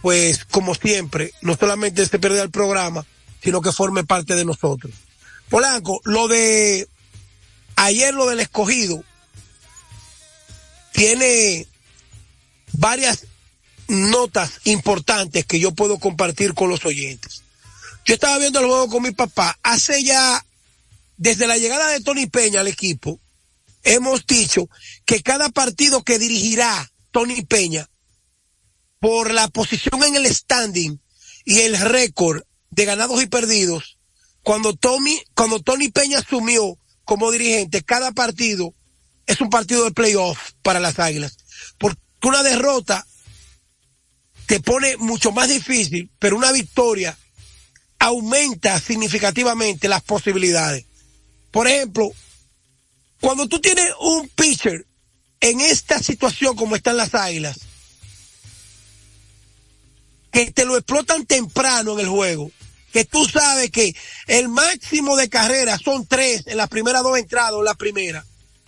pues 0.00 0.46
como 0.46 0.74
siempre, 0.74 1.34
no 1.42 1.54
solamente 1.54 2.06
se 2.06 2.18
pierda 2.18 2.42
el 2.42 2.50
programa, 2.50 3.04
sino 3.42 3.60
que 3.60 3.72
forme 3.72 4.04
parte 4.04 4.36
de 4.36 4.46
nosotros. 4.46 4.94
Polanco, 5.50 6.00
lo 6.04 6.28
de 6.28 6.88
ayer, 7.76 8.14
lo 8.14 8.26
del 8.26 8.40
escogido, 8.40 9.02
tiene 10.92 11.66
varias 12.72 13.26
notas 13.88 14.60
importantes 14.64 15.44
que 15.46 15.58
yo 15.58 15.72
puedo 15.72 15.98
compartir 15.98 16.54
con 16.54 16.68
los 16.68 16.84
oyentes. 16.84 17.42
Yo 18.04 18.14
estaba 18.14 18.38
viendo 18.38 18.60
el 18.60 18.66
juego 18.66 18.88
con 18.88 19.02
mi 19.02 19.10
papá. 19.10 19.58
Hace 19.62 20.02
ya, 20.02 20.44
desde 21.16 21.46
la 21.46 21.58
llegada 21.58 21.88
de 21.90 22.00
Tony 22.00 22.26
Peña 22.26 22.60
al 22.60 22.68
equipo, 22.68 23.20
hemos 23.82 24.26
dicho 24.26 24.68
que 25.04 25.22
cada 25.22 25.48
partido 25.50 26.02
que 26.02 26.18
dirigirá 26.18 26.90
Tony 27.10 27.42
Peña, 27.42 27.88
por 29.00 29.32
la 29.32 29.48
posición 29.48 30.04
en 30.04 30.16
el 30.16 30.26
standing 30.26 31.00
y 31.44 31.60
el 31.60 31.78
récord 31.78 32.42
de 32.70 32.84
ganados 32.84 33.22
y 33.22 33.26
perdidos, 33.26 33.98
cuando 34.42 34.74
Tommy, 34.74 35.20
cuando 35.34 35.60
Tony 35.60 35.88
Peña 35.88 36.18
asumió 36.18 36.78
como 37.10 37.32
dirigente, 37.32 37.82
cada 37.82 38.12
partido 38.12 38.72
es 39.26 39.40
un 39.40 39.50
partido 39.50 39.82
de 39.82 39.90
playoff 39.90 40.52
para 40.62 40.78
las 40.78 41.00
Águilas. 41.00 41.38
Porque 41.76 41.98
una 42.22 42.44
derrota 42.44 43.04
te 44.46 44.60
pone 44.60 44.96
mucho 44.96 45.32
más 45.32 45.48
difícil, 45.48 46.08
pero 46.20 46.36
una 46.36 46.52
victoria 46.52 47.18
aumenta 47.98 48.78
significativamente 48.78 49.88
las 49.88 50.02
posibilidades. 50.02 50.84
Por 51.50 51.66
ejemplo, 51.66 52.12
cuando 53.20 53.48
tú 53.48 53.60
tienes 53.60 53.88
un 53.98 54.28
pitcher 54.28 54.86
en 55.40 55.60
esta 55.62 55.98
situación 55.98 56.54
como 56.54 56.76
están 56.76 56.96
las 56.96 57.16
águilas, 57.16 57.58
que 60.30 60.52
te 60.52 60.64
lo 60.64 60.76
explotan 60.76 61.26
temprano 61.26 61.94
en 61.94 62.06
el 62.06 62.08
juego, 62.08 62.52
que 62.92 63.04
tú 63.04 63.24
sabes 63.24 63.70
que 63.70 63.94
el 64.26 64.48
máximo 64.48 65.16
de 65.16 65.28
carreras 65.28 65.80
son 65.82 66.06
tres 66.06 66.46
en 66.46 66.56
las 66.56 66.68
primeras 66.68 67.02
dos 67.02 67.18
entradas 67.18 67.52
o 67.52 67.60
en 67.60 67.64
la 67.64 67.74
primera. 67.74 68.24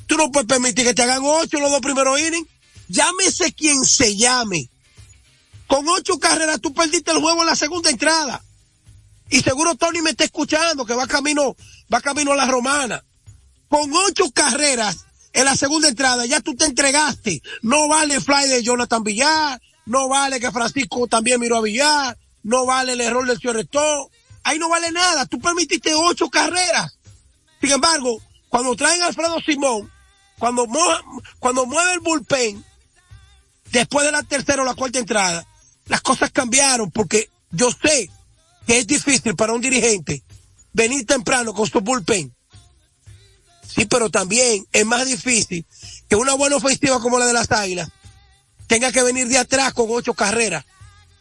Tú 0.07 0.16
no 0.16 0.31
puedes 0.31 0.49
permitir 0.49 0.85
que 0.85 0.95
te 0.95 1.03
hagan 1.03 1.23
ocho 1.25 1.57
en 1.57 1.62
los 1.62 1.73
dos 1.73 1.81
primeros 1.81 2.20
innings. 2.20 2.49
Llámese 2.89 3.53
quien 3.53 3.85
se 3.85 4.16
llame. 4.16 4.68
Con 5.66 5.89
ocho 5.89 6.18
carreras 6.18 6.61
tú 6.61 6.73
perdiste 6.75 7.12
el 7.12 7.20
juego 7.20 7.41
en 7.41 7.47
la 7.47 7.57
segunda 7.57 7.91
entrada. 7.91 8.43
Y 9.31 9.41
seguro 9.41 9.75
Tony 9.75 10.03
me 10.03 10.11
está 10.11 10.25
escuchando 10.25 10.85
que 10.85 10.95
va 10.95 11.07
camino, 11.07 11.57
va 11.93 12.01
camino 12.01 12.33
a 12.33 12.37
la 12.37 12.47
romana. 12.47 13.03
Con 13.68 13.91
ocho 13.95 14.31
carreras 14.33 15.07
en 15.33 15.47
la 15.47 15.57
segunda 15.57 15.89
entrada 15.89 16.27
ya 16.27 16.41
tú 16.41 16.55
te 16.55 16.66
entregaste. 16.66 17.43
No 17.62 17.89
vale 17.89 18.20
fly 18.20 18.49
de 18.49 18.62
Jonathan 18.62 19.03
Villar, 19.03 19.61
no 19.87 20.09
vale 20.09 20.39
que 20.39 20.53
Francisco 20.53 21.07
también 21.07 21.41
miró 21.41 21.57
a 21.57 21.62
Villar, 21.62 22.18
no 22.43 22.66
vale 22.66 22.93
el 22.93 23.01
error 23.01 23.26
del 23.26 23.40
Rector. 23.40 24.11
Ahí 24.45 24.59
no 24.59 24.68
vale 24.68 24.90
nada. 24.90 25.26
Tú 25.26 25.38
permitiste 25.38 25.95
ocho 25.95 26.28
carreras. 26.28 26.99
Sin 27.61 27.70
embargo, 27.70 28.20
cuando 28.49 28.74
traen 28.74 29.03
a 29.03 29.07
Alfredo 29.07 29.40
Simón, 29.40 29.90
cuando, 30.38 30.66
cuando 31.38 31.66
mueve 31.66 31.95
el 31.95 32.01
bullpen, 32.01 32.64
después 33.70 34.05
de 34.05 34.12
la 34.12 34.22
tercera 34.22 34.62
o 34.62 34.64
la 34.64 34.74
cuarta 34.74 34.99
entrada, 34.99 35.47
las 35.86 36.01
cosas 36.01 36.30
cambiaron 36.30 36.90
porque 36.90 37.30
yo 37.51 37.70
sé 37.70 38.11
que 38.66 38.78
es 38.78 38.86
difícil 38.86 39.34
para 39.36 39.53
un 39.53 39.61
dirigente 39.61 40.22
venir 40.72 41.07
temprano 41.07 41.55
con 41.55 41.68
su 41.68 41.80
bullpen. 41.80 42.34
Sí, 43.66 43.86
pero 43.86 44.11
también 44.11 44.66
es 44.72 44.84
más 44.84 45.07
difícil 45.07 45.64
que 46.09 46.16
una 46.16 46.34
buena 46.34 46.57
ofensiva 46.57 47.01
como 47.01 47.18
la 47.18 47.26
de 47.26 47.32
las 47.32 47.51
Águilas 47.51 47.88
tenga 48.66 48.93
que 48.93 49.03
venir 49.03 49.28
de 49.28 49.38
atrás 49.38 49.72
con 49.72 49.86
ocho 49.90 50.14
carreras, 50.14 50.64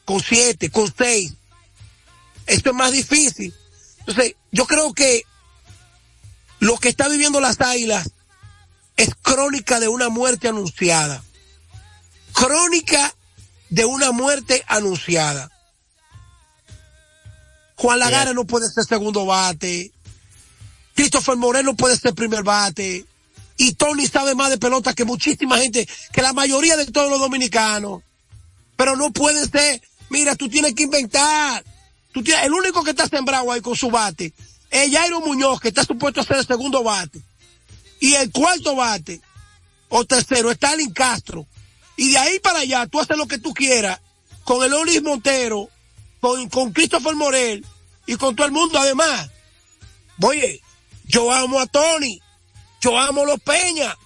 con 0.06 0.22
siete, 0.22 0.70
con 0.70 0.93
seis. 0.95 1.34
Esto 2.45 2.72
es 2.72 2.76
más 2.76 2.91
difícil. 2.91 3.54
Entonces, 3.99 4.36
yo 4.52 4.66
creo 4.66 4.93
que 4.93 5.26
lo 6.60 6.78
que 6.78 6.89
está 6.89 7.08
viviendo 7.08 7.39
las 7.39 7.62
Águilas 7.62 8.10
es 8.97 9.10
crónica 9.22 9.80
de 9.80 9.88
una 9.88 10.10
muerte 10.10 10.47
anunciada. 10.47 11.24
Crónica 12.34 13.16
de 13.70 13.86
una 13.86 14.12
muerte 14.12 14.64
anunciada. 14.68 15.49
Juan 17.76 17.99
Lagara 17.99 18.34
no 18.34 18.45
puede 18.45 18.70
ser 18.70 18.84
segundo 18.84 19.26
bate. 19.26 19.91
Christopher 20.93 21.36
Moreno 21.36 21.76
puede 21.76 21.97
ser 21.97 22.14
primer 22.14 22.43
bate. 22.43 23.06
Y 23.58 23.74
Tony 23.74 24.06
sabe 24.06 24.36
más 24.36 24.49
de 24.49 24.58
pelota 24.58 24.93
que 24.93 25.06
muchísima 25.06 25.58
gente, 25.58 25.88
que 26.12 26.22
la 26.22 26.34
mayoría 26.34 26.78
de 26.78 26.86
todos 26.86 27.10
los 27.10 27.20
dominicanos. 27.20 28.04
Pero 28.76 28.95
no 28.95 29.12
puede 29.12 29.47
ser. 29.47 29.82
Mira, 30.12 30.36
tú 30.36 30.49
tienes 30.49 30.76
que 30.76 30.84
inventar. 30.84 31.64
Tú 32.12 32.22
tienes, 32.22 32.43
el 32.43 32.51
único 32.51 32.84
que 32.84 32.89
está 32.89 33.07
sembrado 33.07 33.49
ahí 33.49 33.62
con 33.62 33.78
su 33.78 33.89
bate 33.89 34.34
es 34.70 34.91
Jairo 34.91 35.22
Muñoz, 35.22 35.62
que 35.62 35.70
está 35.70 35.86
supuesto 35.86 36.20
a 36.20 36.26
ser 36.26 36.36
el 36.36 36.45
segundo 36.45 36.84
bate. 36.84 37.22
Y 38.01 38.16
el 38.16 38.30
cuarto 38.30 38.76
bate, 38.76 39.22
o 39.88 40.03
tercero, 40.03 40.51
está 40.51 40.72
Alin 40.72 40.91
Castro. 40.91 41.47
Y 41.95 42.12
de 42.12 42.18
ahí 42.18 42.39
para 42.39 42.59
allá, 42.59 42.88
tú 42.88 42.99
haces 42.99 43.16
lo 43.16 43.26
que 43.26 43.38
tú 43.38 43.53
quieras 43.53 44.01
con 44.43 44.62
el 44.66 44.74
Olis 44.74 45.01
Montero, 45.01 45.70
con, 46.20 46.49
con 46.49 46.74
Christopher 46.74 47.16
Morel 47.16 47.66
y 48.05 48.16
con 48.16 48.36
todo 48.36 48.45
el 48.45 48.51
mundo 48.51 48.80
además. 48.80 49.30
Oye, 50.22 50.62
yo 51.05 51.32
amo 51.32 51.57
a 51.57 51.68
Tony, 51.68 52.20
yo 52.82 52.99
amo 52.99 53.22
a 53.22 53.28
los 53.28 53.39
Peña. 53.39 53.97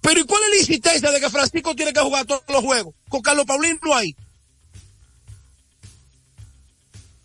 Pero 0.00 0.20
¿y 0.20 0.24
cuál 0.24 0.42
es 0.44 0.50
la 0.50 0.56
insistencia 0.56 1.10
de 1.10 1.20
que 1.20 1.28
Francisco 1.28 1.76
tiene 1.76 1.92
que 1.92 2.00
jugar 2.00 2.24
todos 2.24 2.42
los 2.48 2.62
juegos? 2.62 2.94
Con 3.10 3.20
Carlos 3.20 3.44
Paulín 3.44 3.78
no 3.82 3.94
hay. 3.94 4.16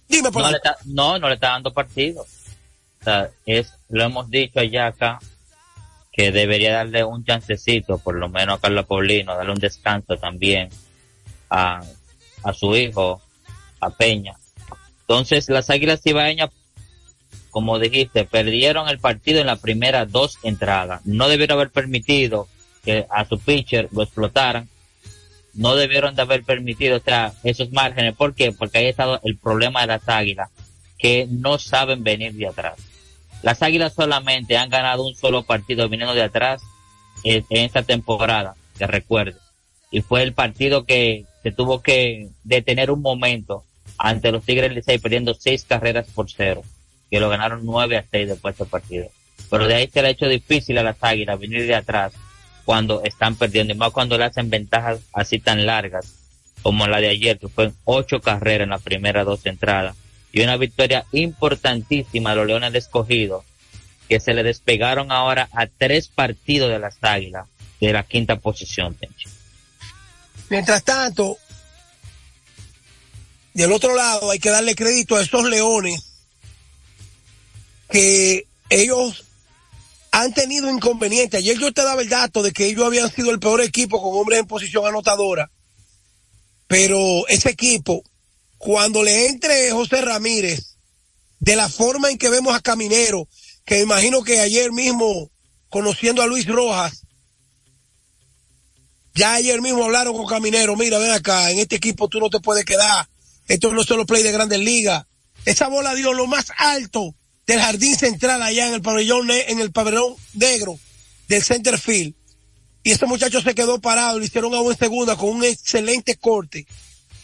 Dime, 0.10 0.30
no, 0.32 0.50
le 0.50 0.58
está, 0.58 0.76
no, 0.86 1.20
no 1.20 1.28
le 1.30 1.36
está 1.36 1.50
dando 1.52 1.72
partido. 1.72 2.24
O 2.24 3.04
sea, 3.04 3.30
es, 3.46 3.72
lo 3.90 4.04
hemos 4.04 4.30
dicho 4.30 4.60
allá 4.60 4.88
acá, 4.88 5.20
que 6.12 6.32
debería 6.32 6.74
darle 6.74 7.04
un 7.04 7.24
chancecito, 7.24 8.00
por 8.00 8.16
lo 8.16 8.28
menos 8.28 8.58
a 8.58 8.62
Carlos 8.62 8.86
Paulino, 8.88 9.36
darle 9.36 9.54
un 9.54 9.60
descanso 9.60 10.18
también 10.18 10.70
a, 11.50 11.82
a 12.44 12.54
su 12.54 12.76
hijo, 12.76 13.22
a 13.80 13.90
Peña. 13.92 14.36
Entonces, 15.02 15.48
las 15.50 15.70
Águilas 15.70 16.06
Ibaeñas, 16.06 16.50
como 17.52 17.80
dijiste, 17.80 18.26
perdieron 18.26 18.90
el 18.90 19.00
partido 19.00 19.40
en 19.40 19.48
las 19.48 19.60
primeras 19.60 20.12
dos 20.12 20.38
entradas. 20.44 21.06
No 21.06 21.30
debieron 21.30 21.58
haber 21.58 21.72
permitido 21.72 22.48
que 22.84 23.06
a 23.10 23.26
su 23.26 23.40
pitcher 23.40 23.90
lo 23.92 24.04
explotaran. 24.04 24.70
No 25.54 25.76
debieron 25.76 26.16
de 26.16 26.22
haber 26.22 26.44
permitido 26.44 26.98
o 26.98 27.32
esos 27.44 27.72
márgenes. 27.72 28.16
¿Por 28.16 28.34
qué? 28.34 28.52
Porque 28.52 28.78
ahí 28.78 28.88
está 28.88 29.20
el 29.24 29.38
problema 29.38 29.82
de 29.82 29.88
las 29.88 30.08
Águilas, 30.08 30.50
que 30.98 31.28
no 31.30 31.58
saben 31.58 32.04
venir 32.04 32.34
de 32.34 32.48
atrás. 32.48 32.76
Las 33.42 33.62
Águilas 33.62 33.94
solamente 33.94 34.58
han 34.58 34.70
ganado 34.70 35.06
un 35.06 35.16
solo 35.16 35.44
partido 35.44 35.88
viniendo 35.88 36.14
de 36.14 36.24
atrás 36.24 36.62
en, 37.24 37.46
esta 37.50 37.84
temporada, 37.84 38.56
que 38.78 38.88
recuerde. 38.88 39.38
Y 39.92 40.02
fue 40.02 40.24
el 40.24 40.34
partido 40.34 40.86
que 40.86 41.26
se 41.42 41.52
tuvo 41.52 41.82
que 41.82 42.30
detener 42.44 42.92
un 42.92 43.02
momento 43.02 43.64
ante 43.98 44.32
los 44.32 44.44
Tigres 44.44 44.74
Licey 44.74 45.00
perdiendo 45.00 45.34
seis 45.34 45.66
carreras 45.66 46.08
por 46.14 46.30
cero, 46.30 46.64
que 47.10 47.20
lo 47.20 47.30
ganaron 47.30 47.66
nueve 47.66 47.98
a 47.98 48.06
seis 48.10 48.28
después 48.28 48.58
del 48.58 48.68
partido. 48.68 49.08
Pero 49.50 49.68
de 49.68 49.76
ahí 49.76 49.90
se 49.92 50.02
le 50.02 50.10
ha 50.10 50.12
hecho 50.12 50.28
difícil 50.28 50.78
a 50.78 50.84
las 50.84 50.98
Águilas 51.02 51.40
venir 51.40 51.66
de 51.66 51.76
atrás 51.76 52.14
cuando 52.70 53.04
están 53.04 53.36
perdiendo, 53.36 53.74
y 53.74 53.78
más 53.78 53.92
cuando 53.92 54.16
le 54.16 54.26
hacen 54.26 54.52
ventajas 54.52 55.00
así 55.12 55.40
tan 55.40 55.66
largas 55.66 56.06
como 56.62 56.86
la 56.86 57.02
de 57.02 57.10
ayer, 57.10 57.40
que 57.40 57.48
fue 57.48 57.72
ocho 57.84 58.22
carreras 58.22 58.66
en 58.66 58.70
las 58.70 58.84
primeras 58.84 59.26
dos 59.26 59.44
entradas, 59.48 59.96
y 60.32 60.44
una 60.44 60.56
victoria 60.56 61.04
importantísima 61.12 62.30
a 62.30 62.36
los 62.36 62.46
Leones 62.46 62.72
de 62.72 62.78
Escogido, 62.78 63.44
que 64.08 64.20
se 64.20 64.36
le 64.36 64.44
despegaron 64.44 65.12
ahora 65.12 65.50
a 65.52 65.66
tres 65.66 66.10
partidos 66.10 66.70
de 66.70 66.78
las 66.78 66.98
Águilas 67.02 67.48
de 67.82 67.92
la 67.92 68.04
quinta 68.04 68.36
posición. 68.36 68.96
Mientras 70.52 70.84
tanto, 70.84 71.40
del 73.56 73.72
otro 73.72 73.96
lado 73.96 74.30
hay 74.30 74.38
que 74.38 74.52
darle 74.52 74.76
crédito 74.76 75.16
a 75.16 75.24
esos 75.24 75.50
leones 75.50 76.04
que 77.90 78.46
ellos 78.70 79.26
han 80.22 80.34
tenido 80.34 80.70
inconvenientes. 80.70 81.40
Ayer 81.40 81.58
yo 81.58 81.72
te 81.72 81.84
daba 81.84 82.02
el 82.02 82.10
dato 82.10 82.44
de 82.44 82.52
que 82.52 82.66
ellos 82.66 82.86
habían 82.86 83.12
sido 83.16 83.32
el 83.32 83.40
peor 83.40 83.62
equipo 83.62 84.02
con 84.02 84.20
hombres 84.20 84.40
en 84.40 84.48
posición 84.48 84.86
anotadora. 84.86 85.50
Pero 86.68 87.28
ese 87.28 87.50
equipo, 87.50 88.04
cuando 88.58 89.02
le 89.02 89.28
entre 89.28 89.72
José 89.72 90.02
Ramírez, 90.02 90.76
de 91.40 91.56
la 91.56 91.70
forma 91.70 92.12
en 92.12 92.18
que 92.18 92.30
vemos 92.30 92.54
a 92.54 92.60
Caminero, 92.60 93.28
que 93.66 93.80
imagino 93.80 94.24
que 94.24 94.40
ayer 94.40 94.72
mismo, 94.72 95.32
conociendo 95.70 96.22
a 96.22 96.28
Luis 96.28 96.46
Rojas, 96.46 97.06
ya 99.16 99.34
ayer 99.34 99.62
mismo 99.62 99.86
hablaron 99.86 100.16
con 100.16 100.28
Caminero, 100.28 100.76
mira, 100.76 101.00
ven 101.00 101.12
acá, 101.12 101.50
en 101.50 101.60
este 101.60 101.78
equipo 101.78 102.08
tú 102.08 102.20
no 102.20 102.30
te 102.30 102.40
puedes 102.40 102.66
quedar, 102.66 103.08
esto 103.48 103.72
no 103.74 103.82
es 103.82 103.88
solo 103.88 104.06
play 104.06 104.22
de 104.22 104.32
grandes 104.32 104.60
ligas. 104.60 105.06
Esa 105.46 105.70
bola 105.70 105.96
dio 105.96 106.14
lo 106.14 106.28
más 106.28 106.52
alto 106.58 107.16
del 107.50 107.62
jardín 107.62 107.98
central 107.98 108.44
allá 108.44 108.68
en 108.68 108.76
el 108.76 108.82
pabellón, 108.84 109.28
en 109.32 109.60
el 109.60 109.72
pabellón 109.72 110.14
negro 110.34 110.78
del 111.28 111.44
center 111.44 111.80
field. 111.80 112.14
Y 112.84 112.92
ese 112.92 113.08
muchacho 113.08 113.42
se 113.42 113.56
quedó 113.56 113.82
parado, 113.82 114.20
le 114.20 114.26
hicieron 114.26 114.54
a 114.54 114.60
en 114.60 114.78
segunda 114.78 115.16
con 115.16 115.30
un 115.30 115.44
excelente 115.44 116.16
corte. 116.16 116.68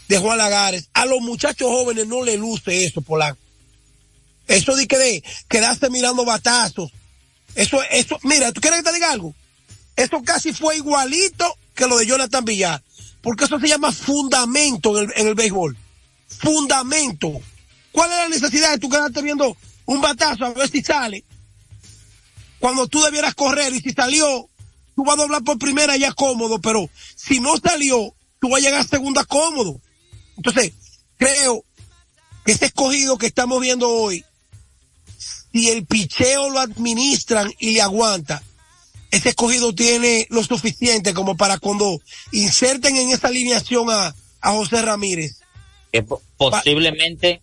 de 0.08 0.18
Juan 0.18 0.40
Lagares. 0.40 0.90
A 0.94 1.06
los 1.06 1.22
muchachos 1.22 1.70
jóvenes 1.70 2.08
no 2.08 2.24
le 2.24 2.38
luce 2.38 2.86
eso, 2.86 3.02
Polanco. 3.02 3.40
Eso 4.48 4.76
de 4.76 4.88
que 4.88 4.98
de 4.98 5.24
quedarse 5.48 5.92
mirando 5.92 6.26
batazos. 6.26 6.92
Eso, 7.54 7.84
eso, 7.92 8.18
mira, 8.24 8.52
¿tú 8.52 8.62
quieres 8.62 8.80
que 8.80 8.90
te 8.90 8.94
diga 8.96 9.12
algo? 9.12 9.36
Eso 9.96 10.24
casi 10.24 10.54
fue 10.54 10.78
igualito 10.78 11.56
que 11.76 11.86
lo 11.86 11.98
de 11.98 12.08
Jonathan 12.08 12.46
Villar. 12.46 12.82
Porque 13.22 13.46
eso 13.46 13.60
se 13.60 13.68
llama 13.68 13.92
fundamento 13.92 14.98
en 14.98 15.12
el, 15.12 15.14
en 15.18 15.28
el 15.28 15.36
béisbol. 15.36 15.78
Fundamento. 16.28 17.32
¿Cuál 17.92 18.12
es 18.12 18.18
la 18.18 18.30
necesidad 18.30 18.72
de 18.72 18.80
tú 18.80 18.90
quedarte 18.90 19.22
viendo 19.22 19.56
un 19.86 20.02
batazo 20.02 20.46
a 20.46 20.54
ver 20.54 20.70
si 20.70 20.82
sale? 20.82 21.24
Cuando 22.60 22.88
tú 22.88 23.02
debieras 23.02 23.36
correr 23.36 23.74
y 23.74 23.80
si 23.80 23.92
salió, 23.92 24.50
tú 24.96 25.04
vas 25.04 25.18
a 25.18 25.22
doblar 25.22 25.44
por 25.44 25.60
primera 25.60 25.98
ya 25.98 26.14
cómodo, 26.14 26.60
pero 26.60 26.90
si 27.16 27.40
no 27.40 27.58
salió, 27.58 28.16
tú 28.40 28.50
vas 28.50 28.62
a 28.62 28.66
llegar 28.66 28.82
a 28.82 28.88
segunda 28.88 29.24
cómodo. 29.26 29.80
Entonces, 30.38 30.74
creo 31.18 31.64
que 32.44 32.54
ese 32.54 32.66
escogido 32.66 33.18
que 33.18 33.28
estamos 33.28 33.62
viendo 33.62 33.90
hoy, 33.90 34.24
si 35.18 35.70
el 35.70 35.86
picheo 35.86 36.50
lo 36.50 36.60
administran 36.60 37.54
y 37.60 37.72
le 37.72 37.82
aguanta, 37.82 38.42
ese 39.12 39.30
escogido 39.30 39.74
tiene 39.74 40.28
lo 40.30 40.44
suficiente 40.44 41.14
como 41.14 41.38
para 41.38 41.58
cuando 41.58 42.02
inserten 42.32 42.98
en 42.98 43.12
esa 43.12 43.28
alineación 43.28 43.90
a, 43.90 44.14
a 44.42 44.52
José 44.52 44.82
Ramírez. 44.82 45.40
que 45.92 46.04
posiblemente 46.38 47.42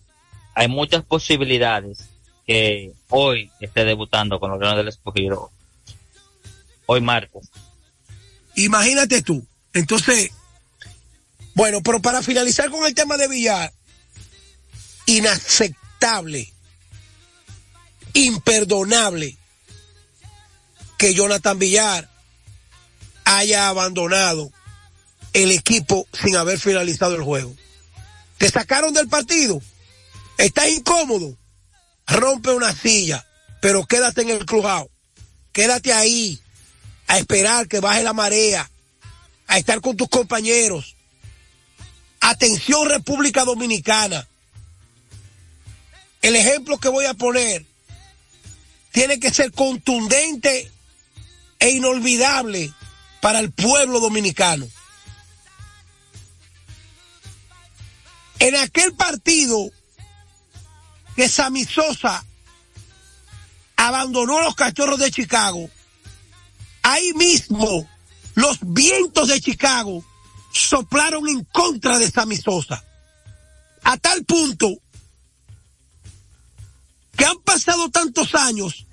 hay 0.53 0.67
muchas 0.67 1.03
posibilidades 1.03 2.12
que 2.45 2.93
hoy 3.09 3.51
esté 3.59 3.85
debutando 3.85 4.39
con 4.39 4.51
los 4.51 4.59
Leones 4.59 4.77
del 4.77 4.87
Escogido. 4.89 5.51
Hoy 6.85 7.01
martes. 7.01 7.49
Imagínate 8.55 9.21
tú. 9.21 9.45
Entonces, 9.73 10.31
bueno, 11.55 11.81
pero 11.81 12.01
para 12.01 12.21
finalizar 12.21 12.69
con 12.69 12.85
el 12.85 12.93
tema 12.93 13.17
de 13.17 13.27
Villar, 13.27 13.73
inaceptable, 15.05 16.51
imperdonable 18.13 19.37
que 20.97 21.13
Jonathan 21.13 21.59
Villar 21.59 22.09
haya 23.25 23.69
abandonado 23.69 24.51
el 25.33 25.51
equipo 25.51 26.07
sin 26.13 26.35
haber 26.35 26.59
finalizado 26.59 27.15
el 27.15 27.23
juego. 27.23 27.55
Te 28.37 28.49
sacaron 28.49 28.93
del 28.93 29.07
partido, 29.07 29.61
estás 30.37 30.69
incómodo, 30.69 31.35
rompe 32.07 32.51
una 32.51 32.73
silla, 32.73 33.25
pero 33.61 33.85
quédate 33.85 34.21
en 34.21 34.29
el 34.29 34.45
crujado, 34.45 34.89
quédate 35.51 35.93
ahí, 35.93 36.39
a 37.07 37.17
esperar 37.17 37.67
que 37.67 37.79
baje 37.79 38.03
la 38.03 38.13
marea, 38.13 38.69
a 39.47 39.57
estar 39.57 39.81
con 39.81 39.97
tus 39.97 40.09
compañeros. 40.09 40.95
Atención 42.21 42.89
República 42.89 43.43
Dominicana. 43.43 44.27
El 46.21 46.35
ejemplo 46.35 46.77
que 46.77 46.87
voy 46.87 47.05
a 47.05 47.13
poner 47.13 47.65
tiene 48.91 49.19
que 49.19 49.31
ser 49.31 49.51
contundente 49.51 50.71
e 51.59 51.69
inolvidable 51.71 52.71
para 53.21 53.39
el 53.39 53.51
pueblo 53.51 53.99
dominicano. 53.99 54.67
En 58.39 58.55
aquel 58.55 58.93
partido 58.93 59.69
que 61.15 61.29
Sammy 61.29 61.65
Sosa 61.65 62.23
abandonó 63.75 64.41
los 64.41 64.55
cachorros 64.55 64.99
de 64.99 65.11
Chicago, 65.11 65.69
ahí 66.81 67.13
mismo 67.13 67.87
los 68.35 68.57
vientos 68.61 69.27
de 69.27 69.41
Chicago 69.41 70.03
soplaron 70.51 71.27
en 71.27 71.43
contra 71.45 71.97
de 71.97 72.09
Sammy 72.09 72.37
Sosa. 72.37 72.83
A 73.83 73.97
tal 73.97 74.23
punto 74.23 74.69
que 77.17 77.25
han 77.25 77.37
pasado 77.39 77.89
tantos 77.89 78.33
años 78.35 78.85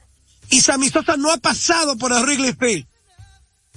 y 0.51 0.61
Sammy 0.61 0.91
Sosa 0.91 1.17
no 1.17 1.31
ha 1.31 1.39
pasado 1.39 1.97
por 1.97 2.13
el 2.13 2.23
Wrigley 2.23 2.53
Field. 2.53 2.87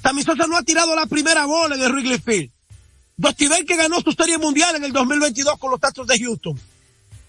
Sammy 0.01 0.23
Sosa 0.23 0.47
no 0.47 0.57
ha 0.57 0.63
tirado 0.63 0.95
la 0.95 1.05
primera 1.05 1.45
bola 1.45 1.75
en 1.75 1.81
el 1.81 1.91
Wrigley 1.91 2.19
Field. 2.19 2.51
Dusty 3.15 3.47
Baker 3.47 3.77
ganó 3.77 4.01
su 4.01 4.11
serie 4.11 4.37
mundial 4.37 4.75
en 4.75 4.83
el 4.83 4.91
2022 4.91 5.57
con 5.59 5.71
los 5.71 5.83
Astros 5.83 6.07
de 6.07 6.19
Houston. 6.19 6.59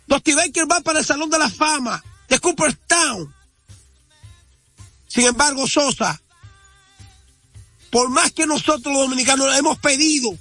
Dusty 0.06 0.34
Baker 0.34 0.70
va 0.70 0.80
para 0.80 0.98
el 1.00 1.04
Salón 1.04 1.30
de 1.30 1.38
la 1.38 1.50
Fama 1.50 2.02
de 2.28 2.38
Cooperstown. 2.38 3.34
Sin 5.08 5.26
embargo, 5.26 5.66
Sosa, 5.66 6.20
por 7.90 8.10
más 8.10 8.32
que 8.32 8.46
nosotros 8.46 8.92
los 8.92 9.02
dominicanos 9.02 9.56
hemos 9.56 9.78
pedido 9.78 10.36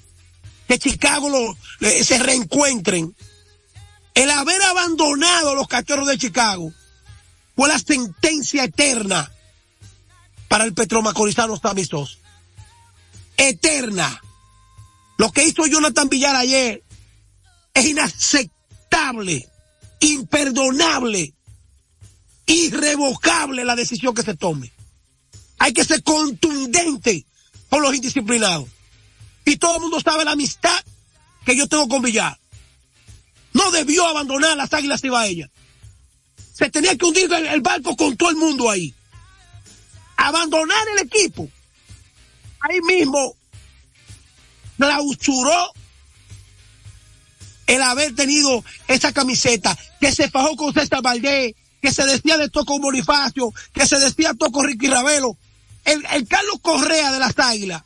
que 0.67 0.79
Chicago 0.79 1.29
lo- 1.29 1.57
se 2.03 2.17
reencuentren, 2.17 3.15
el 4.15 4.29
haber 4.31 4.61
abandonado 4.63 5.51
a 5.51 5.55
los 5.55 5.67
cachorros 5.67 6.07
de 6.07 6.17
Chicago 6.17 6.71
fue 7.55 7.67
la 7.67 7.77
sentencia 7.79 8.63
eterna 8.63 9.31
para 10.47 10.63
el 10.65 10.73
petromacorizano 10.73 11.53
Sosa. 11.55 12.17
Eterna. 13.37 14.21
Lo 15.17 15.31
que 15.31 15.43
hizo 15.45 15.65
Jonathan 15.67 16.09
Villar 16.09 16.35
ayer 16.35 16.83
es 17.73 17.85
inaceptable, 17.85 19.47
imperdonable, 20.03 21.33
irrevocable 22.45 23.63
la 23.63 23.75
decisión 23.75 24.13
que 24.13 24.23
se 24.23 24.35
tome. 24.35 24.71
Hay 25.59 25.73
que 25.73 25.85
ser 25.85 26.03
contundente 26.03 27.25
con 27.69 27.81
los 27.81 27.95
indisciplinados. 27.95 28.67
Y 29.45 29.57
todo 29.57 29.75
el 29.75 29.81
mundo 29.81 29.99
sabe 29.99 30.25
la 30.25 30.31
amistad 30.31 30.83
que 31.45 31.55
yo 31.55 31.67
tengo 31.67 31.87
con 31.87 32.01
Villar. 32.01 32.37
No 33.53 33.71
debió 33.71 34.05
abandonar 34.05 34.57
las 34.57 34.73
águilas 34.73 35.01
ella. 35.03 35.49
Se 36.53 36.69
tenía 36.69 36.97
que 36.97 37.05
hundir 37.05 37.31
el, 37.31 37.47
el 37.47 37.61
barco 37.61 37.95
con 37.95 38.15
todo 38.17 38.29
el 38.29 38.35
mundo 38.35 38.69
ahí. 38.69 38.93
Abandonar 40.17 40.87
el 40.93 41.05
equipo. 41.05 41.49
Ahí 42.59 42.79
mismo 42.81 43.35
clausuró 44.77 45.73
el 47.67 47.81
haber 47.81 48.15
tenido 48.15 48.63
esa 48.87 49.11
camiseta 49.13 49.77
que 49.99 50.11
se 50.11 50.29
fajó 50.29 50.55
con 50.55 50.73
César 50.73 51.01
Valdés, 51.01 51.55
que 51.81 51.91
se 51.91 52.05
decía 52.05 52.37
de 52.37 52.49
Toco 52.49 52.79
Bonifacio, 52.79 53.53
que 53.73 53.85
se 53.85 53.99
decía 53.99 54.33
Toco 54.33 54.63
Ricky 54.63 54.87
Ravelo. 54.87 55.37
El, 55.85 56.05
el 56.13 56.27
Carlos 56.27 56.59
Correa 56.61 57.11
de 57.11 57.19
las 57.19 57.37
Águilas 57.37 57.83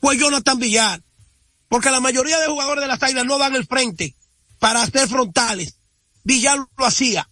fue 0.00 0.16
Jonathan 0.16 0.58
Villar, 0.58 1.02
porque 1.68 1.90
la 1.90 2.00
mayoría 2.00 2.38
de 2.38 2.46
jugadores 2.46 2.82
de 2.82 2.88
las 2.88 3.02
Águilas 3.02 3.24
no 3.24 3.38
dan 3.38 3.54
el 3.54 3.66
frente 3.66 4.14
para 4.58 4.82
hacer 4.82 5.08
frontales. 5.08 5.76
Villar 6.22 6.58
lo 6.76 6.86
hacía, 6.86 7.28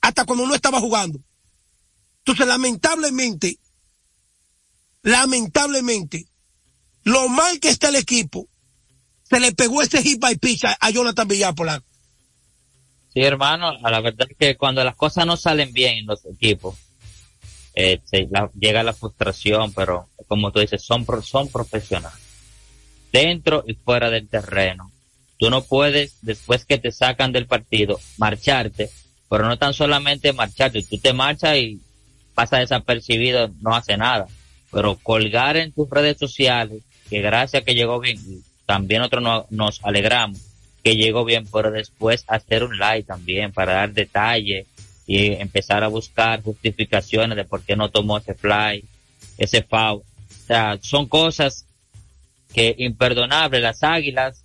hasta 0.00 0.24
cuando 0.24 0.46
no 0.46 0.54
estaba 0.54 0.80
jugando. 0.80 1.20
Entonces, 2.18 2.46
lamentablemente, 2.46 3.58
lamentablemente, 5.02 6.26
lo 7.04 7.28
mal 7.28 7.60
que 7.60 7.70
está 7.70 7.88
el 7.88 7.96
equipo, 7.96 8.48
se 9.30 9.40
le 9.40 9.52
pegó 9.52 9.80
ese 9.82 10.02
hit 10.02 10.20
by 10.20 10.36
pitch 10.36 10.64
a, 10.64 10.76
a 10.80 10.90
Jonathan 10.90 11.28
Villar 11.28 11.54
Polanco. 11.54 11.86
Sí, 13.14 13.20
hermano, 13.22 13.70
a 13.82 13.90
la 13.90 14.00
verdad 14.00 14.26
es 14.30 14.36
que 14.36 14.56
cuando 14.56 14.84
las 14.84 14.96
cosas 14.96 15.26
no 15.26 15.36
salen 15.36 15.72
bien 15.72 15.98
en 15.98 16.06
los 16.06 16.24
equipos, 16.26 16.76
eh, 17.74 18.00
se- 18.04 18.28
llega 18.58 18.82
la 18.82 18.92
frustración, 18.92 19.72
pero 19.72 20.08
como 20.28 20.52
tú 20.52 20.60
dices, 20.60 20.82
son, 20.82 21.06
son 21.24 21.48
profesionales. 21.48 22.18
Dentro 23.12 23.64
y 23.66 23.74
fuera 23.74 24.10
del 24.10 24.28
terreno. 24.28 24.92
Tú 25.38 25.50
no 25.50 25.62
puedes, 25.64 26.16
después 26.22 26.64
que 26.64 26.78
te 26.78 26.92
sacan 26.92 27.32
del 27.32 27.46
partido, 27.46 27.98
marcharte, 28.18 28.90
pero 29.28 29.46
no 29.48 29.58
tan 29.58 29.72
solamente 29.74 30.32
marcharte, 30.32 30.82
tú 30.82 30.98
te 30.98 31.12
marchas 31.12 31.56
y 31.56 31.80
pasa 32.34 32.58
desapercibido, 32.58 33.50
no 33.60 33.74
hace 33.74 33.96
nada. 33.96 34.26
Pero 34.70 34.96
colgar 35.02 35.56
en 35.56 35.72
tus 35.72 35.88
redes 35.90 36.18
sociales, 36.18 36.82
que 37.08 37.20
gracias 37.22 37.64
que 37.64 37.74
llegó 37.74 37.98
bien, 37.98 38.18
también 38.70 39.00
nosotros 39.00 39.24
no- 39.24 39.46
nos 39.50 39.84
alegramos 39.84 40.38
que 40.84 40.94
llegó 40.94 41.24
bien, 41.24 41.44
pero 41.52 41.72
después 41.72 42.22
hacer 42.28 42.62
un 42.62 42.78
like 42.78 43.04
también 43.04 43.50
para 43.52 43.72
dar 43.72 43.92
detalles 43.92 44.68
y 45.08 45.32
empezar 45.32 45.82
a 45.82 45.88
buscar 45.88 46.40
justificaciones 46.40 47.34
de 47.34 47.42
por 47.44 47.62
qué 47.64 47.74
no 47.74 47.88
tomó 47.90 48.18
ese 48.18 48.34
fly, 48.34 48.84
ese 49.38 49.62
foul. 49.64 50.02
O 50.02 50.46
sea, 50.46 50.78
son 50.80 51.08
cosas 51.08 51.66
que 52.54 52.76
imperdonables 52.78 53.60
las 53.60 53.82
águilas 53.82 54.44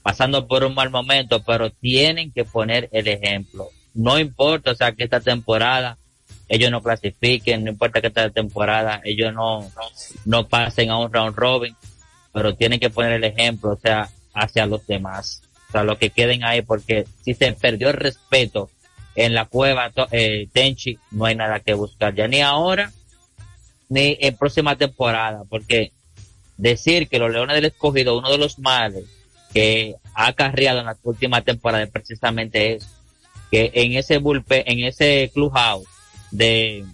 pasando 0.00 0.46
por 0.46 0.62
un 0.62 0.72
mal 0.72 0.90
momento, 0.90 1.42
pero 1.42 1.70
tienen 1.70 2.30
que 2.30 2.44
poner 2.44 2.88
el 2.92 3.08
ejemplo. 3.08 3.70
No 3.94 4.16
importa, 4.20 4.70
o 4.70 4.76
sea, 4.76 4.92
que 4.92 5.02
esta 5.02 5.18
temporada 5.20 5.98
ellos 6.48 6.70
no 6.70 6.80
clasifiquen, 6.80 7.64
no 7.64 7.70
importa 7.72 8.00
que 8.00 8.06
esta 8.06 8.30
temporada 8.30 9.00
ellos 9.02 9.34
no, 9.34 9.68
no 10.24 10.46
pasen 10.46 10.90
a 10.90 10.98
un 10.98 11.12
round 11.12 11.34
robin, 11.34 11.74
pero 12.36 12.54
tienen 12.54 12.78
que 12.78 12.90
poner 12.90 13.14
el 13.14 13.24
ejemplo, 13.24 13.70
o 13.70 13.78
sea, 13.78 14.10
hacia 14.34 14.66
los 14.66 14.86
demás. 14.86 15.40
O 15.70 15.72
sea, 15.72 15.84
los 15.84 15.96
que 15.96 16.10
queden 16.10 16.44
ahí, 16.44 16.60
porque 16.60 17.06
si 17.24 17.32
se 17.32 17.50
perdió 17.54 17.88
el 17.88 17.94
respeto 17.94 18.68
en 19.14 19.32
la 19.32 19.46
cueva 19.46 19.90
eh, 20.10 20.46
Tenchi, 20.52 20.98
no 21.12 21.24
hay 21.24 21.34
nada 21.34 21.60
que 21.60 21.72
buscar, 21.72 22.14
ya 22.14 22.28
ni 22.28 22.42
ahora, 22.42 22.92
ni 23.88 24.18
en 24.20 24.36
próxima 24.36 24.76
temporada, 24.76 25.44
porque 25.48 25.92
decir 26.58 27.08
que 27.08 27.18
los 27.18 27.32
Leones 27.32 27.56
del 27.56 27.64
Escogido, 27.64 28.18
uno 28.18 28.30
de 28.30 28.36
los 28.36 28.58
males 28.58 29.06
que 29.54 29.94
ha 30.12 30.26
acarreado 30.26 30.80
en 30.80 30.86
la 30.86 30.96
última 31.04 31.40
temporada 31.40 31.86
precisamente 31.86 32.74
eso, 32.74 32.88
que 33.50 33.70
en 33.72 33.94
ese 33.94 34.18
bullpen, 34.18 34.62
en 34.66 34.84
ese 34.84 35.30
clubhouse 35.32 35.88
de 36.32 36.84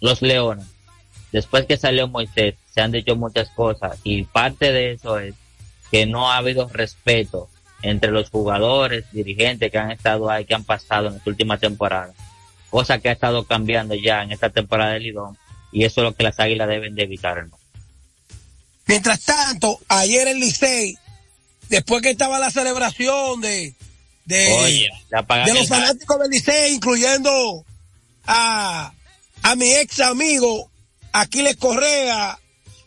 los 0.00 0.22
Leones, 0.22 0.64
después 1.32 1.66
que 1.66 1.76
salió 1.76 2.08
Moisés, 2.08 2.54
se 2.74 2.80
han 2.80 2.90
dicho 2.90 3.14
muchas 3.14 3.48
cosas 3.50 3.98
y 4.02 4.24
parte 4.24 4.72
de 4.72 4.92
eso 4.92 5.18
es 5.18 5.34
que 5.90 6.06
no 6.06 6.32
ha 6.32 6.38
habido 6.38 6.68
respeto 6.68 7.48
entre 7.82 8.10
los 8.10 8.30
jugadores, 8.30 9.04
dirigentes 9.12 9.70
que 9.70 9.78
han 9.78 9.92
estado 9.92 10.28
ahí, 10.28 10.44
que 10.44 10.54
han 10.54 10.64
pasado 10.64 11.08
en 11.08 11.16
esta 11.16 11.30
última 11.30 11.58
temporada, 11.58 12.12
cosa 12.70 12.98
que 12.98 13.10
ha 13.10 13.12
estado 13.12 13.44
cambiando 13.44 13.94
ya 13.94 14.22
en 14.22 14.32
esta 14.32 14.50
temporada 14.50 14.94
de 14.94 15.00
Lidón 15.00 15.38
y 15.70 15.84
eso 15.84 16.00
es 16.00 16.04
lo 16.04 16.14
que 16.14 16.24
las 16.24 16.40
águilas 16.40 16.68
deben 16.68 16.94
de 16.94 17.02
evitar, 17.02 17.38
hermano. 17.38 17.58
Mientras 18.86 19.20
tanto, 19.22 19.80
ayer 19.88 20.28
en 20.28 20.40
Licey, 20.40 20.98
después 21.68 22.02
que 22.02 22.10
estaba 22.10 22.38
la 22.38 22.50
celebración 22.50 23.40
de, 23.40 23.74
de, 24.24 24.52
Oye, 24.52 24.88
de 25.10 25.54
los 25.54 25.62
el 25.62 25.66
fanáticos 25.68 26.18
del 26.20 26.30
Licey, 26.30 26.74
incluyendo 26.74 27.64
a, 28.26 28.92
a 29.42 29.56
mi 29.56 29.70
ex 29.72 30.00
amigo 30.00 30.70
Aquiles 31.12 31.56
Correa, 31.56 32.38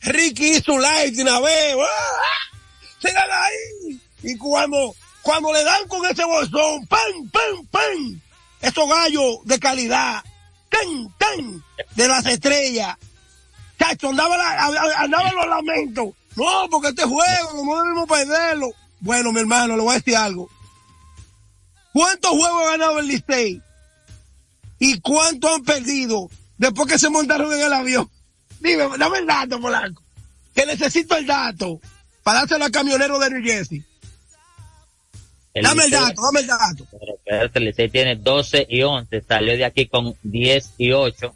Ricky 0.01 0.55
hizo 0.57 0.73
un 0.73 0.81
live 0.81 1.11
de 1.11 1.21
una 1.23 1.39
vez, 1.39 1.75
¡ah! 1.81 2.57
sigan 3.01 3.29
ahí. 3.31 4.01
Y 4.23 4.37
cuando, 4.37 4.95
cuando 5.21 5.51
le 5.53 5.63
dan 5.63 5.87
con 5.87 6.05
ese 6.05 6.23
bolsón, 6.25 6.85
¡pam, 6.87 7.29
pam, 7.31 7.65
pam! 7.71 8.21
Esos 8.61 8.89
gallos 8.89 9.37
de 9.45 9.59
calidad, 9.59 10.23
¡tan, 10.69 11.13
tan! 11.17 11.63
De 11.95 12.07
las 12.07 12.25
estrellas. 12.25 12.95
Chacho, 13.79 14.09
andaba, 14.09 14.37
la- 14.37 14.93
andaba 14.97 15.31
los 15.33 15.47
lamentos. 15.47 16.07
No, 16.35 16.67
porque 16.69 16.89
este 16.89 17.03
juego 17.03 17.63
no 17.65 17.83
debemos 17.83 18.07
perderlo. 18.07 18.69
Bueno, 18.99 19.31
mi 19.31 19.39
hermano, 19.39 19.75
le 19.75 19.83
voy 19.83 19.91
a 19.95 19.97
decir 19.99 20.15
algo. 20.17 20.49
¿Cuántos 21.93 22.31
juegos 22.31 22.63
ha 22.63 22.71
ganado 22.71 22.99
el 22.99 23.07
Licey? 23.07 23.61
¿Y 24.79 24.99
cuántos 24.99 25.51
han 25.51 25.63
perdido 25.63 26.29
después 26.57 26.87
que 26.87 26.99
se 26.99 27.09
montaron 27.09 27.51
en 27.53 27.61
el 27.61 27.73
avión? 27.73 28.09
Dime, 28.59 28.85
dame 28.97 29.19
el 29.19 29.25
dato, 29.27 29.59
Polanco. 29.59 30.01
Que 30.55 30.65
necesito 30.65 31.15
el 31.17 31.25
dato 31.25 31.79
para 32.23 32.39
dárselo 32.39 32.65
al 32.65 32.71
camionero 32.71 33.19
de 33.19 33.29
New 33.29 33.43
Jersey. 33.43 33.83
El 35.53 35.63
Dame 35.63 35.85
el 35.85 35.91
Licey- 35.91 35.99
dato, 36.07 36.21
dame 36.21 36.39
el 36.41 36.47
dato. 36.47 36.87
Pero 36.91 37.15
espérate, 37.15 37.59
el 37.59 37.65
Licey 37.65 37.89
tiene 37.89 38.15
12 38.15 38.67
y 38.69 38.83
11, 38.83 39.21
salió 39.27 39.57
de 39.57 39.65
aquí 39.65 39.87
con 39.87 40.15
10 40.23 40.71
y 40.77 40.91
8. 40.91 41.33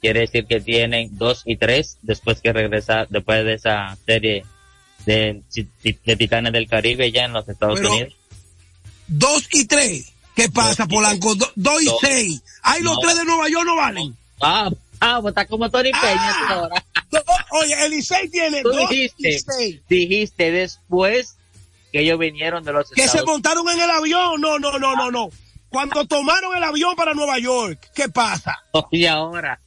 Quiere 0.00 0.20
decir 0.20 0.46
que 0.46 0.60
tienen 0.60 1.16
2 1.16 1.42
y 1.46 1.56
3 1.56 1.98
después 2.02 2.40
que 2.40 2.52
regresa, 2.52 3.06
después 3.08 3.44
de 3.44 3.54
esa 3.54 3.96
serie 4.04 4.44
de, 5.06 5.42
de 6.04 6.16
Titanes 6.16 6.52
del 6.52 6.68
Caribe 6.68 7.10
ya 7.12 7.24
en 7.24 7.32
los 7.32 7.48
Estados 7.48 7.78
Pero- 7.80 7.92
Unidos. 7.92 8.14
Dos 9.08 9.46
y 9.52 9.66
tres. 9.66 10.12
¿Qué 10.34 10.48
pasa, 10.48 10.86
Polanco? 10.86 11.34
Do- 11.34 11.52
dos 11.54 11.82
y 11.82 11.86
Dos. 11.86 11.98
seis. 12.00 12.42
Ahí 12.62 12.82
los 12.82 12.94
No. 12.94 13.00
tres 13.00 13.16
de 13.18 13.24
Nueva 13.26 13.48
York 13.50 13.64
no 13.66 13.76
valen. 13.76 14.16
Ah, 14.40 14.70
ah, 15.02 15.18
pues 15.20 15.32
está 15.32 15.46
como 15.46 15.70
Tony 15.70 15.90
Peña 15.92 16.36
tú 16.46 16.52
ahora. 16.54 16.84
Oye, 17.50 17.84
el 17.84 17.90
Licey 17.90 18.28
tiene 18.30 18.62
Tú 18.62 18.70
dos 18.70 18.88
dijiste, 18.88 19.82
dijiste 19.88 20.50
después 20.50 21.36
que 21.92 22.00
ellos 22.00 22.18
vinieron 22.18 22.64
de 22.64 22.72
los 22.72 22.90
Que 22.90 23.06
se 23.06 23.22
montaron 23.22 23.68
en 23.68 23.80
el 23.80 23.90
avión. 23.90 24.40
No, 24.40 24.58
no, 24.58 24.78
no, 24.78 24.96
no, 24.96 25.10
no. 25.10 25.28
Cuando 25.68 26.06
tomaron 26.06 26.56
el 26.56 26.62
avión 26.62 26.94
para 26.96 27.14
Nueva 27.14 27.38
York, 27.38 27.90
¿qué 27.94 28.08
pasa? 28.08 28.62
Y 28.90 29.06
ahora, 29.06 29.60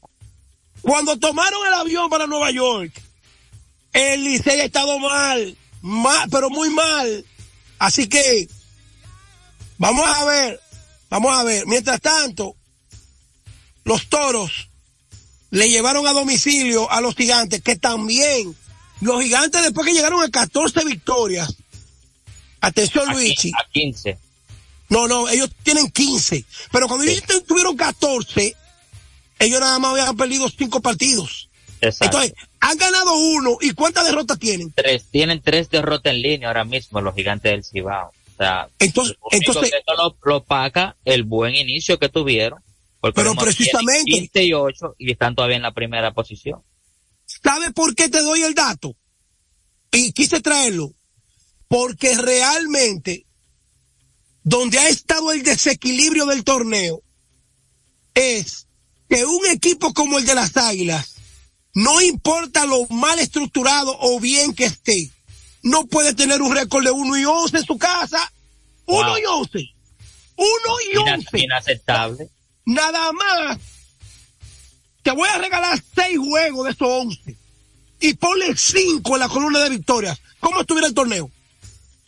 Cuando 0.81 1.17
tomaron 1.17 1.65
el 1.67 1.73
avión 1.73 2.09
para 2.09 2.27
Nueva 2.27 2.51
York, 2.51 2.91
el 3.93 4.23
Licey 4.23 4.61
ha 4.61 4.65
estado 4.65 4.99
mal, 4.99 5.57
mal, 5.81 6.27
pero 6.31 6.49
muy 6.49 6.69
mal. 6.69 7.25
Así 7.79 8.07
que, 8.07 8.47
vamos 9.77 10.07
a 10.07 10.25
ver, 10.25 10.59
vamos 11.09 11.35
a 11.35 11.43
ver. 11.43 11.65
Mientras 11.67 12.01
tanto, 12.01 12.55
los 13.83 14.07
toros 14.07 14.69
le 15.55 15.69
llevaron 15.69 16.05
a 16.05 16.11
domicilio 16.11 16.91
a 16.91 16.99
los 16.99 17.15
gigantes, 17.15 17.61
que 17.61 17.77
también, 17.77 18.53
los 18.99 19.23
gigantes 19.23 19.63
después 19.63 19.87
que 19.87 19.93
llegaron 19.93 20.21
a 20.21 20.29
14 20.29 20.83
victorias, 20.83 21.55
atención 22.59 23.13
Luigi, 23.13 23.51
a 23.57 23.65
15. 23.71 24.17
no, 24.89 25.07
no, 25.07 25.29
ellos 25.29 25.49
tienen 25.63 25.89
15. 25.89 26.43
Pero 26.73 26.89
cuando 26.89 27.05
ellos 27.05 27.23
tuvieron 27.47 27.77
14, 27.77 28.53
ellos 29.39 29.59
nada 29.61 29.79
más 29.79 29.91
habían 29.91 30.17
perdido 30.17 30.49
5 30.49 30.81
partidos. 30.81 31.47
Exacto. 31.79 32.17
Entonces, 32.21 32.33
han 32.59 32.77
ganado 32.77 33.17
uno. 33.17 33.57
¿Y 33.61 33.71
cuántas 33.71 34.05
derrotas 34.05 34.37
tienen? 34.37 34.73
tres, 34.73 35.05
tienen 35.09 35.41
tres 35.41 35.69
derrotas 35.69 36.11
en 36.11 36.21
línea 36.21 36.49
ahora 36.49 36.65
mismo 36.65 36.99
los 36.99 37.15
gigantes 37.15 37.51
del 37.53 37.63
Cibao. 37.63 38.09
O 38.09 38.37
sea, 38.37 38.67
Entonces, 38.79 39.15
entonces, 39.31 39.71
lo, 39.97 40.17
lo 40.21 40.43
paga 40.43 40.97
el 41.05 41.23
buen 41.23 41.55
inicio 41.55 41.97
que 41.97 42.09
tuvieron. 42.09 42.59
Pero 43.13 43.35
precisamente- 43.35 44.11
15 44.11 44.43
y 44.43 44.53
8 44.53 44.95
y 44.97 45.11
están 45.11 45.35
todavía 45.35 45.57
en 45.57 45.63
la 45.63 45.73
primera 45.73 46.13
posición. 46.13 46.61
¿sabe 47.43 47.71
por 47.71 47.95
qué 47.95 48.07
te 48.09 48.21
doy 48.21 48.43
el 48.43 48.53
dato? 48.53 48.95
Y 49.91 50.11
quise 50.13 50.41
traerlo. 50.41 50.91
Porque 51.67 52.15
realmente, 52.15 53.25
donde 54.43 54.77
ha 54.77 54.87
estado 54.89 55.31
el 55.31 55.41
desequilibrio 55.43 56.25
del 56.27 56.43
torneo, 56.43 57.01
es 58.13 58.67
que 59.09 59.25
un 59.25 59.45
equipo 59.47 59.93
como 59.93 60.17
el 60.19 60.25
de 60.25 60.35
las 60.35 60.55
Águilas, 60.57 61.15
no 61.73 62.01
importa 62.01 62.65
lo 62.65 62.85
mal 62.87 63.19
estructurado 63.19 63.95
o 63.99 64.19
bien 64.19 64.53
que 64.53 64.65
esté, 64.65 65.11
no 65.63 65.85
puede 65.87 66.13
tener 66.13 66.41
un 66.41 66.55
récord 66.55 66.83
de 66.85 66.91
1 66.91 67.17
y 67.17 67.25
11 67.25 67.57
en 67.57 67.65
su 67.65 67.77
casa. 67.77 68.31
1 68.85 69.09
Wow. 69.09 69.17
y 69.17 69.25
11. 69.25 69.59
1 70.37 70.47
y 70.87 70.97
Ina- 70.99 71.13
11. 71.15 71.39
inaceptable. 71.39 72.29
Nada 72.65 73.11
más. 73.11 73.57
Te 75.03 75.11
voy 75.11 75.29
a 75.29 75.37
regalar 75.37 75.79
6 75.95 76.17
juegos 76.17 76.65
de 76.65 76.71
esos 76.71 76.87
11. 76.87 77.35
Y 78.01 78.13
ponle 78.15 78.55
5 78.55 79.13
en 79.15 79.19
la 79.19 79.29
columna 79.29 79.59
de 79.63 79.69
victorias. 79.69 80.19
¿Cómo 80.39 80.61
estuviera 80.61 80.87
el 80.87 80.93
torneo? 80.93 81.29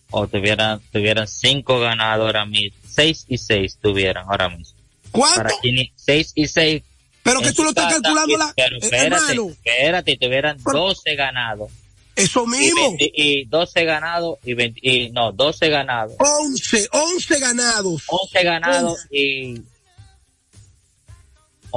O 0.09 0.27
tuvieran, 0.27 0.79
tuvieran 0.91 1.27
cinco 1.27 1.79
ganados 1.79 2.25
ahora 2.27 2.45
mismo. 2.45 2.77
Seis 2.87 3.25
y 3.27 3.37
seis 3.37 3.77
tuvieran 3.81 4.25
ahora 4.29 4.47
mismo. 4.49 4.73
¿Cuánto? 5.11 5.35
Para 5.43 5.49
quini- 5.61 5.91
seis 5.95 6.31
y 6.33 6.47
seis. 6.47 6.81
Pero 7.23 7.41
que 7.41 7.51
tú 7.51 7.63
lo 7.63 7.69
estás 7.69 7.91
calculando 7.93 8.33
y- 8.33 8.37
la- 8.37 8.53
Pero 8.55 8.75
eh, 8.77 8.79
espérate, 8.81 9.05
hermano. 9.33 9.49
espérate, 9.49 10.11
y 10.13 10.17
tuvieran 10.17 10.57
12 10.63 11.15
ganados. 11.15 11.71
Eso 12.15 12.45
Y, 12.45 12.47
mismo. 12.47 12.81
20 12.97 13.11
y 13.13 13.45
12 13.45 13.83
ganados 13.83 14.37
y, 14.45 14.53
20 14.53 14.79
y 14.81 15.09
no, 15.09 15.31
12 15.33 15.67
ganados. 15.69 16.13
11, 16.19 16.87
11 16.91 17.39
ganados. 17.39 18.03
11 18.07 18.43
ganados 18.43 18.99
y 19.11 19.61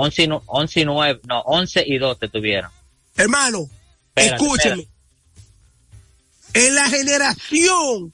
11 0.01 0.22
y, 0.22 0.26
nu- 0.28 0.42
11 0.46 0.80
y 0.80 0.84
9, 0.84 1.20
no, 1.28 1.40
11 1.40 1.84
y 1.86 1.98
12 1.98 2.28
tuvieron. 2.28 2.70
Hermano, 3.16 3.68
Espérate, 4.14 4.42
escúcheme. 4.42 4.88
En 6.55 6.74
la 6.74 6.88
generación 6.88 8.12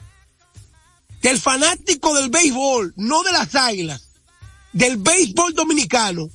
del 1.23 1.41
fanático 1.41 2.15
del 2.15 2.29
béisbol, 2.31 2.93
no 2.97 3.23
de 3.23 3.33
las 3.33 3.55
águilas, 3.55 4.03
del 4.73 4.99
béisbol 4.99 5.55
dominicano, 5.55 6.29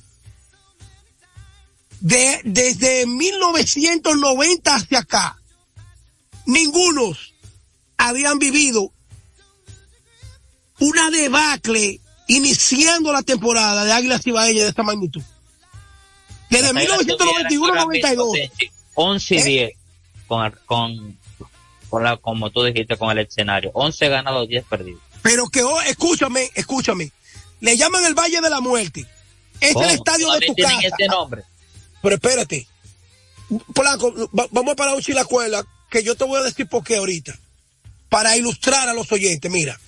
de, 2.00 2.40
desde 2.44 3.06
1990 3.06 4.74
hacia 4.74 4.98
acá, 4.98 5.38
ningunos 6.46 7.32
habían 7.96 8.38
vivido 8.40 8.92
una 10.80 11.10
debacle 11.10 12.00
iniciando 12.26 13.12
la 13.12 13.22
temporada 13.22 13.84
de 13.84 13.92
Águilas 13.92 14.26
Ibaeñas 14.26 14.64
de 14.64 14.68
esta 14.70 14.82
magnitud. 14.82 15.22
Desde 16.52 16.72
Las 16.72 16.76
Águilas 16.76 16.98
1991 17.06 17.48
tuvieran 17.48 17.78
ahora 17.78 17.86
mismo 17.92 18.24
92. 18.24 18.32
de 18.32 18.70
11 18.94 19.34
y 19.34 19.42
10 19.42 19.72
con, 20.26 20.44
el- 20.46 20.58
con, 20.66 21.18
con 21.88 22.02
la, 22.04 22.16
como 22.16 22.50
tú 22.50 22.62
dijiste, 22.64 22.96
con 22.96 23.10
el 23.16 23.26
escenario. 23.26 23.70
11 23.74 24.08
ganados, 24.08 24.48
10 24.48 24.64
perdidos. 24.64 25.00
Pero 25.22 25.48
que, 25.48 25.62
oh, 25.62 25.80
escúchame, 25.82 26.50
escúchame. 26.54 27.10
Le 27.60 27.76
llaman 27.76 28.04
el 28.04 28.14
Valle 28.14 28.40
de 28.40 28.50
la 28.50 28.60
Muerte. 28.60 29.06
Es 29.60 29.72
¿Cómo? 29.74 29.84
el 29.86 29.92
estadio 29.94 30.26
de 30.26 30.32
¿Todavía 30.32 30.48
tu 30.48 30.54
tienen 30.54 30.76
casa. 30.82 30.96
ese 30.98 31.06
nombre? 31.08 31.42
Pero 32.02 32.14
espérate. 32.16 32.66
Polanco, 33.74 34.12
va- 34.36 34.48
vamos 34.50 34.72
a 34.72 34.76
parar 34.76 34.94
un 34.96 35.02
chilacuela 35.02 35.64
que 35.90 36.02
yo 36.02 36.14
te 36.16 36.24
voy 36.24 36.40
a 36.40 36.42
decir 36.42 36.66
por 36.66 36.82
qué 36.82 36.96
ahorita. 36.96 37.38
Para 38.08 38.36
ilustrar 38.36 38.88
a 38.88 38.94
los 38.94 39.10
oyentes, 39.12 39.50
mira. 39.50 39.78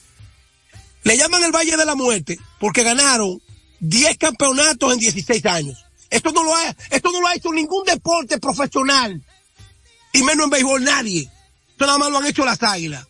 Le 1.02 1.16
llaman 1.16 1.42
el 1.44 1.52
Valle 1.52 1.76
de 1.76 1.84
la 1.84 1.94
Muerte 1.94 2.38
porque 2.60 2.82
ganaron 2.84 3.42
10 3.80 4.16
campeonatos 4.18 4.92
en 4.92 4.98
16 5.00 5.44
años. 5.46 5.84
Esto 6.14 6.30
no 6.30 6.44
lo 6.44 6.54
ha, 6.54 6.76
esto 6.90 7.10
no 7.10 7.20
lo 7.20 7.26
ha 7.26 7.34
hecho 7.34 7.52
ningún 7.52 7.84
deporte 7.84 8.38
profesional. 8.38 9.20
Y 10.12 10.22
menos 10.22 10.44
en 10.44 10.50
béisbol 10.50 10.84
nadie. 10.84 11.28
Esto 11.70 11.86
nada 11.86 11.98
más 11.98 12.10
lo 12.12 12.18
han 12.18 12.26
hecho 12.26 12.44
las 12.44 12.62
águilas. 12.62 13.04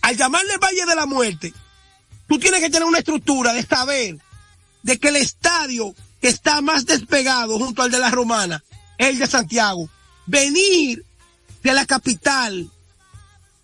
Al 0.00 0.16
llamarle 0.16 0.56
Valle 0.56 0.86
de 0.86 0.94
la 0.94 1.04
Muerte, 1.04 1.52
tú 2.26 2.38
tienes 2.38 2.60
que 2.60 2.70
tener 2.70 2.88
una 2.88 3.00
estructura 3.00 3.52
de 3.52 3.66
saber 3.66 4.16
de 4.82 4.98
que 4.98 5.08
el 5.08 5.16
estadio 5.16 5.94
que 6.22 6.28
está 6.28 6.62
más 6.62 6.86
despegado 6.86 7.58
junto 7.58 7.82
al 7.82 7.90
de 7.90 7.98
la 7.98 8.10
Romana 8.10 8.64
el 8.96 9.18
de 9.18 9.26
Santiago. 9.26 9.90
Venir 10.24 11.04
de 11.62 11.72
la 11.74 11.84
capital 11.84 12.70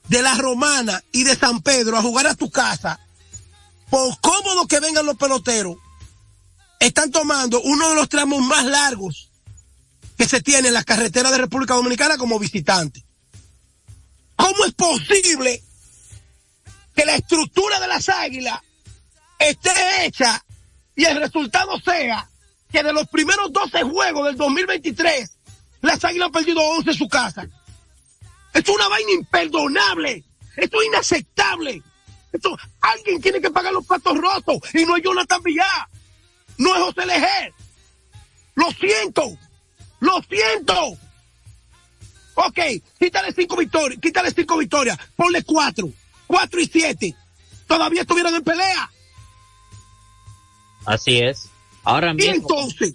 de 0.09 0.21
la 0.23 0.35
Romana 0.35 1.03
y 1.11 1.25
de 1.25 1.37
San 1.37 1.63
Pedro 1.63 1.97
a 1.97 2.03
jugar 2.03 2.27
a 2.27 2.35
tu 2.35 2.51
casa, 2.51 3.01
por 3.89 4.21
cómodo 4.21 4.67
que 4.67 4.79
vengan 4.81 5.07
los 5.07 5.17
peloteros, 5.17 5.79
están 6.79 7.11
tomando 7.11 7.61
uno 7.61 7.91
de 7.91 7.95
los 7.95 8.09
tramos 8.09 8.41
más 8.43 8.65
largos 8.65 9.31
que 10.17 10.27
se 10.27 10.41
tiene 10.41 10.69
en 10.69 10.75
la 10.75 10.85
carretera 10.85 11.31
de 11.31 11.39
República 11.39 11.75
Dominicana 11.75 12.19
como 12.19 12.39
visitante. 12.39 13.05
¿Cómo 14.37 14.65
es 14.65 14.75
posible 14.75 15.63
que 16.95 17.05
la 17.05 17.17
estructura 17.17 17.81
de 17.81 17.89
las 17.89 18.09
águilas 18.09 18.61
esté 19.39 19.71
hecha 20.05 20.45
y 20.97 21.05
el 21.05 21.19
resultado 21.19 21.79
sea 21.81 22.29
que 22.71 22.83
de 22.83 22.93
los 22.93 23.09
primeros 23.09 23.53
12 23.53 23.83
juegos 23.85 24.27
del 24.27 24.37
2023, 24.37 25.31
las 25.83 26.05
águilas 26.05 26.27
han 26.27 26.33
perdido 26.33 26.61
11 26.61 26.91
en 26.91 26.97
su 26.97 27.09
casa? 27.09 27.49
Esto 28.53 28.73
es 28.73 28.77
una 28.77 28.89
vaina 28.89 29.13
imperdonable. 29.13 30.25
Esto 30.57 30.81
es 30.81 30.89
inaceptable. 30.89 31.83
Esto, 32.33 32.57
alguien 32.81 33.21
tiene 33.21 33.41
que 33.41 33.51
pagar 33.51 33.73
los 33.73 33.87
platos 33.87 34.19
rotos 34.19 34.59
y 34.75 34.85
no 34.85 34.97
es 34.97 35.03
Jonathan 35.03 35.43
Villar. 35.43 35.89
No 36.59 36.75
es 36.77 36.83
José 36.83 37.07
Leger. 37.07 37.55
Lo 38.55 38.71
siento. 38.73 39.39
Lo 40.01 40.23
siento. 40.29 40.99
Ok, 42.35 42.59
quítale 42.99 43.33
cinco 43.33 43.57
victorias, 43.57 44.01
quítale 44.01 44.31
cinco 44.31 44.59
victorias, 44.59 44.97
ponle 45.17 45.43
cuatro, 45.43 45.89
cuatro 46.27 46.61
y 46.61 46.67
siete. 46.67 47.15
Todavía 47.67 48.03
estuvieran 48.03 48.35
en 48.35 48.45
pelea. 48.45 48.91
Así 50.87 51.19
es. 51.19 51.49
Ahora 51.83 52.13
Y 52.13 52.15
mismo 52.15 52.35
entonces, 52.35 52.95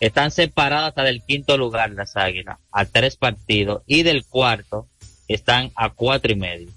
están 0.00 0.30
separadas 0.30 0.90
hasta 0.90 1.02
del 1.02 1.22
quinto 1.24 1.56
lugar 1.56 1.90
las 1.90 2.16
águilas, 2.16 2.58
a 2.70 2.84
tres 2.84 3.16
partidos, 3.16 3.82
y 3.86 4.04
del 4.04 4.24
cuarto 4.24 4.86
están 5.26 5.72
a 5.74 5.90
cuatro 5.90 6.32
y 6.32 6.36
medio. 6.36 6.70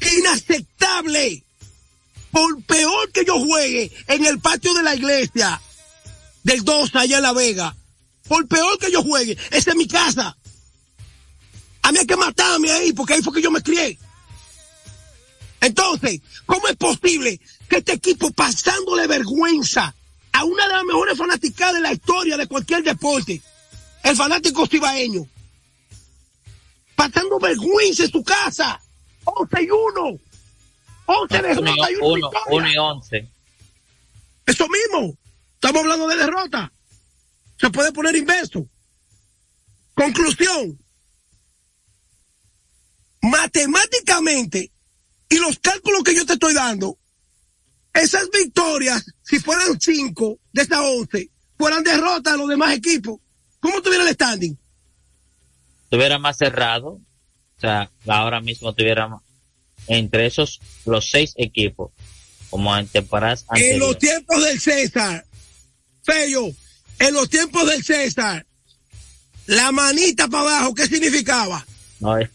inaceptable. 0.00 1.42
Por 2.36 2.62
peor 2.64 3.10
que 3.12 3.24
yo 3.24 3.40
juegue 3.40 3.90
en 4.08 4.26
el 4.26 4.38
patio 4.40 4.74
de 4.74 4.82
la 4.82 4.94
iglesia 4.94 5.58
del 6.42 6.62
2 6.64 6.94
allá 6.94 7.16
en 7.16 7.22
La 7.22 7.32
Vega, 7.32 7.74
por 8.28 8.46
peor 8.46 8.78
que 8.78 8.92
yo 8.92 9.02
juegue, 9.02 9.38
esa 9.52 9.70
es 9.70 9.76
mi 9.76 9.88
casa. 9.88 10.36
A 11.80 11.92
mí 11.92 11.98
hay 11.98 12.06
que 12.06 12.14
matarme 12.14 12.70
ahí 12.70 12.92
porque 12.92 13.14
ahí 13.14 13.22
fue 13.22 13.32
que 13.32 13.40
yo 13.40 13.50
me 13.50 13.62
crié. 13.62 13.98
Entonces, 15.62 16.20
¿cómo 16.44 16.68
es 16.68 16.76
posible 16.76 17.40
que 17.70 17.78
este 17.78 17.94
equipo 17.94 18.30
pasándole 18.32 19.06
vergüenza 19.06 19.94
a 20.32 20.44
una 20.44 20.68
de 20.68 20.74
las 20.74 20.84
mejores 20.84 21.16
fanaticadas 21.16 21.76
de 21.76 21.80
la 21.80 21.94
historia 21.94 22.36
de 22.36 22.46
cualquier 22.46 22.82
deporte, 22.82 23.40
el 24.02 24.14
fanático 24.14 24.66
cibaeño, 24.66 25.26
pasando 26.96 27.38
vergüenza 27.38 28.04
en 28.04 28.10
su 28.10 28.22
casa, 28.22 28.78
11 29.24 29.62
y 29.62 29.70
1, 29.70 30.20
11 31.06 31.42
de 31.42 31.52
Uno, 31.52 31.60
derrota 31.62 31.90
y 31.90 31.94
una 31.94 32.06
uno, 32.06 32.14
victoria. 32.30 32.40
uno 32.50 32.72
y 32.72 32.76
once. 32.78 33.28
Eso 34.46 34.66
mismo. 34.68 35.16
Estamos 35.54 35.82
hablando 35.82 36.08
de 36.08 36.16
derrota. 36.16 36.72
Se 37.58 37.70
puede 37.70 37.92
poner 37.92 38.14
inverso. 38.16 38.66
Conclusión. 39.94 40.78
Matemáticamente, 43.22 44.70
y 45.28 45.38
los 45.38 45.58
cálculos 45.58 46.02
que 46.04 46.14
yo 46.14 46.24
te 46.26 46.34
estoy 46.34 46.54
dando, 46.54 46.98
esas 47.92 48.28
victorias, 48.30 49.04
si 49.22 49.38
fueran 49.40 49.80
cinco 49.80 50.38
de 50.52 50.62
esas 50.62 50.80
once, 50.80 51.30
fueran 51.58 51.82
derrotas 51.82 52.34
a 52.34 52.36
los 52.36 52.48
demás 52.48 52.74
equipos. 52.74 53.18
¿Cómo 53.58 53.80
tuviera 53.82 54.04
el 54.06 54.14
standing? 54.14 54.56
Estuviera 55.84 56.18
más 56.18 56.36
cerrado, 56.36 56.88
o 56.88 57.60
sea, 57.60 57.90
ahora 58.06 58.40
mismo 58.40 58.74
tuviéramos 58.74 59.22
entre 59.88 60.26
esos 60.26 60.60
los 60.84 61.10
seis 61.10 61.32
equipos, 61.36 61.90
como 62.50 62.76
en 62.76 62.86
temporadas 62.88 63.44
En 63.54 63.78
los 63.78 63.98
tiempos 63.98 64.44
del 64.44 64.60
César, 64.60 65.24
Fello, 66.02 66.48
en 66.98 67.14
los 67.14 67.28
tiempos 67.28 67.66
del 67.66 67.82
César, 67.84 68.46
la 69.46 69.70
manita 69.72 70.28
para 70.28 70.56
abajo, 70.58 70.74
¿qué 70.74 70.86
significaba? 70.86 71.64
No, 72.00 72.18
eh. 72.18 72.28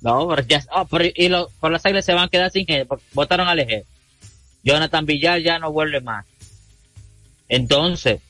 No, 0.00 0.28
pero 0.28 0.42
ya, 0.48 0.64
oh, 0.74 0.84
pero 0.86 1.04
y 1.14 1.28
lo- 1.28 1.48
por 1.60 1.70
las 1.70 1.84
águilas 1.86 2.04
se 2.04 2.12
van 2.12 2.24
a 2.24 2.28
quedar 2.28 2.50
sin 2.50 2.66
porque 2.88 3.04
votaron 3.12 3.46
al 3.48 3.60
eje. 3.60 3.84
Jonathan 4.64 5.06
Villar 5.06 5.40
ya 5.40 5.58
no 5.58 5.70
vuelve 5.72 6.00
más. 6.00 6.26
Entonces, 7.48 8.20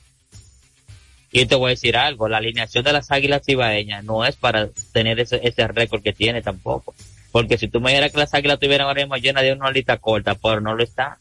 y 1.33 1.45
te 1.47 1.55
voy 1.55 1.67
a 1.67 1.69
decir 1.71 1.97
algo, 1.97 2.29
la 2.29 2.37
alineación 2.37 2.83
de 2.83 2.93
las 2.93 3.11
águilas 3.11 3.41
cibaeñas 3.45 4.03
no 4.03 4.23
es 4.23 4.35
para 4.35 4.69
tener 4.93 5.19
ese, 5.19 5.41
ese 5.43 5.67
récord 5.67 6.01
que 6.03 6.13
tiene 6.13 6.41
tampoco. 6.41 6.93
Porque 7.31 7.57
si 7.57 7.67
tú 7.67 7.81
me 7.81 7.89
dijeras 7.89 8.11
que 8.11 8.19
las 8.19 8.33
águilas 8.35 8.59
tuvieran 8.59 8.87
ahora 8.87 9.01
mismo 9.01 9.17
llena 9.17 9.41
de 9.41 9.51
una 9.53 9.71
lista 9.71 9.97
corta, 9.97 10.35
pero 10.35 10.61
no 10.61 10.75
lo 10.75 10.83
está. 10.83 11.17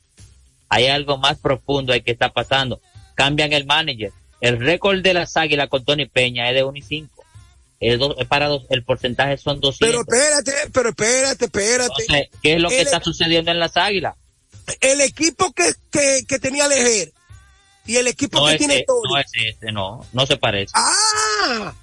Hay 0.68 0.86
algo 0.86 1.16
más 1.18 1.38
profundo 1.38 1.92
ahí 1.92 2.02
que 2.02 2.10
está 2.12 2.28
pasando. 2.28 2.80
Cambian 3.14 3.52
el 3.54 3.64
manager. 3.66 4.12
El 4.42 4.58
récord 4.60 5.00
de 5.02 5.14
las 5.14 5.36
águilas 5.36 5.68
con 5.68 5.84
Tony 5.84 6.06
Peña 6.06 6.48
es 6.50 6.54
de 6.56 6.64
1 6.64 6.76
y 6.76 6.82
5. 6.82 7.24
Es, 7.80 7.98
do- 7.98 8.16
es 8.18 8.26
para 8.26 8.48
dos, 8.48 8.64
el 8.70 8.82
porcentaje 8.84 9.36
son 9.38 9.60
200. 9.60 9.78
Pero 9.80 10.00
espérate, 10.02 10.70
pero 10.72 10.88
espérate, 10.90 11.44
espérate. 11.46 12.02
Entonces, 12.02 12.28
¿qué 12.42 12.54
es 12.54 12.60
lo 12.60 12.68
que 12.68 12.80
El- 12.80 12.86
está 12.86 13.00
sucediendo 13.00 13.50
en 13.50 13.58
las 13.58 13.76
águilas? 13.76 14.14
El 14.80 15.00
equipo 15.00 15.52
que, 15.52 15.72
que, 15.90 16.20
que 16.28 16.38
tenía 16.38 16.68
Lejer 16.68 17.12
y 17.86 17.96
el 17.96 18.06
equipo 18.06 18.38
No 18.40 18.46
que 18.46 18.58
tiene 18.58 18.78
e- 18.78 18.84
Tony. 18.86 19.00
no 19.12 19.18
es 19.18 19.26
este, 19.34 19.72
no, 19.72 20.06
no 20.12 20.26
se 20.26 20.36
parece. 20.36 20.72
Ah, 20.74 21.74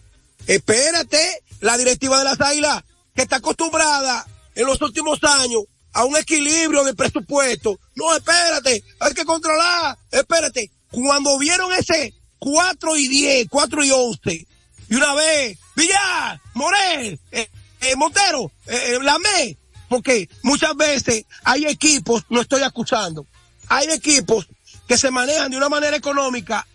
espérate, 0.47 1.43
la 1.61 1.77
directiva 1.77 2.17
de 2.19 2.25
las 2.25 2.39
águilas, 2.41 2.83
que 3.15 3.21
está 3.23 3.37
acostumbrada 3.37 4.25
en 4.55 4.65
los 4.65 4.81
últimos 4.81 5.19
años 5.23 5.63
a 5.93 6.05
un 6.05 6.15
equilibrio 6.17 6.83
de 6.83 6.93
presupuesto. 6.93 7.79
No, 7.95 8.15
espérate, 8.15 8.83
hay 8.99 9.13
que 9.13 9.25
controlar, 9.25 9.97
espérate. 10.11 10.71
Cuando 10.91 11.37
vieron 11.37 11.71
ese 11.73 12.13
4 12.39 12.95
y 12.97 13.07
10, 13.07 13.47
4 13.49 13.83
y 13.83 13.91
11, 13.91 14.47
y 14.89 14.95
una 14.95 15.13
vez, 15.13 15.57
Villar, 15.75 16.39
Morel, 16.53 17.19
eh, 17.31 17.49
eh, 17.81 17.95
Montero, 17.95 18.51
eh, 18.67 18.95
eh, 18.95 18.99
Lamé, 19.03 19.57
porque 19.87 20.29
muchas 20.43 20.75
veces 20.75 21.25
hay 21.43 21.65
equipos, 21.65 22.23
no 22.29 22.41
estoy 22.41 22.63
acusando, 22.63 23.25
hay 23.67 23.87
equipos 23.89 24.47
que 24.89 24.97
se 24.97 25.11
manejan 25.11 25.51
de 25.51 25.57
una 25.57 25.69
manera 25.69 25.95
económica 25.95 26.65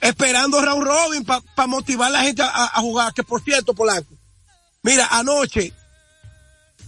esperando 0.00 0.62
round 0.62 0.84
robin 0.84 1.24
para 1.24 1.66
motivar 1.66 2.06
a 2.06 2.12
la 2.12 2.22
gente 2.22 2.42
a, 2.42 2.48
a 2.48 2.80
jugar. 2.80 3.12
Que 3.12 3.24
por 3.24 3.42
cierto, 3.42 3.74
Polanco, 3.74 4.14
mira, 4.82 5.08
anoche, 5.10 5.72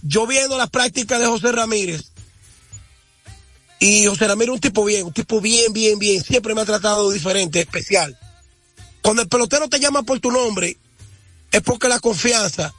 yo 0.03 0.25
viendo 0.25 0.57
la 0.57 0.67
práctica 0.67 1.19
de 1.19 1.25
José 1.25 1.51
Ramírez, 1.51 2.11
y 3.77 4.05
José 4.05 4.25
Ramírez 4.29 4.51
es 4.51 4.55
un 4.55 4.61
tipo 4.61 4.85
bien, 4.85 5.05
un 5.05 5.13
tipo 5.13 5.41
bien, 5.41 5.73
bien, 5.73 5.99
bien, 5.99 6.23
siempre 6.23 6.55
me 6.55 6.61
ha 6.61 6.65
tratado 6.65 7.11
diferente, 7.11 7.59
especial. 7.59 8.17
Cuando 9.01 9.21
el 9.21 9.27
pelotero 9.27 9.67
te 9.67 9.81
llama 9.81 10.03
por 10.03 10.21
tu 10.21 10.31
nombre, 10.31 10.77
es 11.51 11.61
porque 11.61 11.89
la 11.89 11.99
confianza 11.99 12.73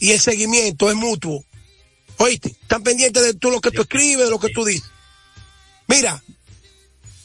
y 0.00 0.10
el 0.10 0.18
seguimiento 0.18 0.90
es 0.90 0.96
mutuo. 0.96 1.44
Oíste, 2.16 2.48
están 2.48 2.82
pendientes 2.82 3.22
de 3.22 3.34
tú 3.34 3.52
lo 3.52 3.60
que 3.60 3.70
tú 3.70 3.82
escribes, 3.82 4.24
de 4.24 4.30
lo 4.30 4.40
que 4.40 4.48
tú 4.48 4.64
dices. 4.64 4.90
Mira, 5.86 6.22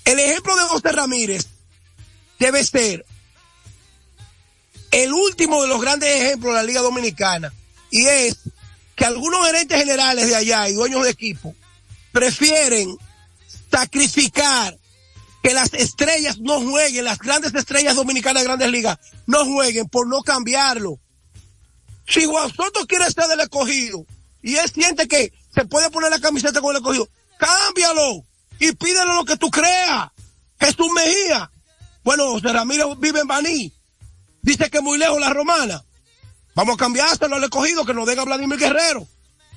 el 0.07 0.19
ejemplo 0.19 0.55
de 0.55 0.63
José 0.63 0.91
Ramírez 0.93 1.47
debe 2.39 2.63
ser 2.63 3.05
el 4.91 5.11
último 5.11 5.61
de 5.61 5.67
los 5.67 5.81
grandes 5.81 6.09
ejemplos 6.09 6.53
de 6.53 6.61
la 6.61 6.63
Liga 6.63 6.81
Dominicana. 6.81 7.53
Y 7.91 8.05
es 8.05 8.37
que 8.95 9.03
algunos 9.03 9.45
gerentes 9.45 9.77
generales 9.77 10.27
de 10.27 10.35
allá 10.35 10.69
y 10.69 10.73
dueños 10.73 11.03
de 11.03 11.09
equipo 11.09 11.53
prefieren 12.13 12.97
sacrificar 13.69 14.77
que 15.43 15.53
las 15.53 15.73
estrellas 15.73 16.39
no 16.39 16.61
jueguen, 16.61 17.03
las 17.03 17.19
grandes 17.19 17.53
estrellas 17.53 17.95
dominicanas 17.95 18.43
de 18.43 18.47
grandes 18.47 18.71
ligas 18.71 18.97
no 19.25 19.43
jueguen 19.43 19.89
por 19.89 20.07
no 20.07 20.21
cambiarlo. 20.23 20.99
Si 22.07 22.25
Juan 22.25 22.49
Soto 22.53 22.87
quiere 22.87 23.11
ser 23.11 23.25
del 23.25 23.41
escogido 23.41 24.05
y 24.41 24.55
él 24.55 24.71
siente 24.71 25.09
que 25.09 25.33
se 25.53 25.65
puede 25.65 25.89
poner 25.89 26.11
la 26.11 26.19
camiseta 26.19 26.61
con 26.61 26.71
el 26.71 26.81
escogido, 26.81 27.09
cámbialo 27.37 28.23
y 28.59 28.71
pídele 28.73 29.13
lo 29.13 29.25
que 29.25 29.37
tú 29.37 29.49
creas. 29.49 30.09
Jesús 30.59 30.87
Mejía. 30.93 31.51
Bueno, 32.03 32.31
José 32.31 32.53
Ramírez 32.53 32.85
vive 32.99 33.19
en 33.19 33.27
Baní. 33.27 33.73
Dice 34.41 34.69
que 34.69 34.81
muy 34.81 34.97
lejos 34.97 35.19
la 35.19 35.31
romana. 35.31 35.83
Vamos 36.55 36.75
a 36.75 36.77
cambiárselo 36.77 37.35
al 37.35 37.43
escogido 37.43 37.85
que 37.85 37.93
nos 37.93 38.07
den 38.07 38.19
a 38.19 38.23
Vladimir 38.23 38.57
Guerrero. 38.57 39.07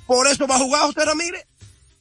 Por 0.07 0.27
eso 0.27 0.47
va 0.47 0.57
a 0.57 0.59
jugar 0.59 0.83
José 0.83 1.05
Ramírez. 1.05 1.47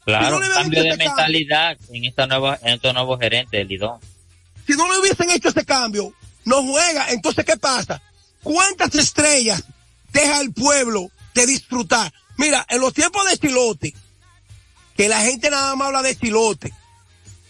Claro, 0.05 0.37
Si 0.41 0.49
no 0.49 0.53
cambio 0.55 0.83
de 0.83 0.89
cambio. 0.89 1.07
mentalidad 1.07 1.77
en 1.89 2.05
esta 2.05 2.25
nueva, 2.25 2.57
en 2.61 2.73
estos 2.75 2.93
nuevos 2.93 3.19
gerentes 3.19 3.67
Lidón. 3.67 3.99
Si 4.65 4.73
no 4.73 4.91
le 4.91 4.99
hubiesen 4.99 5.29
hecho 5.29 5.49
ese 5.49 5.65
cambio, 5.65 6.13
no 6.45 6.63
juega. 6.63 7.11
Entonces, 7.11 7.45
¿qué 7.45 7.57
pasa? 7.57 8.01
¿Cuántas 8.41 8.93
estrellas 8.95 9.63
deja 10.11 10.41
el 10.41 10.51
pueblo 10.51 11.11
de 11.35 11.45
disfrutar? 11.45 12.11
Mira, 12.37 12.65
en 12.69 12.81
los 12.81 12.93
tiempos 12.93 13.29
de 13.29 13.37
Chilote, 13.37 13.93
que 14.97 15.07
la 15.07 15.21
gente 15.21 15.49
nada 15.49 15.75
más 15.75 15.87
habla 15.87 16.01
de 16.01 16.17
Chilote 16.17 16.73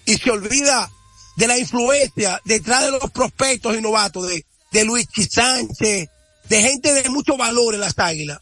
y 0.09 0.17
se 0.17 0.31
olvida 0.31 0.91
de 1.35 1.47
la 1.47 1.59
influencia 1.59 2.41
detrás 2.43 2.83
de 2.83 2.91
los 2.91 3.11
prospectos 3.11 3.77
y 3.77 3.81
novatos 3.81 4.27
de, 4.27 4.43
de 4.71 4.83
Luis 4.83 5.07
Sánchez, 5.29 6.09
de 6.45 6.61
gente 6.63 6.93
de 6.93 7.07
mucho 7.09 7.37
valor 7.37 7.75
en 7.75 7.81
las 7.81 7.99
águilas. 7.99 8.39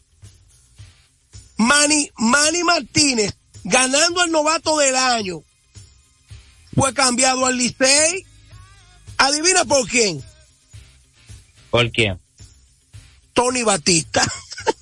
Manny, 1.58 2.10
Manny 2.16 2.62
Martínez, 2.64 3.36
ganando 3.64 4.24
el 4.24 4.32
novato 4.32 4.78
del 4.78 4.96
año, 4.96 5.42
fue 6.74 6.94
cambiado 6.94 7.44
al 7.44 7.58
Licey. 7.58 8.24
Adivina 9.18 9.66
por 9.66 9.86
quién. 9.86 10.24
¿Por 11.68 11.90
quién? 11.90 12.18
Tony 13.34 13.62
Batista. 13.62 14.26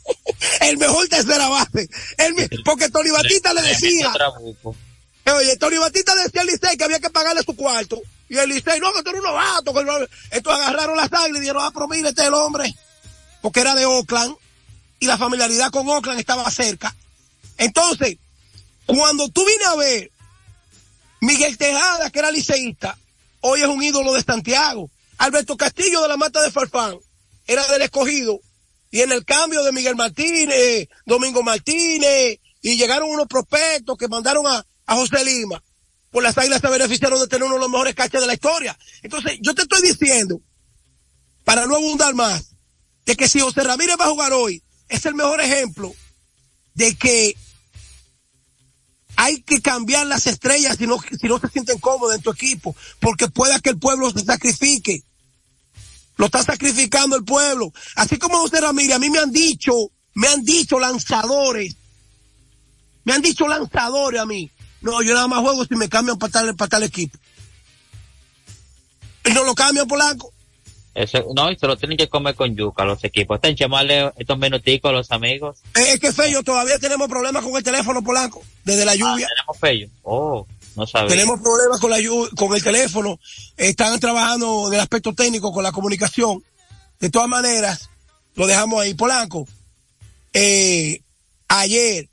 el 0.61 0.78
mejor 0.78 1.09
tercera 1.09 1.49
base. 1.49 1.89
El 2.16 2.62
porque 2.64 2.89
Tony 2.91 3.11
Batista 3.11 3.53
le 3.55 3.62
decía, 3.62 4.12
oye, 5.33 5.57
Tony 5.57 5.77
Batista 5.79 6.14
decía 6.14 6.43
al 6.43 6.47
Licey 6.47 6.77
que 6.77 6.85
había 6.85 7.01
que 7.01 7.11
pagarle 7.11 7.43
su 7.43 7.57
cuarto. 7.57 8.01
Y 8.29 8.37
el 8.39 8.49
Licey, 8.49 8.81
no, 8.81 8.93
que 8.93 9.03
tú 9.03 9.11
eres 9.11 9.20
un 9.20 9.27
novato. 9.27 9.72
Entonces 10.31 10.66
agarraron 10.66 10.97
las 10.97 11.12
águilas 11.12 11.39
y 11.39 11.41
dijeron, 11.41 11.62
ah, 11.64 11.70
pero 11.72 11.89
mire, 11.89 12.09
este 12.09 12.22
es 12.22 12.29
el 12.29 12.35
hombre. 12.35 12.74
Porque 13.41 13.61
era 13.61 13.74
de 13.74 13.87
Oakland. 13.87 14.35
Y 14.99 15.07
la 15.07 15.18
familiaridad 15.18 15.70
con 15.70 15.89
Oakland 15.89 16.18
estaba 16.18 16.51
cerca. 16.51 16.95
Entonces, 17.59 18.16
cuando 18.87 19.29
tú 19.29 19.45
vienes 19.45 19.66
a 19.66 19.77
ver 19.77 20.11
Miguel 21.20 21.59
Tejada, 21.59 22.11
que 22.11 22.18
era 22.18 22.31
liceísta, 22.31 22.97
hoy 23.41 23.61
es 23.61 23.66
un 23.66 23.83
ídolo 23.83 24.14
de 24.14 24.22
Santiago. 24.22 24.91
Alberto 25.18 25.57
Castillo 25.57 26.03
de 26.03 26.09
la 26.09 26.16
Mata 26.16 26.43
de 26.43 26.51
Farfán 26.51 26.99
era 27.47 27.66
del 27.68 27.83
escogido. 27.83 28.41
Y 28.91 29.01
en 29.01 29.12
el 29.12 29.24
cambio 29.24 29.62
de 29.64 29.72
Miguel 29.72 29.97
Martínez, 29.97 30.89
Domingo 31.05 31.43
Martínez, 31.43 32.39
y 32.62 32.77
llegaron 32.77 33.11
unos 33.11 33.27
prospectos 33.27 33.99
que 33.99 34.09
mandaron 34.09 34.47
a, 34.47 34.64
a 34.87 34.95
José 34.95 35.24
Lima. 35.24 35.62
Por 36.11 36.22
las 36.22 36.39
águilas 36.39 36.61
se 36.61 36.68
beneficiaron 36.68 37.20
de 37.20 37.26
tener 37.26 37.45
uno 37.45 37.57
de 37.57 37.61
los 37.61 37.70
mejores 37.70 37.95
cachas 37.95 38.20
de 38.20 38.26
la 38.26 38.34
historia. 38.34 38.78
Entonces, 39.03 39.39
yo 39.43 39.55
te 39.55 39.62
estoy 39.62 39.82
diciendo, 39.82 40.41
para 41.45 41.66
no 41.66 41.76
abundar 41.76 42.14
más, 42.14 42.55
de 43.05 43.16
que 43.16 43.28
si 43.28 43.41
José 43.41 43.62
Ramírez 43.62 43.97
va 44.01 44.07
a 44.07 44.11
jugar 44.11 44.32
hoy, 44.32 44.62
es 44.89 45.05
el 45.07 45.14
mejor 45.14 45.41
ejemplo 45.41 45.95
de 46.74 46.95
que 46.97 47.37
hay 49.16 49.43
que 49.43 49.61
cambiar 49.62 50.07
las 50.07 50.26
estrellas 50.26 50.76
si 50.76 50.87
no, 50.87 50.99
si 51.01 51.26
no 51.26 51.39
se 51.39 51.49
sienten 51.49 51.78
cómodos 51.78 52.14
en 52.14 52.22
tu 52.22 52.30
equipo, 52.30 52.76
porque 53.01 53.28
pueda 53.28 53.61
que 53.61 53.70
el 53.70 53.78
pueblo 53.78 54.11
se 54.11 54.24
sacrifique. 54.24 55.03
Lo 56.16 56.26
está 56.26 56.43
sacrificando 56.43 57.16
el 57.16 57.24
pueblo. 57.24 57.72
Así 57.95 58.18
como 58.18 58.39
José 58.39 58.61
Ramírez, 58.61 58.97
a 58.97 58.99
mí 58.99 59.11
me 59.11 59.18
han 59.18 59.32
dicho, 59.32 59.72
me 60.14 60.28
han 60.28 60.45
dicho 60.45 60.78
lanzadores, 60.78 61.76
me 63.05 63.12
han 63.12 63.22
dicho 63.22 63.47
lanzadores 63.47 64.20
a 64.20 64.26
mí. 64.26 64.51
No, 64.81 65.03
yo 65.03 65.14
nada 65.14 65.27
más 65.29 65.41
juego 65.41 65.64
si 65.64 65.74
me 65.74 65.89
cambian 65.89 66.18
para 66.18 66.33
tal, 66.33 66.57
para 66.57 66.68
tal 66.68 66.83
equipo. 66.83 67.18
Y 69.24 69.33
no 69.33 69.45
lo 69.45 69.55
cambian, 69.55 69.89
Polanco. 69.89 70.33
Eso, 70.95 71.27
no, 71.35 71.51
y 71.51 71.59
se 71.59 71.66
lo 71.66 71.77
tienen 71.77 71.99
que 71.99 72.09
comer 72.09 72.35
con 72.35 72.57
yuca 72.57 72.85
los 72.87 73.05
equipos. 73.05 73.37
Están 73.37 73.55
llamarle 73.55 74.11
estos 74.16 74.39
minuticos 74.39 74.89
a 74.89 74.93
los 74.93 75.11
amigos. 75.11 75.59
Eh, 75.74 75.93
Es 75.93 76.01
que 76.01 76.11
feo, 76.11 76.43
todavía 76.43 76.79
tenemos 76.79 77.07
problemas 77.07 77.45
con 77.45 77.55
el 77.55 77.62
teléfono, 77.62 78.03
Polanco, 78.03 78.43
desde 78.64 78.87
la 78.87 78.95
lluvia. 78.95 79.27
Tenemos 79.29 79.59
fello. 79.61 79.89
Oh, 80.03 80.47
no 80.74 80.87
sabía. 80.87 81.09
Tenemos 81.09 81.39
problemas 81.41 81.81
con 81.81 81.91
la 81.91 81.99
con 82.35 82.55
el 82.55 82.62
teléfono. 82.64 83.20
Están 83.59 84.01
trabajando 84.01 84.68
en 84.68 84.74
el 84.74 84.81
aspecto 84.81 85.12
técnico 85.12 85.53
con 85.53 85.62
la 85.62 85.72
comunicación. 85.72 86.43
De 86.99 87.11
todas 87.11 87.29
maneras, 87.29 87.91
lo 88.35 88.47
dejamos 88.47 88.81
ahí. 88.81 88.95
Polanco, 88.95 89.47
eh, 90.33 91.03
ayer, 91.49 92.09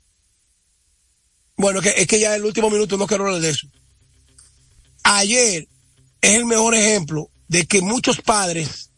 bueno, 1.56 1.80
que, 1.80 1.94
es 1.96 2.06
que 2.06 2.20
ya 2.20 2.30
en 2.30 2.40
el 2.40 2.44
último 2.44 2.70
minuto 2.70 2.96
no 2.96 3.06
quiero 3.06 3.26
hablar 3.26 3.40
de 3.40 3.50
eso. 3.50 3.68
Ayer 5.02 5.68
es 6.20 6.30
el 6.30 6.46
mejor 6.46 6.74
ejemplo 6.74 7.30
de 7.48 7.66
que 7.66 7.82
muchos 7.82 8.20
padres 8.20 8.90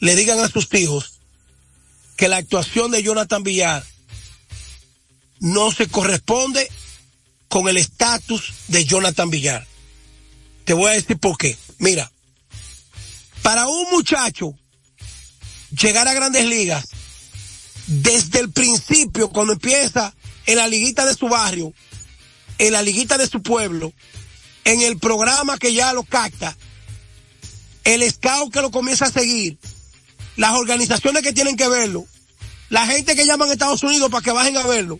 le 0.00 0.16
digan 0.16 0.40
a 0.40 0.48
sus 0.48 0.72
hijos 0.74 1.20
que 2.16 2.28
la 2.28 2.38
actuación 2.38 2.90
de 2.90 3.02
Jonathan 3.02 3.42
Villar 3.42 3.84
no 5.40 5.70
se 5.70 5.88
corresponde 5.88 6.70
con 7.48 7.68
el 7.68 7.76
estatus 7.76 8.52
de 8.68 8.84
Jonathan 8.84 9.30
Villar. 9.30 9.66
Te 10.64 10.72
voy 10.72 10.90
a 10.90 10.94
decir 10.94 11.18
por 11.18 11.36
qué. 11.36 11.56
Mira, 11.78 12.10
para 13.42 13.68
un 13.68 13.90
muchacho 13.90 14.54
llegar 15.70 16.08
a 16.08 16.14
grandes 16.14 16.46
ligas, 16.46 16.88
desde 17.86 18.40
el 18.40 18.50
principio, 18.50 19.28
cuando 19.28 19.52
empieza 19.52 20.14
en 20.46 20.56
la 20.56 20.66
liguita 20.68 21.06
de 21.06 21.14
su 21.14 21.28
barrio, 21.28 21.72
en 22.58 22.72
la 22.72 22.82
liguita 22.82 23.18
de 23.18 23.26
su 23.26 23.42
pueblo, 23.42 23.92
en 24.64 24.80
el 24.82 24.98
programa 24.98 25.58
que 25.58 25.74
ya 25.74 25.92
lo 25.92 26.04
capta, 26.04 26.56
el 27.84 28.08
scout 28.10 28.52
que 28.52 28.62
lo 28.62 28.70
comienza 28.70 29.06
a 29.06 29.10
seguir, 29.10 29.58
las 30.36 30.52
organizaciones 30.52 31.22
que 31.22 31.32
tienen 31.32 31.56
que 31.56 31.68
verlo, 31.68 32.06
la 32.70 32.86
gente 32.86 33.14
que 33.14 33.26
llaman 33.26 33.50
a 33.50 33.52
Estados 33.52 33.82
Unidos 33.82 34.10
para 34.10 34.22
que 34.22 34.32
bajen 34.32 34.56
a 34.56 34.66
verlo, 34.66 34.98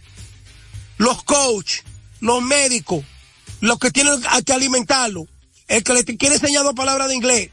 los 0.98 1.22
coach, 1.24 1.80
los 2.20 2.42
médicos, 2.42 3.04
los 3.60 3.78
que 3.78 3.90
tienen 3.90 4.22
que 4.44 4.52
alimentarlo, 4.52 5.26
el 5.68 5.82
que 5.82 5.94
le 5.94 6.04
quiere 6.04 6.36
enseñar 6.36 6.64
dos 6.64 6.74
palabras 6.74 7.08
de 7.08 7.14
inglés. 7.14 7.50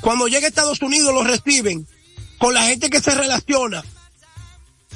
Cuando 0.00 0.26
llega 0.26 0.46
a 0.46 0.48
Estados 0.48 0.82
Unidos 0.82 1.14
lo 1.14 1.22
reciben 1.24 1.86
con 2.38 2.52
la 2.52 2.64
gente 2.64 2.90
que 2.90 3.00
se 3.00 3.14
relaciona, 3.14 3.82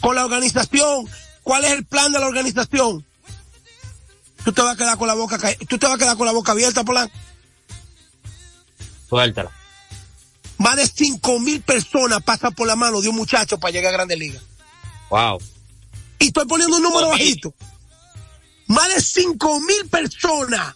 con 0.00 0.14
la 0.16 0.24
organización, 0.24 1.08
cuál 1.48 1.64
es 1.64 1.72
el 1.72 1.86
plan 1.86 2.12
de 2.12 2.18
la 2.20 2.26
organización. 2.26 3.02
Tú 4.44 4.52
te 4.52 4.60
vas 4.60 4.74
a 4.74 4.76
quedar 4.76 4.98
con 4.98 5.08
la 5.08 5.14
boca, 5.14 5.38
ca- 5.38 5.54
tú 5.66 5.78
te 5.78 5.86
vas 5.86 5.94
a 5.94 5.98
quedar 5.98 6.14
con 6.18 6.26
la 6.26 6.32
boca 6.32 6.52
abierta, 6.52 6.84
Polanco. 6.84 7.14
Suéltala. 9.08 9.50
Más 10.58 10.76
de 10.76 10.86
cinco 10.86 11.40
mil 11.40 11.62
personas 11.62 12.22
pasan 12.22 12.52
por 12.54 12.66
la 12.66 12.76
mano 12.76 13.00
de 13.00 13.08
un 13.08 13.16
muchacho 13.16 13.58
para 13.58 13.70
llegar 13.72 13.94
a 13.94 13.96
Grandes 13.96 14.18
Ligas. 14.18 14.42
Wow. 15.08 15.38
Y 16.18 16.26
estoy 16.26 16.44
poniendo 16.46 16.76
un 16.76 16.82
número 16.82 17.08
bajito. 17.08 17.54
Más 18.66 18.88
de 18.94 19.00
cinco 19.00 19.58
mil 19.60 19.88
personas 19.88 20.74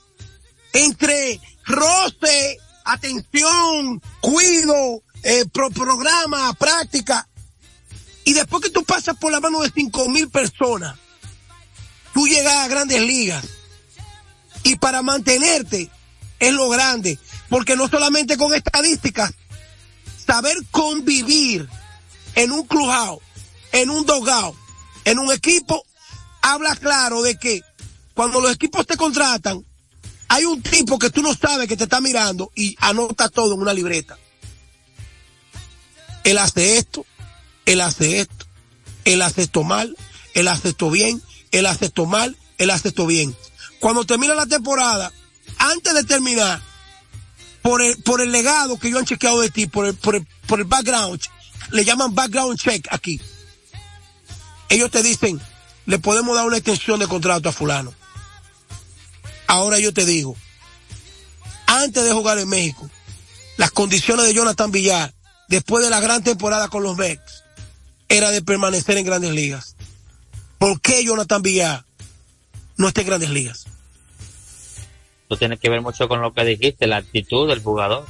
entre 0.73 1.39
roce, 1.67 2.57
atención, 2.87 4.01
cuido, 4.23 5.03
eh, 5.23 5.45
pro- 5.53 5.69
programa, 5.71 6.55
práctica. 6.55 7.29
Y 8.25 8.35
después 8.35 8.63
que 8.63 8.71
tú 8.71 8.85
pasas 8.85 9.17
por 9.17 9.33
la 9.33 9.41
mano 9.41 9.61
de 9.61 9.71
cinco 9.75 10.09
mil 10.09 10.29
personas, 10.31 10.97
tú 12.15 12.27
llegas 12.27 12.55
a 12.55 12.69
grandes 12.69 13.03
ligas. 13.03 13.45
Y 14.63 14.77
para 14.77 15.03
mantenerte 15.03 15.91
es 16.39 16.53
lo 16.53 16.69
grande. 16.69 17.19
Porque 17.49 17.77
no 17.77 17.89
solamente 17.89 18.37
con 18.37 18.55
estadísticas, 18.55 19.33
saber 20.25 20.57
convivir 20.71 21.69
en 22.35 22.53
un 22.53 22.67
clubhouse, 22.67 23.23
en 23.73 23.91
un 23.91 24.07
dogao, 24.07 24.57
en 25.05 25.19
un 25.19 25.33
equipo, 25.33 25.85
habla 26.41 26.77
claro 26.77 27.23
de 27.23 27.37
que 27.37 27.63
cuando 28.15 28.41
los 28.41 28.53
equipos 28.53 28.87
te 28.87 28.97
contratan, 28.97 29.65
hay 30.29 30.45
un 30.45 30.63
tipo 30.63 30.99
que 30.99 31.11
tú 31.11 31.23
no 31.23 31.35
sabes 31.35 31.69
que 31.69 31.77
te 31.77 31.85
está 31.85 32.01
mirando 32.01 32.51
y 32.55 32.77
anota 32.81 33.29
todo 33.29 33.55
en 33.55 33.61
una 33.61 33.75
libreta. 33.75 34.17
Él 36.25 36.39
hace 36.39 36.79
esto, 36.79 37.05
él 37.67 37.81
hace 37.81 38.21
esto, 38.21 38.47
él 39.05 39.23
hace 39.23 39.43
esto 39.43 39.63
mal, 39.63 39.97
él 40.35 40.49
hace 40.49 40.71
esto 40.71 40.91
bien, 40.91 41.23
él 41.51 41.67
hace 41.67 41.87
esto 41.87 42.07
mal, 42.07 42.37
él 42.59 42.71
hace 42.71 42.89
esto 42.89 43.07
bien. 43.07 43.37
Cuando 43.81 44.05
termina 44.05 44.35
la 44.35 44.47
temporada, 44.47 45.13
antes 45.59 45.95
de 45.95 46.05
terminar, 46.05 46.63
por 47.63 47.81
el, 47.81 47.97
por 48.03 48.21
el 48.21 48.33
legado 48.33 48.79
que 48.79 48.91
yo 48.91 48.99
han 48.99 49.05
chequeado 49.05 49.41
de 49.41 49.51
ti, 49.51 49.67
por 49.67 49.87
el, 49.87 49.95
por 49.95 50.17
el, 50.17 50.27
por 50.47 50.59
el 50.59 50.67
background, 50.67 51.21
le 51.71 51.85
llaman 51.85 52.15
background 52.15 52.59
check 52.59 52.87
aquí. 52.91 53.21
Ellos 54.69 54.91
te 54.91 55.03
dicen, 55.03 55.41
le 55.87 55.99
podemos 55.99 56.37
dar 56.37 56.47
una 56.47 56.57
extensión 56.57 56.99
de 56.99 57.07
contrato 57.07 57.49
a 57.49 57.53
fulano. 57.53 57.95
Ahora 59.47 59.79
yo 59.79 59.93
te 59.93 60.05
digo, 60.05 60.37
antes 61.67 62.05
de 62.05 62.13
jugar 62.13 62.39
en 62.39 62.49
México, 62.49 62.91
las 63.57 63.71
condiciones 63.71 64.27
de 64.27 64.35
Jonathan 64.35 64.71
Villar, 64.71 65.15
después 65.49 65.85
de 65.85 65.91
la 65.91 66.01
gran 66.01 66.23
temporada 66.25 66.69
con 66.69 66.83
los 66.83 66.97
Mets, 66.97 67.42
era 68.13 68.31
de 68.31 68.43
permanecer 68.43 68.99
en 68.99 69.07
grandes 69.07 69.33
ligas. 69.33 69.75
¿Por 70.59 70.81
qué 70.81 71.05
Jonathan 71.05 71.43
Villar 71.43 71.85
no 72.77 72.89
está 72.89 73.01
en 73.01 73.07
grandes 73.07 73.31
ligas? 73.31 73.67
Esto 75.23 75.37
tiene 75.39 75.57
que 75.57 75.71
ver 75.71 75.81
mucho 75.81 76.09
con 76.09 76.21
lo 76.21 76.33
que 76.33 76.45
dijiste, 76.45 76.87
la 76.87 76.99
actitud 76.99 77.49
del 77.49 77.63
jugador. 77.63 78.07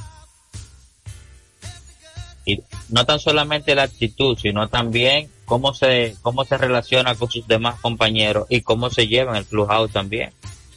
Y 2.45 2.61
no 2.89 3.05
tan 3.05 3.19
solamente 3.19 3.73
la 3.73 3.83
actitud, 3.83 4.37
sino 4.37 4.67
también 4.67 5.31
cómo 5.45 5.73
se, 5.73 6.17
cómo 6.21 6.43
se 6.43 6.57
relaciona 6.57 7.15
con 7.15 7.31
sus 7.31 7.47
demás 7.47 7.79
compañeros 7.79 8.45
y 8.49 8.61
cómo 8.61 8.89
se 8.89 9.07
lleva 9.07 9.31
en 9.31 9.37
el 9.37 9.45
clubhouse 9.45 9.91
también 9.93 10.33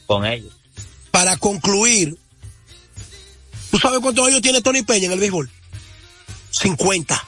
con 0.07 0.25
ellos. 0.25 0.53
Para 1.11 1.37
concluir, 1.37 2.17
¿tú 3.73 3.79
sabes 3.79 3.99
cuántos 3.99 4.29
años 4.29 4.41
tiene 4.41 4.63
Tony 4.63 4.83
Peña 4.83 5.07
en 5.07 5.13
el 5.13 5.19
béisbol? 5.19 5.51
50. 6.51 7.27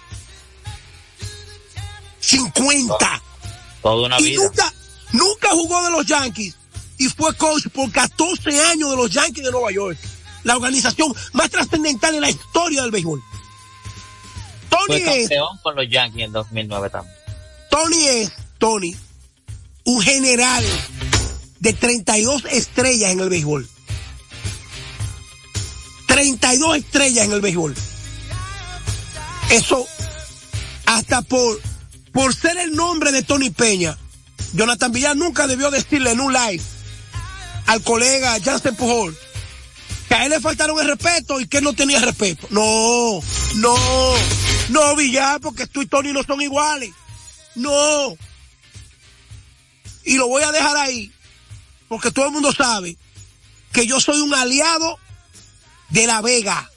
50. 2.29 3.23
Toda 3.83 4.07
una 4.07 4.21
y 4.21 4.25
vida. 4.25 4.43
nunca, 4.43 4.75
nunca 5.13 5.49
jugó 5.51 5.83
de 5.85 5.91
los 5.91 6.07
Yankees 6.07 6.57
y 6.99 7.09
fue 7.09 7.35
coach 7.37 7.69
por 7.69 7.91
14 7.91 8.61
años 8.67 8.91
de 8.91 8.97
los 8.97 9.11
Yankees 9.11 9.45
de 9.45 9.51
Nueva 9.51 9.71
York. 9.73 9.99
La 10.45 10.57
organización 10.57 11.15
más 11.33 11.51
trascendental 11.51 12.15
en 12.15 12.21
la 12.21 12.31
historia 12.31 12.83
del 12.83 12.91
béisbol. 12.91 13.23
Tony 14.69 15.01
Fue 15.01 15.23
es, 15.23 15.31
con 15.63 15.75
los 15.75 15.89
Yankees 15.89 16.25
en 16.25 16.33
2009 16.33 16.91
también. 16.91 17.17
Tony 17.71 18.07
es, 18.07 18.33
Tony, 18.59 18.97
un 19.85 20.03
general 20.03 20.65
de 21.61 21.73
32 21.73 22.45
estrellas 22.51 23.11
en 23.13 23.21
el 23.21 23.29
béisbol. 23.29 23.69
32 26.07 26.77
estrellas 26.77 27.25
en 27.25 27.33
el 27.33 27.41
béisbol. 27.41 27.75
Eso, 29.51 29.87
hasta 30.87 31.23
por, 31.23 31.61
por 32.19 32.35
ser 32.35 32.59
el 32.59 32.75
nombre 32.75 33.13
de 33.13 33.23
Tony 33.23 33.51
Peña, 33.51 33.97
Jonathan 34.53 34.91
Villar 34.91 35.17
nunca 35.17 35.47
debió 35.47 35.71
decirle 35.71 36.11
en 36.11 36.19
un 36.19 36.33
live 36.33 36.61
al 37.67 37.81
colega 37.85 38.37
Jansen 38.45 38.75
Pujol 38.75 39.17
que 40.09 40.15
a 40.17 40.25
él 40.25 40.31
le 40.31 40.41
faltaron 40.41 40.81
el 40.81 40.89
respeto 40.89 41.39
y 41.39 41.47
que 41.47 41.59
él 41.59 41.63
no 41.63 41.75
tenía 41.75 42.01
respeto. 42.01 42.49
No, 42.51 43.21
no, 43.55 43.77
no, 44.71 44.97
Villar, 44.97 45.41
porque 45.41 45.69
tú 45.69 45.81
y 45.81 45.87
Tony 45.87 46.13
no 46.13 46.25
son 46.25 46.41
iguales. 46.41 46.91
No. 47.55 48.17
Y 50.05 50.17
lo 50.17 50.27
voy 50.27 50.43
a 50.43 50.51
dejar 50.51 50.77
ahí, 50.77 51.13
porque 51.87 52.11
todo 52.11 52.27
el 52.27 52.33
mundo 52.33 52.53
sabe 52.53 52.97
que 53.71 53.87
yo 53.87 54.01
soy 54.01 54.23
un 54.23 54.35
aliado 54.35 54.99
de 55.91 56.09
La 56.09 56.21
Vega. 56.21 56.69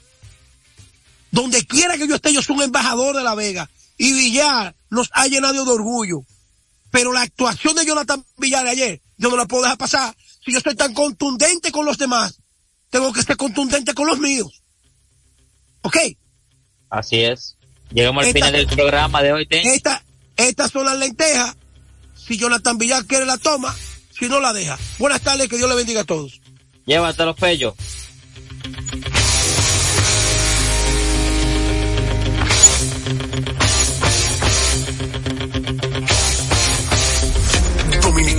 Donde 1.32 1.66
quiera 1.66 1.98
que 1.98 2.06
yo 2.06 2.14
esté, 2.14 2.32
yo 2.32 2.42
soy 2.42 2.54
un 2.54 2.62
embajador 2.62 3.16
de 3.16 3.24
La 3.24 3.34
Vega. 3.34 3.68
Y 4.02 4.12
Villar 4.14 4.74
nos 4.90 5.10
ha 5.12 5.26
llenado 5.28 5.64
de 5.64 5.70
orgullo. 5.70 6.22
Pero 6.90 7.12
la 7.12 7.22
actuación 7.22 7.76
de 7.76 7.86
Jonathan 7.86 8.24
Villar 8.36 8.64
de 8.64 8.70
ayer, 8.70 9.00
yo 9.16 9.30
no 9.30 9.36
la 9.36 9.46
puedo 9.46 9.62
dejar 9.62 9.78
pasar. 9.78 10.16
Si 10.44 10.52
yo 10.52 10.60
soy 10.60 10.74
tan 10.74 10.92
contundente 10.92 11.70
con 11.70 11.86
los 11.86 11.98
demás, 11.98 12.40
tengo 12.90 13.12
que 13.12 13.22
ser 13.22 13.36
contundente 13.36 13.94
con 13.94 14.06
los 14.08 14.18
míos. 14.18 14.60
¿Ok? 15.82 15.96
Así 16.90 17.20
es. 17.22 17.56
Llegamos 17.92 18.22
al 18.24 18.28
Esta- 18.28 18.38
final 18.46 18.52
del 18.52 18.66
programa 18.76 19.22
de 19.22 19.32
hoy. 19.32 19.46
Ten. 19.46 19.66
Esta, 19.68 20.02
estas 20.36 20.70
son 20.72 20.84
las 20.84 20.98
lentejas. 20.98 21.54
Si 22.16 22.36
Jonathan 22.36 22.78
Villar 22.78 23.04
quiere 23.06 23.24
la 23.24 23.38
toma, 23.38 23.74
si 24.18 24.28
no 24.28 24.40
la 24.40 24.52
deja. 24.52 24.78
Buenas 24.98 25.20
tardes, 25.22 25.48
que 25.48 25.56
Dios 25.56 25.68
le 25.70 25.76
bendiga 25.76 26.00
a 26.02 26.04
todos. 26.04 26.40
Llévatelo, 26.86 27.34
Fello. 27.34 27.74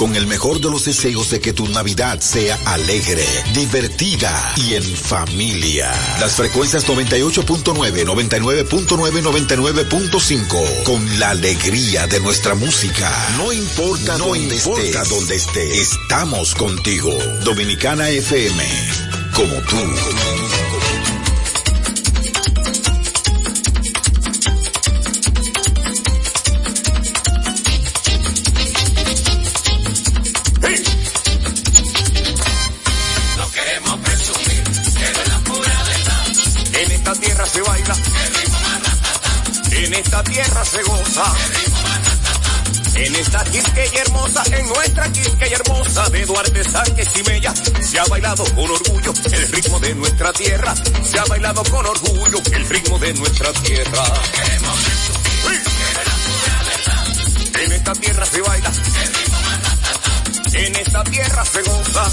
Con 0.00 0.16
el 0.16 0.26
mejor 0.26 0.62
de 0.62 0.70
los 0.70 0.86
deseos 0.86 1.28
de 1.28 1.40
que 1.40 1.52
tu 1.52 1.68
Navidad 1.68 2.20
sea 2.22 2.58
alegre, 2.64 3.22
divertida 3.52 4.54
y 4.56 4.72
en 4.72 4.82
familia. 4.82 5.92
Las 6.18 6.36
frecuencias 6.36 6.86
98.9, 6.86 8.06
99.9, 8.06 8.86
99.5. 9.22 10.84
Con 10.84 11.18
la 11.18 11.28
alegría 11.28 12.06
de 12.06 12.18
nuestra 12.20 12.54
música. 12.54 13.12
No 13.36 13.52
importa 13.52 14.16
no 14.16 14.28
dónde 14.28 14.54
importa 14.54 15.04
dónde 15.04 15.34
estés. 15.34 15.92
Estamos 15.92 16.54
contigo. 16.54 17.12
Dominicana 17.44 18.08
FM. 18.08 18.64
Como 19.34 19.52
tú. 19.68 19.76
En 43.00 43.16
esta 43.16 43.42
Quisqueya 43.44 44.02
hermosa, 44.02 44.42
en 44.52 44.68
nuestra 44.68 45.10
Quisqueya 45.10 45.56
hermosa 45.56 46.10
de 46.10 46.26
Duarte 46.26 46.62
Sánchez 46.62 47.08
y 47.16 47.22
Mella, 47.30 47.54
se 47.80 47.98
ha 47.98 48.04
bailado 48.04 48.44
con 48.54 48.70
orgullo 48.70 49.14
el 49.32 49.48
ritmo 49.52 49.80
de 49.80 49.94
nuestra 49.94 50.30
tierra. 50.34 50.74
Se 51.02 51.18
ha 51.18 51.24
bailado 51.24 51.62
con 51.64 51.86
orgullo 51.86 52.38
el 52.52 52.68
ritmo 52.68 52.98
de 52.98 53.14
nuestra 53.14 53.52
tierra. 53.54 54.04
En 57.64 57.72
esta 57.72 57.92
tierra 57.94 58.26
se 58.26 58.42
baila. 58.42 58.72
En 60.52 60.76
esta 60.76 61.04
tierra 61.04 61.44
se 61.46 61.62
goza. 61.62 62.10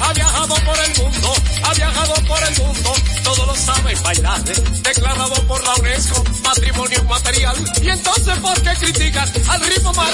Ha 0.00 0.12
viajado 0.12 0.54
por 0.54 0.78
el 0.78 1.02
mundo, 1.02 1.34
ha 1.62 1.74
viajado 1.74 2.14
por 2.26 2.42
el 2.42 2.56
mundo, 2.58 2.94
todo 3.22 3.46
lo 3.46 3.54
sabe 3.54 3.94
bailar, 4.02 4.42
declarado 4.42 5.34
por 5.46 5.62
la 5.62 5.74
UNESCO, 5.74 6.24
patrimonio 6.42 7.04
material. 7.04 7.56
Y 7.82 7.88
entonces, 7.88 8.38
¿por 8.38 8.60
qué 8.62 8.70
critican 8.80 9.28
al 9.48 9.60
ritmo 9.60 9.92
más? 9.92 10.10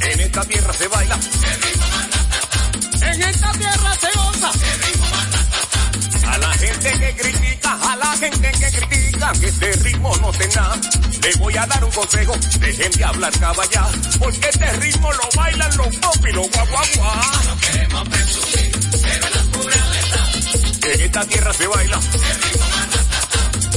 En 0.00 0.20
esta 0.20 0.44
tierra 0.44 0.72
se 0.72 0.88
baila. 0.88 1.18
En 3.00 3.22
esta 3.22 3.52
tierra 3.52 3.94
se 4.00 4.06
goza. 4.06 4.17
Critica, 7.18 7.78
a 7.82 7.96
la 7.96 8.16
gente 8.16 8.50
que 8.52 8.70
critica 8.70 9.32
que 9.40 9.46
este 9.48 9.72
ritmo 9.72 10.16
no 10.18 10.30
tenga, 10.32 10.76
le 11.22 11.34
voy 11.38 11.56
a 11.56 11.66
dar 11.66 11.84
un 11.84 11.90
consejo, 11.90 12.34
dejen 12.60 12.92
de 12.92 13.04
hablar 13.04 13.32
caballá, 13.38 13.86
porque 14.18 14.48
este 14.48 14.72
ritmo 14.74 15.12
lo 15.12 15.28
bailan 15.36 15.76
los 15.76 15.96
pop 15.96 16.26
y 16.28 16.32
los 16.32 16.50
guaguaguá. 16.50 17.32
No 17.44 17.56
queremos 17.60 18.08
presumir, 18.08 18.80
pero 19.02 19.40
pura 19.52 19.76
verdad. 19.90 20.94
En 20.94 21.00
esta 21.00 21.24
tierra 21.26 21.52
se 21.52 21.66
baila, 21.66 22.00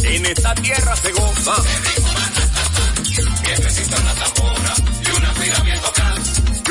en 0.03 0.25
esta 0.25 0.55
tierra 0.55 0.95
se 0.95 1.11
goza. 1.11 1.55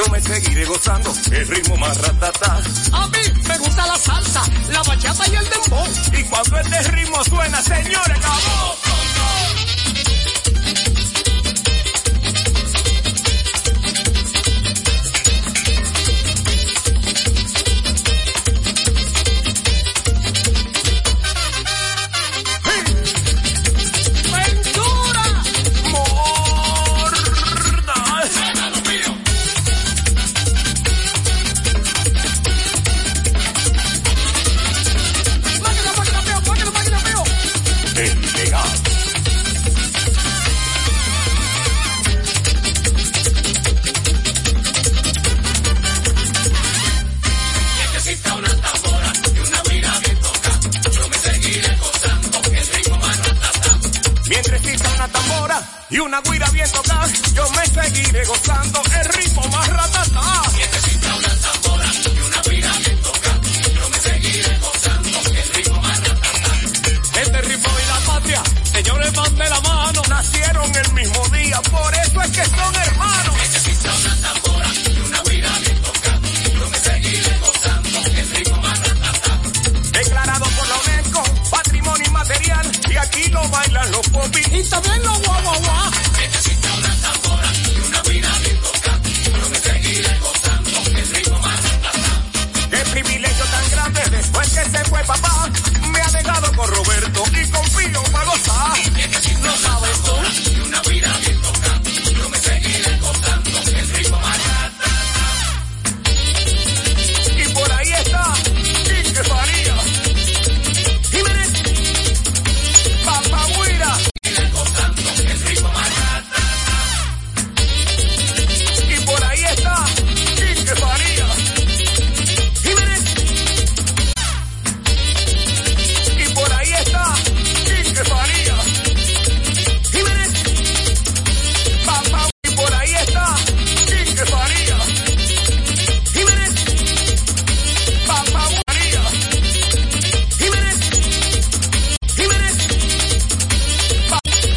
Yo 0.01 0.11
me 0.11 0.21
seguiré 0.23 0.65
gozando 0.65 1.13
el 1.31 1.47
ritmo 1.47 1.77
más 1.77 1.99
ratata. 2.01 2.59
A 2.93 3.07
mí 3.09 3.19
me 3.47 3.59
gusta 3.59 3.87
la 3.87 3.99
salsa, 3.99 4.43
la 4.73 4.83
bachata 4.83 5.29
y 5.31 5.37
el 5.37 5.51
dembow. 5.51 5.87
Y 6.19 6.25
cuando 6.25 6.59
este 6.59 6.83
ritmo 6.93 7.23
suena, 7.25 7.61
señores, 7.61 8.17
acabó. 8.17 8.77